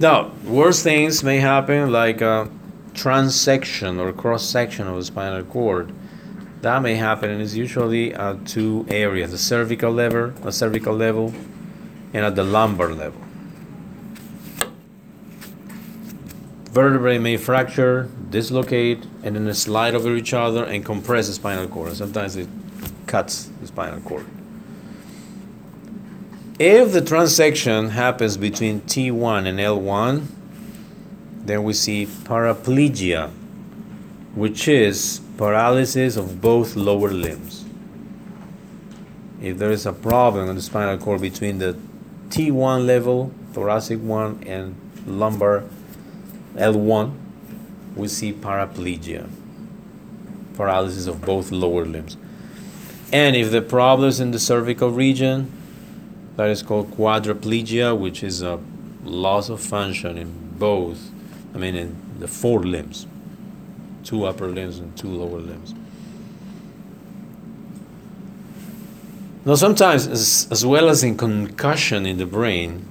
Now, 0.00 0.30
worse 0.44 0.80
things 0.80 1.24
may 1.24 1.38
happen 1.38 1.90
like 1.90 2.20
a 2.20 2.48
transection 2.92 3.98
or 3.98 4.12
cross 4.12 4.44
section 4.44 4.86
of 4.86 4.94
the 4.94 5.04
spinal 5.04 5.42
cord. 5.42 5.92
That 6.62 6.82
may 6.82 6.94
happen 6.94 7.30
and 7.30 7.42
it's 7.42 7.54
usually 7.54 8.14
at 8.14 8.46
two 8.46 8.86
areas, 8.88 9.32
the 9.32 9.38
cervical 9.38 9.90
level, 9.90 10.30
the 10.30 10.52
cervical 10.52 10.94
level, 10.94 11.34
and 12.12 12.24
at 12.24 12.36
the 12.36 12.44
lumbar 12.44 12.94
level. 12.94 13.20
Vertebrae 16.70 17.18
may 17.18 17.36
fracture, 17.36 18.08
dislocate, 18.30 19.04
and 19.24 19.34
then 19.34 19.52
slide 19.52 19.96
over 19.96 20.14
each 20.14 20.32
other 20.32 20.62
and 20.62 20.84
compress 20.84 21.26
the 21.26 21.32
spinal 21.32 21.66
cord. 21.66 21.92
Sometimes 21.96 22.36
it 22.36 22.48
cuts 23.08 23.50
the 23.60 23.66
spinal 23.66 24.00
cord. 24.02 24.26
If 26.58 26.90
the 26.90 27.00
transection 27.00 27.90
happens 27.90 28.36
between 28.36 28.80
T1 28.80 29.46
and 29.46 29.60
L1, 29.60 30.26
then 31.44 31.62
we 31.62 31.72
see 31.72 32.04
paraplegia, 32.04 33.30
which 34.34 34.66
is 34.66 35.20
paralysis 35.36 36.16
of 36.16 36.40
both 36.40 36.74
lower 36.74 37.10
limbs. 37.10 37.64
If 39.40 39.58
there 39.58 39.70
is 39.70 39.86
a 39.86 39.92
problem 39.92 40.48
in 40.48 40.56
the 40.56 40.62
spinal 40.62 40.98
cord 40.98 41.20
between 41.20 41.58
the 41.58 41.78
T1 42.30 42.84
level, 42.84 43.32
thoracic 43.52 44.00
one, 44.00 44.42
and 44.44 44.74
lumbar 45.06 45.62
L1, 46.56 47.14
we 47.94 48.08
see 48.08 48.32
paraplegia, 48.32 49.28
paralysis 50.56 51.06
of 51.06 51.20
both 51.20 51.52
lower 51.52 51.84
limbs. 51.84 52.16
And 53.12 53.36
if 53.36 53.52
the 53.52 53.62
problem 53.62 54.08
is 54.08 54.18
in 54.18 54.32
the 54.32 54.40
cervical 54.40 54.90
region, 54.90 55.52
that 56.38 56.50
is 56.50 56.62
called 56.62 56.92
quadriplegia, 56.92 57.98
which 57.98 58.22
is 58.22 58.42
a 58.42 58.60
loss 59.02 59.48
of 59.48 59.60
function 59.60 60.16
in 60.16 60.52
both, 60.56 61.10
I 61.52 61.58
mean, 61.58 61.74
in 61.74 61.96
the 62.20 62.28
four 62.28 62.62
limbs 62.62 63.08
two 64.04 64.24
upper 64.24 64.46
limbs 64.46 64.78
and 64.78 64.96
two 64.96 65.08
lower 65.08 65.40
limbs. 65.40 65.74
Now, 69.44 69.56
sometimes, 69.56 70.06
as, 70.06 70.48
as 70.50 70.64
well 70.64 70.88
as 70.88 71.02
in 71.02 71.16
concussion 71.18 72.06
in 72.06 72.16
the 72.18 72.24
brain, 72.24 72.86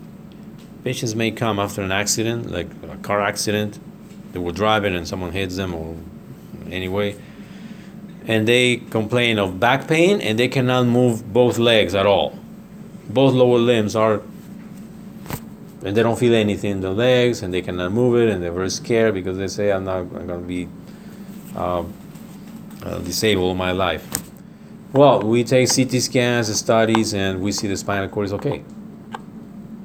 patients 0.84 1.16
may 1.16 1.32
come 1.32 1.58
after 1.58 1.82
an 1.82 1.92
accident, 1.92 2.52
like 2.52 2.68
a 2.84 2.98
car 2.98 3.22
accident. 3.22 3.80
They 4.34 4.40
were 4.40 4.52
driving 4.52 4.94
and 4.94 5.08
someone 5.08 5.32
hits 5.32 5.56
them, 5.56 5.74
or 5.74 5.96
anyway, 6.70 7.16
and 8.28 8.46
they 8.46 8.76
complain 8.76 9.40
of 9.40 9.58
back 9.60 9.88
pain 9.88 10.20
and 10.20 10.38
they 10.38 10.50
cannot 10.50 10.86
move 10.86 11.32
both 11.32 11.58
legs 11.58 11.96
at 11.96 12.06
all 12.06 12.38
both 13.10 13.34
lower 13.34 13.58
limbs 13.58 13.96
are 13.96 14.22
and 15.84 15.96
they 15.96 16.04
don't 16.04 16.20
feel 16.20 16.34
anything 16.34 16.72
in 16.72 16.82
the 16.82 16.92
legs 16.92 17.44
and 17.44 17.54
they 17.54 17.62
cannot 17.62 17.92
move 17.92 18.20
it 18.20 18.30
and 18.30 18.44
they're 18.44 18.52
very 18.52 18.70
scared 18.70 19.14
because 19.14 19.38
they 19.38 19.48
say 19.48 19.72
i'm 19.72 19.86
not 19.86 20.00
i'm 20.00 20.28
going 20.28 20.42
to 20.42 20.48
be 20.48 20.68
uh, 21.56 21.84
uh, 22.84 23.00
disabled 23.00 23.58
my 23.58 23.72
life. 23.72 24.08
Well 24.94 25.22
we 25.22 25.44
take 25.44 25.70
ct 25.70 26.02
scans 26.02 26.50
and 26.50 26.58
studies 26.58 27.14
and 27.14 27.42
we 27.42 27.52
see 27.52 27.68
the 27.68 27.78
spinal 27.78 28.10
cord 28.10 28.26
is 28.28 28.34
okay. 28.34 28.64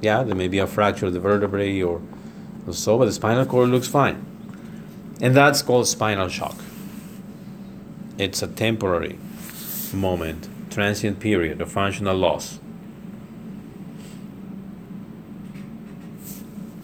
Yeah 0.01 0.23
there 0.23 0.35
may 0.35 0.47
be 0.47 0.59
a 0.59 0.67
fracture 0.67 1.07
of 1.07 1.13
the 1.13 1.19
vertebrae 1.19 1.81
or, 1.81 2.01
or 2.67 2.73
so 2.73 2.97
but 2.97 3.05
the 3.05 3.11
spinal 3.11 3.45
cord 3.45 3.69
looks 3.69 3.87
fine. 3.87 4.25
And 5.21 5.35
that's 5.35 5.61
called 5.61 5.87
spinal 5.87 6.27
shock. 6.27 6.57
It's 8.17 8.41
a 8.41 8.47
temporary 8.47 9.17
moment 9.93 10.49
transient 10.69 11.19
period 11.19 11.61
of 11.61 11.71
functional 11.71 12.17
loss 12.17 12.59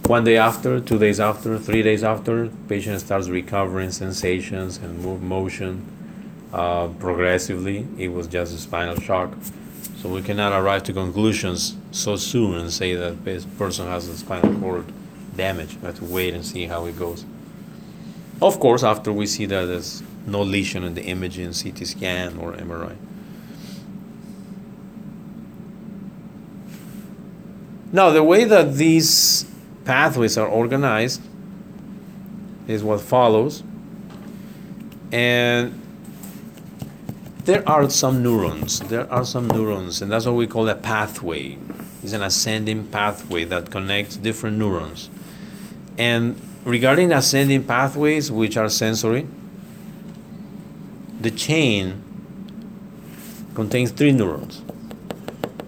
one 0.10 0.24
day 0.24 0.38
after, 0.38 0.80
two 0.80 0.98
days 0.98 1.20
after, 1.20 1.60
three 1.60 1.84
days 1.84 2.04
after, 2.04 2.48
patient 2.68 3.00
starts 3.00 3.30
recovering 3.30 3.92
sensations 3.92 4.78
and 4.78 4.98
move 4.98 5.22
motion 5.22 5.86
uh, 6.52 6.88
progressively. 6.98 7.88
It 7.96 8.08
was 8.08 8.26
just 8.26 8.56
a 8.56 8.58
spinal 8.58 9.00
shock. 9.00 9.32
So 9.98 10.10
we 10.10 10.24
cannot 10.24 10.52
arrive 10.52 10.82
to 10.86 10.94
conclusions 10.94 11.78
so 11.92 12.16
soon 12.16 12.56
and 12.56 12.74
say 12.74 12.96
that 12.96 13.24
this 13.24 13.46
person 13.46 13.86
has 13.86 14.08
a 14.08 14.18
spinal 14.18 14.60
cord 14.60 14.92
damage. 15.36 15.76
We 15.76 15.86
have 15.86 16.00
to 16.00 16.06
wait 16.06 16.34
and 16.34 16.44
see 16.44 16.66
how 16.66 16.88
it 16.88 16.98
goes. 16.98 17.24
Of 18.42 18.60
course, 18.60 18.82
after 18.82 19.14
we 19.14 19.28
see 19.28 19.46
that 19.46 19.66
there's 19.66 20.02
no 20.26 20.42
lesion 20.42 20.84
in 20.84 20.96
the 20.96 21.04
imaging, 21.04 21.54
CT 21.54 21.86
scan, 21.86 22.40
or 22.40 22.54
MRI. 22.54 22.96
Now, 27.92 28.10
the 28.10 28.24
way 28.24 28.46
that 28.46 28.74
these 28.74 29.49
pathways 29.86 30.38
are 30.38 30.48
organized 30.48 31.22
is 32.68 32.84
what 32.84 33.02
follows. 33.02 33.64
And 35.12 35.82
there 37.46 37.68
are 37.68 37.90
some 37.90 38.22
neurons. 38.22 38.80
There 38.80 39.12
are 39.12 39.26
some 39.26 39.48
neurons, 39.48 40.02
and 40.02 40.12
that's 40.12 40.26
what 40.26 40.36
we 40.36 40.46
call 40.46 40.70
a 40.70 40.76
pathway. 40.76 41.58
It's 42.04 42.14
an 42.14 42.22
ascending 42.22 42.88
pathway 42.88 43.44
that 43.46 43.72
connects 43.72 44.16
different 44.18 44.58
neurons. 44.58 45.10
And 45.98 46.40
regarding 46.64 47.12
ascending 47.12 47.64
pathways, 47.64 48.32
which 48.32 48.56
are 48.56 48.70
sensory, 48.70 49.28
the 51.20 51.32
chain 51.32 52.04
contains 53.56 53.92
three 53.92 54.12
neurons. 54.12 54.62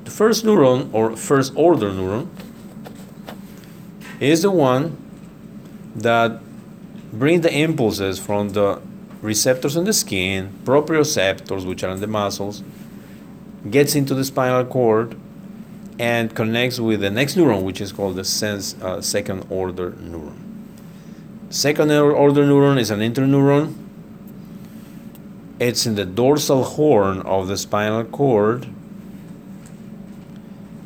The 0.06 0.12
first 0.12 0.46
neuron, 0.46 0.94
or 0.94 1.18
first 1.18 1.52
order 1.56 1.90
neuron, 1.90 2.28
is 4.22 4.44
the 4.44 4.52
one 4.52 4.98
that 5.96 6.40
brings 7.12 7.42
the 7.42 7.54
impulses 7.54 8.20
from 8.20 8.50
the 8.50 8.82
receptors 9.22 9.76
in 9.76 9.84
the 9.84 9.94
skin, 9.94 10.58
proprioceptors, 10.64 11.66
which 11.66 11.84
are 11.84 11.92
in 11.92 12.00
the 12.00 12.08
muscles, 12.08 12.64
gets 13.70 13.96
into 13.96 14.14
the 14.14 14.24
spinal 14.24 14.66
cord 14.66 15.18
and 16.00 16.34
connects 16.36 16.80
with 16.80 17.02
the 17.02 17.12
next 17.12 17.36
neuron, 17.36 17.64
which 17.64 17.82
is 17.82 17.92
called 17.92 18.16
the 18.16 18.24
sense, 18.24 18.76
uh, 18.82 19.02
second 19.02 19.46
order 19.50 19.92
neuron. 19.92 20.38
Second 21.50 21.92
order 21.92 22.44
neuron 22.44 22.80
is 22.80 22.90
an 22.90 23.00
interneuron. 23.00 23.76
It's 25.60 25.86
in 25.86 25.96
the 25.96 26.06
dorsal 26.06 26.64
horn 26.64 27.20
of 27.22 27.48
the 27.48 27.58
spinal 27.58 28.06
cord. 28.06 28.68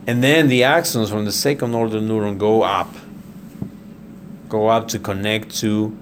And 0.08 0.24
then 0.24 0.50
the 0.50 0.62
axons 0.62 1.10
from 1.10 1.26
the 1.26 1.32
second 1.32 1.74
order 1.76 2.00
neuron 2.00 2.38
go 2.38 2.64
up, 2.64 2.94
go 4.56 4.68
up 4.68 4.88
to 4.88 4.98
connect 5.00 5.54
to 5.58 5.98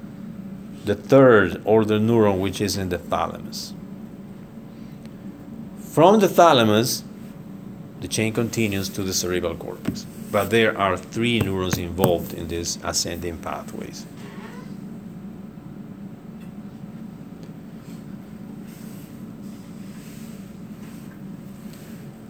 the 0.85 0.95
third 0.95 1.61
order 1.65 1.97
neuron, 1.99 2.39
which 2.39 2.61
is 2.61 2.77
in 2.77 2.89
the 2.89 2.99
thalamus. 2.99 3.73
From 5.95 6.19
the 6.19 6.27
thalamus, 6.27 7.03
the 8.01 8.07
chain 8.07 8.31
continues 8.33 8.89
to 8.89 9.01
the 9.01 9.13
cerebral 9.13 9.55
cortex. 9.55 10.05
But 10.31 10.49
there 10.49 10.77
are 10.77 10.97
three 10.97 11.39
neurons 11.39 11.77
involved 11.77 12.33
in 12.33 12.47
these 12.47 12.77
ascending 12.83 13.37
pathways. 13.37 14.05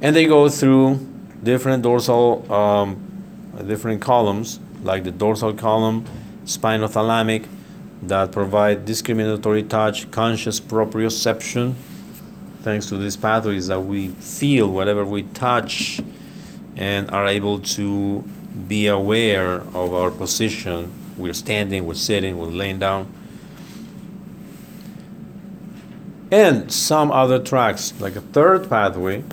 And 0.02 0.16
they 0.16 0.26
go 0.26 0.50
through 0.50 1.00
different 1.42 1.84
dorsal, 1.84 2.52
um, 2.52 2.90
different 3.66 4.02
columns, 4.02 4.60
like 4.84 5.04
the 5.04 5.12
dorsal 5.12 5.54
column, 5.54 6.06
spinothalamic, 6.46 7.48
that 8.04 8.32
provide 8.32 8.86
discriminatory 8.86 9.64
touch, 9.64 10.12
conscious 10.12 10.60
proprioception, 10.60 11.74
thanks 12.62 12.88
to 12.88 12.98
these 12.98 13.16
pathways 13.16 13.68
that 13.68 13.80
we 13.80 14.10
feel 14.10 14.70
whatever 14.70 15.06
we 15.06 15.24
touch 15.24 16.02
and 16.76 17.10
are 17.12 17.28
able 17.28 17.60
to 17.60 18.22
be 18.68 18.88
aware 18.88 19.62
of 19.74 19.94
our 19.94 20.12
position. 20.12 20.92
We're 21.18 21.34
standing, 21.34 21.86
we're 21.86 21.94
sitting, 21.94 22.38
we're 22.38 22.48
laying 22.48 22.80
down. 22.80 23.12
And 26.32 26.72
some 26.72 27.12
other 27.12 27.40
tracks, 27.40 27.94
like 28.00 28.16
a 28.16 28.22
third 28.22 28.70
pathway, 28.70 29.24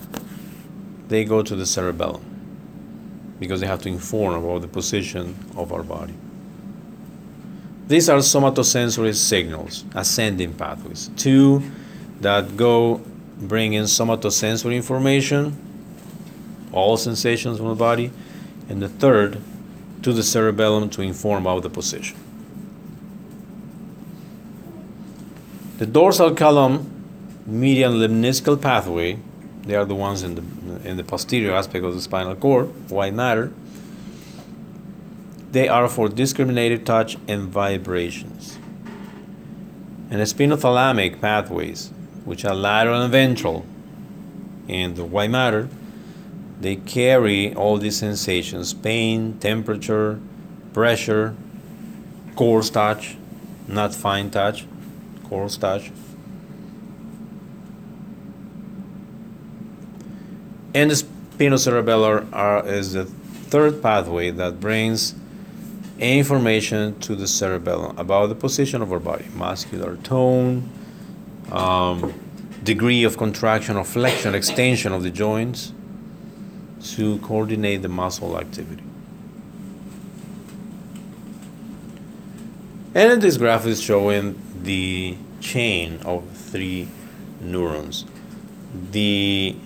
they 1.09 1.25
go 1.25 1.43
to 1.43 1.57
the 1.57 1.67
cerebellum 1.67 2.30
because 3.41 3.61
they 3.61 3.67
have 3.67 3.83
to 3.83 3.89
inform 3.89 4.35
about 4.35 4.61
the 4.61 4.69
position 4.69 5.35
of 5.57 5.73
our 5.73 5.83
body. 5.83 6.15
These 7.89 8.09
are 8.09 8.19
somatosensory 8.19 9.17
signals, 9.17 9.85
ascending 9.97 10.55
pathways. 10.55 11.11
Two 11.17 11.63
that 12.21 12.57
go 12.57 12.99
bring 13.39 13.73
in 13.73 13.85
somatosensory 13.85 14.77
information, 14.77 15.57
all 16.71 16.97
sensations 16.97 17.59
from 17.59 17.69
the 17.69 17.75
body, 17.75 18.13
and 18.69 18.81
the 18.81 18.89
third 18.89 19.41
to 20.03 20.13
the 20.13 20.23
cerebellum 20.23 20.89
to 20.91 21.03
inform 21.03 21.45
about 21.45 21.63
the 21.63 21.71
position. 21.71 22.17
The 25.79 25.87
dorsal 25.87 26.35
column, 26.35 27.43
medial 27.47 27.93
lemniscal 27.93 28.61
pathway, 28.61 29.19
they 29.65 29.75
are 29.75 29.85
the 29.85 29.95
ones 29.95 30.23
in 30.23 30.35
the 30.35 30.89
in 30.89 30.97
the 30.97 31.05
posterior 31.05 31.53
aspect 31.53 31.85
of 31.85 31.95
the 31.95 32.01
spinal 32.01 32.35
cord, 32.35 32.91
white 32.91 33.15
matter 33.15 33.53
they 35.53 35.69
are 35.69 35.89
for 35.89 36.09
discriminated 36.09 36.87
touch 36.87 37.17
and 37.27 37.49
vibrations. 37.49 38.59
And 40.11 40.21
the 40.21 40.25
spinothalamic 40.25 41.21
pathways, 41.21 41.91
which 42.25 42.45
are 42.45 42.55
lateral 42.55 43.03
and 43.03 43.13
ventral, 43.13 43.65
in 44.69 44.95
the 44.95 45.05
white 45.05 45.31
matter, 45.31 45.69
they 46.61 46.77
carry 46.77 47.55
all 47.55 47.79
these 47.79 47.97
sensations 47.97 48.75
pain, 48.75 49.39
temperature, 49.39 50.21
pressure, 50.73 51.35
coarse 52.37 52.71
touch, 52.71 53.17
not 53.67 53.95
fine 53.95 54.31
touch, 54.31 54.67
coarse 55.25 55.57
touch. 55.57 55.91
And 60.75 60.91
the 60.91 60.95
spinocerebellar 60.95 62.33
are, 62.33 62.67
is 62.67 62.93
the 62.93 63.05
third 63.05 63.83
pathway 63.83 64.31
that 64.31 64.61
brings 64.61 65.15
information 65.99 66.99
to 67.01 67.15
the 67.15 67.27
cerebellum 67.27 67.99
about 67.99 68.29
the 68.29 68.35
position 68.35 68.81
of 68.81 68.93
our 68.93 69.01
body, 69.01 69.27
muscular 69.35 69.97
tone, 69.97 70.69
um, 71.51 72.15
degree 72.63 73.05
of 73.05 73.19
contraction 73.19 73.77
or 73.77 73.85
flexion, 73.85 74.35
extension 74.35 74.93
of 74.93 75.03
the 75.03 75.11
joints 75.11 75.73
to 76.83 77.19
coordinate 77.19 77.83
the 77.83 77.89
muscle 77.89 78.39
activity. 78.39 78.83
And 82.95 83.23
this 83.23 83.37
graph 83.37 83.67
is 83.67 83.81
showing 83.81 84.41
the 84.63 85.17
chain 85.41 86.01
of 86.05 86.29
three 86.31 86.89
neurons. 87.41 88.05
The 88.91 89.57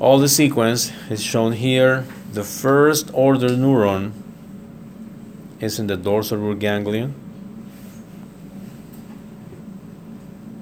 all 0.00 0.18
the 0.18 0.28
sequence 0.28 0.92
is 1.10 1.22
shown 1.22 1.52
here. 1.52 2.06
The 2.32 2.44
first 2.44 3.10
order 3.12 3.50
neuron 3.50 4.12
is 5.60 5.78
in 5.78 5.86
the 5.86 5.96
dorsal 5.96 6.38
root 6.38 6.58
ganglion. 6.58 7.14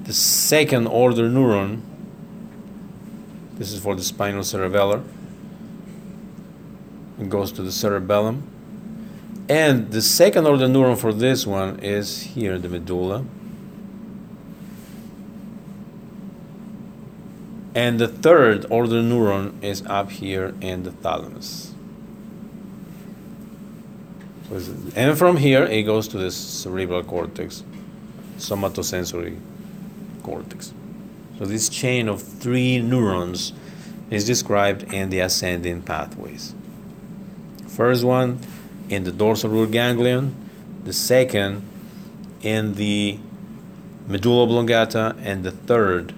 The 0.05 0.13
second 0.13 0.89
order 0.89 1.29
neuron, 1.31 1.81
this 3.55 3.73
is 3.73 3.81
for 3.81 3.95
the 3.95 4.03
spinal 4.03 4.43
cerebellar, 4.43 5.05
it 7.21 7.29
goes 7.29 7.53
to 7.53 7.63
the 7.63 7.73
cerebellum. 7.73 8.43
And 9.49 9.91
the 9.91 10.03
second 10.03 10.47
order 10.47 10.67
neuron 10.67 10.99
for 10.99 11.13
this 11.13 11.47
one 11.47 11.79
is 11.81 12.23
here, 12.23 12.59
the 12.59 12.69
medulla. 12.69 13.25
And 17.75 18.01
the 18.01 18.09
third 18.09 18.67
order 18.69 19.01
neuron 19.03 19.63
is 19.63 19.83
up 19.87 20.11
here 20.11 20.55
in 20.61 20.83
the 20.83 20.91
thalamus. 20.91 21.73
And 24.97 25.17
from 25.17 25.37
here, 25.37 25.65
it 25.65 25.85
goes 25.85 26.09
to 26.09 26.19
the 26.19 26.33
cerebral 26.33 27.05
cortex, 27.05 27.63
somatosensory 28.39 29.39
cortex. 30.25 30.75
So 31.39 31.45
this 31.45 31.69
chain 31.69 32.09
of 32.09 32.21
three 32.21 32.83
neurons 32.83 33.53
is 34.11 34.25
described 34.25 34.93
in 34.93 35.11
the 35.11 35.21
ascending 35.21 35.83
pathways. 35.83 36.55
First 37.69 38.03
one 38.03 38.41
in 38.89 39.05
the 39.05 39.13
dorsal 39.13 39.51
root 39.51 39.71
ganglion, 39.71 40.35
the 40.83 40.93
second 40.93 41.63
in 42.43 42.75
the 42.75 43.21
medulla 44.09 44.43
oblongata, 44.43 45.15
and 45.21 45.45
the 45.45 45.53
third 45.53 46.13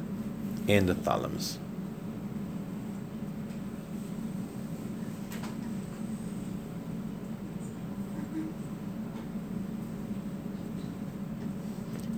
in 0.67 0.87
the 0.87 0.95
thalamus. 0.95 1.59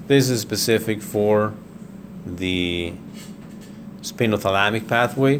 This 0.06 0.28
is 0.28 0.42
specific 0.42 1.00
for 1.00 1.54
the 2.26 2.92
spinothalamic 4.02 4.86
pathway, 4.86 5.38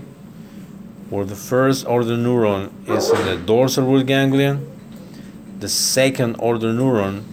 where 1.11 1.27
the 1.27 1.37
first 1.37 1.87
order 1.87 2.17
neuron 2.17 2.71
is 2.89 3.11
in 3.11 3.27
the 3.27 3.37
dorsal 3.37 3.85
root 3.87 4.07
ganglion, 4.07 4.71
the 5.61 5.69
second 5.69 6.37
order 6.37 6.73
neuron 6.73 7.25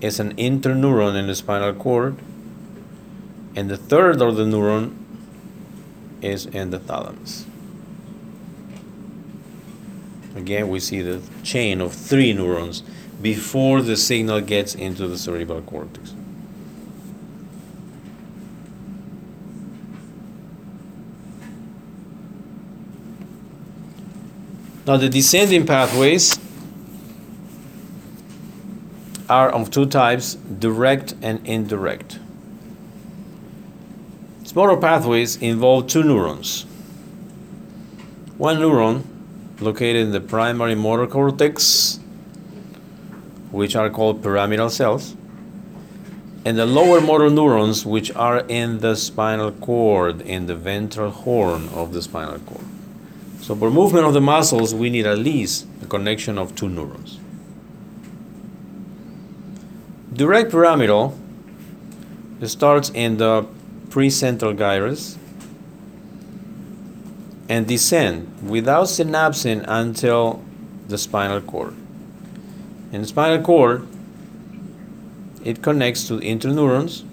is 0.00 0.20
an 0.20 0.36
interneuron 0.36 1.16
in 1.16 1.26
the 1.26 1.34
spinal 1.34 1.72
cord, 1.74 2.16
and 3.56 3.70
the 3.70 3.76
third 3.76 4.20
order 4.20 4.44
neuron 4.44 4.96
is 6.20 6.46
in 6.46 6.70
the 6.70 6.78
thalamus. 6.78 7.46
Again, 10.34 10.68
we 10.68 10.80
see 10.80 11.00
the 11.00 11.22
chain 11.42 11.80
of 11.80 11.92
three 11.92 12.32
neurons 12.32 12.82
before 13.22 13.82
the 13.82 13.96
signal 13.96 14.40
gets 14.40 14.74
into 14.74 15.06
the 15.06 15.16
cerebral 15.16 15.62
cortex. 15.62 16.14
Now, 24.86 24.98
the 24.98 25.08
descending 25.08 25.64
pathways 25.64 26.38
are 29.30 29.50
of 29.50 29.70
two 29.70 29.86
types 29.86 30.34
direct 30.34 31.14
and 31.22 31.46
indirect. 31.46 32.18
Motor 34.54 34.76
pathways 34.76 35.36
involve 35.38 35.88
two 35.88 36.04
neurons. 36.04 36.62
One 38.38 38.58
neuron 38.58 39.02
located 39.60 39.96
in 39.96 40.12
the 40.12 40.20
primary 40.20 40.76
motor 40.76 41.08
cortex, 41.08 41.98
which 43.50 43.74
are 43.74 43.90
called 43.90 44.22
pyramidal 44.22 44.70
cells, 44.70 45.16
and 46.44 46.56
the 46.56 46.66
lower 46.66 47.00
motor 47.00 47.30
neurons, 47.30 47.84
which 47.84 48.12
are 48.14 48.40
in 48.46 48.78
the 48.78 48.94
spinal 48.94 49.50
cord, 49.50 50.20
in 50.20 50.46
the 50.46 50.54
ventral 50.54 51.10
horn 51.10 51.68
of 51.70 51.92
the 51.92 52.00
spinal 52.00 52.38
cord. 52.38 52.64
So, 53.40 53.56
for 53.56 53.72
movement 53.72 54.06
of 54.06 54.14
the 54.14 54.20
muscles, 54.20 54.72
we 54.72 54.88
need 54.88 55.04
at 55.04 55.18
least 55.18 55.66
a 55.82 55.86
connection 55.86 56.38
of 56.38 56.54
two 56.54 56.68
neurons. 56.68 57.18
Direct 60.12 60.52
pyramidal 60.52 61.18
starts 62.44 62.90
in 62.90 63.16
the 63.16 63.46
precentral 63.94 64.58
gyrus 64.58 65.16
and 67.48 67.68
descend 67.68 68.50
without 68.50 68.86
synapsing 68.86 69.64
until 69.68 70.42
the 70.88 70.98
spinal 70.98 71.40
cord. 71.40 71.74
In 72.90 73.02
the 73.02 73.06
spinal 73.06 73.44
cord, 73.44 73.86
it 75.44 75.62
connects 75.62 76.08
to 76.08 76.18
interneurons 76.18 77.04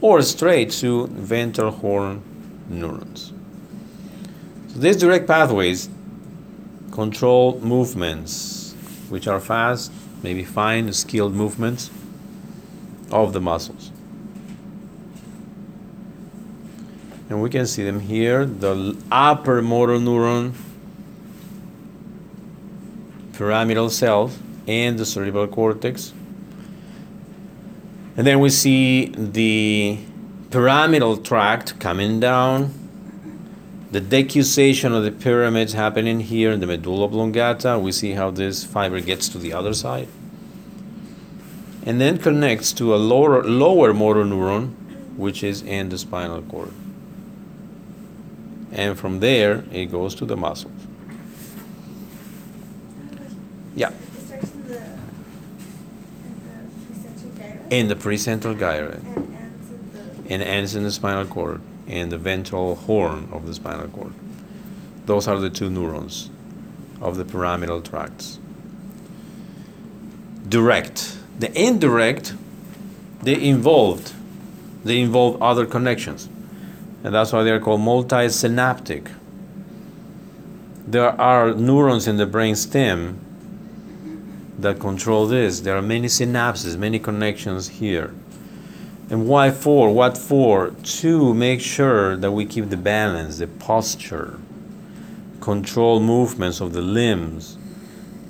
or 0.00 0.22
straight 0.22 0.70
to 0.70 1.08
ventral 1.08 1.72
horn 1.72 2.22
neurons. 2.70 3.34
So 4.68 4.78
these 4.78 4.96
direct 4.96 5.26
pathways 5.26 5.90
control 6.90 7.60
movements, 7.60 8.74
which 9.10 9.26
are 9.26 9.40
fast, 9.40 9.92
maybe 10.22 10.42
fine, 10.42 10.90
skilled 10.94 11.34
movements 11.34 11.90
of 13.10 13.34
the 13.34 13.40
muscles. 13.42 13.90
And 17.28 17.42
we 17.42 17.50
can 17.50 17.66
see 17.66 17.82
them 17.84 18.00
here 18.00 18.44
the 18.44 18.96
upper 19.10 19.60
motor 19.60 19.98
neuron 19.98 20.54
pyramidal 23.36 23.90
cells 23.90 24.38
and 24.66 24.98
the 24.98 25.06
cerebral 25.06 25.46
cortex. 25.46 26.12
And 28.16 28.26
then 28.26 28.40
we 28.40 28.48
see 28.48 29.06
the 29.06 29.98
pyramidal 30.50 31.18
tract 31.18 31.78
coming 31.78 32.18
down 32.18 32.72
the 33.90 34.00
decussation 34.00 34.92
of 34.92 35.04
the 35.04 35.12
pyramids 35.12 35.74
happening 35.74 36.20
here 36.20 36.50
in 36.50 36.60
the 36.60 36.66
medulla 36.66 37.04
oblongata. 37.04 37.78
We 37.78 37.92
see 37.92 38.12
how 38.12 38.30
this 38.30 38.64
fiber 38.64 39.00
gets 39.00 39.28
to 39.30 39.38
the 39.38 39.52
other 39.52 39.74
side. 39.74 40.08
And 41.84 42.00
then 42.00 42.18
connects 42.18 42.72
to 42.74 42.94
a 42.94 42.96
lower 42.96 43.44
lower 43.44 43.92
motor 43.92 44.24
neuron 44.24 44.74
which 45.16 45.42
is 45.42 45.62
in 45.62 45.88
the 45.88 45.98
spinal 45.98 46.42
cord 46.42 46.72
and 48.76 48.98
from 48.98 49.20
there 49.20 49.64
it 49.72 49.86
goes 49.86 50.14
to 50.14 50.26
the 50.26 50.36
muscles. 50.36 50.72
Yeah. 53.74 53.90
In 57.70 57.88
the 57.88 57.96
precentral 57.96 58.56
gyrus. 58.56 59.02
And 60.28 60.42
ends 60.42 60.74
in 60.74 60.82
the 60.82 60.92
spinal 60.92 61.24
cord 61.26 61.60
and 61.86 62.12
the 62.12 62.18
ventral 62.18 62.74
horn 62.74 63.28
of 63.32 63.46
the 63.46 63.54
spinal 63.54 63.88
cord. 63.88 64.12
Those 65.06 65.26
are 65.26 65.38
the 65.38 65.50
two 65.50 65.70
neurons 65.70 66.30
of 67.00 67.16
the 67.16 67.24
pyramidal 67.24 67.80
tracts. 67.80 68.38
Direct. 70.48 71.16
The 71.38 71.52
indirect, 71.58 72.34
they 73.22 73.40
involved, 73.40 74.12
they 74.84 75.00
involve 75.00 75.42
other 75.42 75.66
connections 75.66 76.28
and 77.06 77.14
that's 77.14 77.32
why 77.32 77.44
they're 77.44 77.60
called 77.60 77.80
multisynaptic. 77.80 79.12
There 80.88 81.08
are 81.20 81.54
neurons 81.54 82.08
in 82.08 82.16
the 82.16 82.26
brain 82.26 82.56
stem 82.56 83.20
that 84.58 84.80
control 84.80 85.28
this. 85.28 85.60
There 85.60 85.76
are 85.76 85.82
many 85.82 86.08
synapses, 86.08 86.76
many 86.76 86.98
connections 86.98 87.68
here. 87.68 88.12
And 89.08 89.28
why 89.28 89.52
for? 89.52 89.94
What 89.94 90.18
for? 90.18 90.70
To 90.70 91.32
make 91.32 91.60
sure 91.60 92.16
that 92.16 92.32
we 92.32 92.44
keep 92.44 92.70
the 92.70 92.76
balance, 92.76 93.38
the 93.38 93.46
posture, 93.46 94.40
control 95.40 96.00
movements 96.00 96.60
of 96.60 96.72
the 96.72 96.82
limbs, 96.82 97.56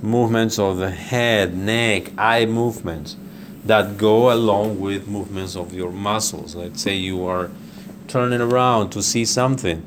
movements 0.03 0.59
of 0.59 0.77
the 0.77 0.91
head, 0.91 1.57
neck, 1.57 2.13
eye 2.19 2.45
movements 2.45 3.17
that 3.65 3.97
go 3.97 4.31
along 4.31 4.79
with 4.79 5.09
movements 5.09 5.57
of 5.57 5.73
your 5.73 5.91
muscles. 5.91 6.55
Let's 6.55 6.83
say 6.83 6.95
you 6.95 7.27
are 7.27 7.51
turning 8.09 8.41
around 8.41 8.91
to 8.91 9.03
see 9.03 9.25
something, 9.25 9.83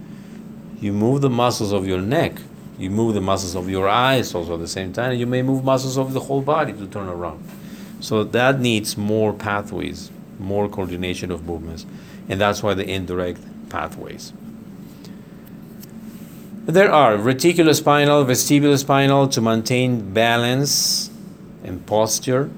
you 0.82 0.93
move 0.93 1.22
the 1.22 1.30
muscles 1.30 1.72
of 1.72 1.88
your 1.88 2.01
neck. 2.01 2.34
You 2.78 2.89
move 2.89 3.13
the 3.13 3.22
muscles 3.22 3.55
of 3.55 3.70
your 3.70 3.89
eyes 3.89 4.34
also 4.34 4.53
at 4.53 4.59
the 4.59 4.67
same 4.67 4.93
time. 4.93 5.17
You 5.17 5.26
may 5.26 5.41
move 5.41 5.63
muscles 5.65 5.97
of 5.97 6.13
the 6.13 6.22
whole 6.22 6.41
body 6.41 6.72
to 6.74 6.88
turn 6.88 7.09
around. 7.09 7.43
So 7.99 8.24
that 8.24 8.59
needs 8.61 8.95
more 8.95 9.34
pathways, 9.34 10.11
more 10.39 10.70
coordination 10.70 11.32
of 11.32 11.45
movements. 11.45 11.86
And 12.30 12.39
that's 12.39 12.63
why 12.63 12.76
the 12.76 12.89
indirect 12.89 13.41
pathways. 13.70 14.32
There 16.65 16.91
are 16.91 17.17
reticulospinal, 17.17 18.26
vestibulospinal 18.28 19.32
to 19.32 19.41
maintain 19.41 20.13
balance 20.13 21.09
and 21.63 21.84
posture, 21.88 22.51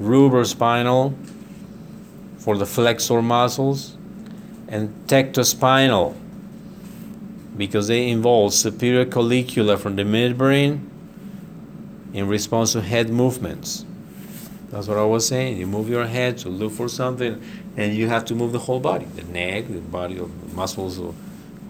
rubrospinal 0.00 1.14
for 2.38 2.56
the 2.56 2.64
flexor 2.64 3.20
muscles, 3.20 3.97
and 4.68 4.94
tectospinal 5.06 6.14
because 7.56 7.88
they 7.88 8.08
involve 8.08 8.54
superior 8.54 9.04
collicula 9.04 9.78
from 9.78 9.96
the 9.96 10.02
midbrain 10.02 10.88
in 12.12 12.28
response 12.28 12.72
to 12.72 12.80
head 12.80 13.10
movements. 13.10 13.84
That's 14.70 14.86
what 14.86 14.98
I 14.98 15.04
was 15.04 15.26
saying. 15.26 15.56
You 15.56 15.66
move 15.66 15.88
your 15.88 16.06
head 16.06 16.38
to 16.38 16.50
look 16.50 16.72
for 16.72 16.88
something, 16.88 17.42
and 17.76 17.94
you 17.94 18.06
have 18.08 18.24
to 18.26 18.34
move 18.34 18.52
the 18.52 18.58
whole 18.60 18.80
body 18.80 19.06
the 19.16 19.24
neck, 19.24 19.66
the 19.68 19.80
body 19.80 20.18
of 20.18 20.48
the 20.48 20.54
muscles 20.54 20.98
of, 20.98 21.16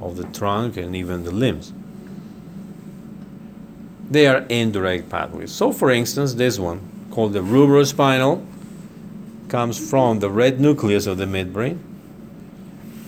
of 0.03 0.17
the 0.17 0.25
trunk, 0.25 0.77
and 0.77 0.95
even 0.95 1.25
the 1.25 1.31
limbs. 1.31 1.73
They 4.11 4.27
are 4.27 4.45
indirect 4.49 5.09
pathways. 5.09 5.53
So, 5.53 5.73
for 5.73 5.91
instance, 5.91 6.35
this 6.35 6.59
one, 6.59 6.81
called 7.11 7.35
the 7.35 7.41
rubrospinal, 7.41 8.45
comes 9.49 9.91
from 9.91 10.19
the 10.19 10.31
red 10.31 10.61
nucleus 10.61 11.07
of 11.07 11.19
the 11.19 11.25
midbrain 11.25 11.79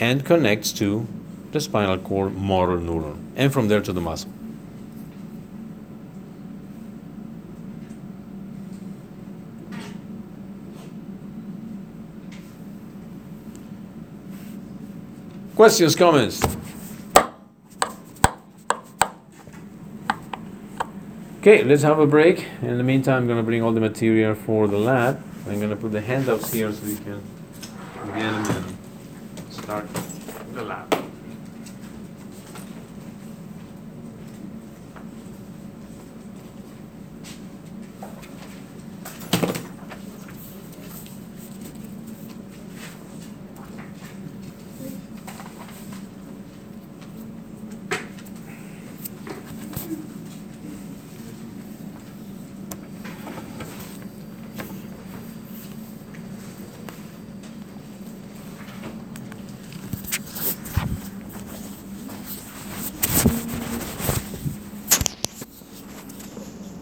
and 0.00 0.24
connects 0.24 0.72
to 0.72 1.06
the 1.52 1.60
spinal 1.60 1.98
cord 1.98 2.34
motor 2.34 2.78
neuron 2.78 3.18
and 3.36 3.52
from 3.52 3.68
there 3.68 3.82
to 3.82 3.92
the 3.92 4.00
muscle. 4.00 4.32
Questions, 15.54 15.94
comments? 15.94 16.42
Okay, 21.40 21.62
let's 21.64 21.82
have 21.82 21.98
a 21.98 22.06
break. 22.06 22.46
In 22.62 22.78
the 22.78 22.82
meantime, 22.82 23.22
I'm 23.22 23.26
going 23.26 23.38
to 23.38 23.42
bring 23.42 23.62
all 23.62 23.72
the 23.72 23.80
material 23.80 24.34
for 24.34 24.66
the 24.68 24.78
lab. 24.78 25.22
I'm 25.46 25.58
going 25.58 25.68
to 25.68 25.76
put 25.76 25.92
the 25.92 26.00
handouts 26.00 26.50
here 26.52 26.72
so 26.72 26.86
you 26.86 26.96
can 26.96 27.04
get 27.04 27.12
them 27.12 27.40
and 28.14 28.79
sorry. 29.70 30.09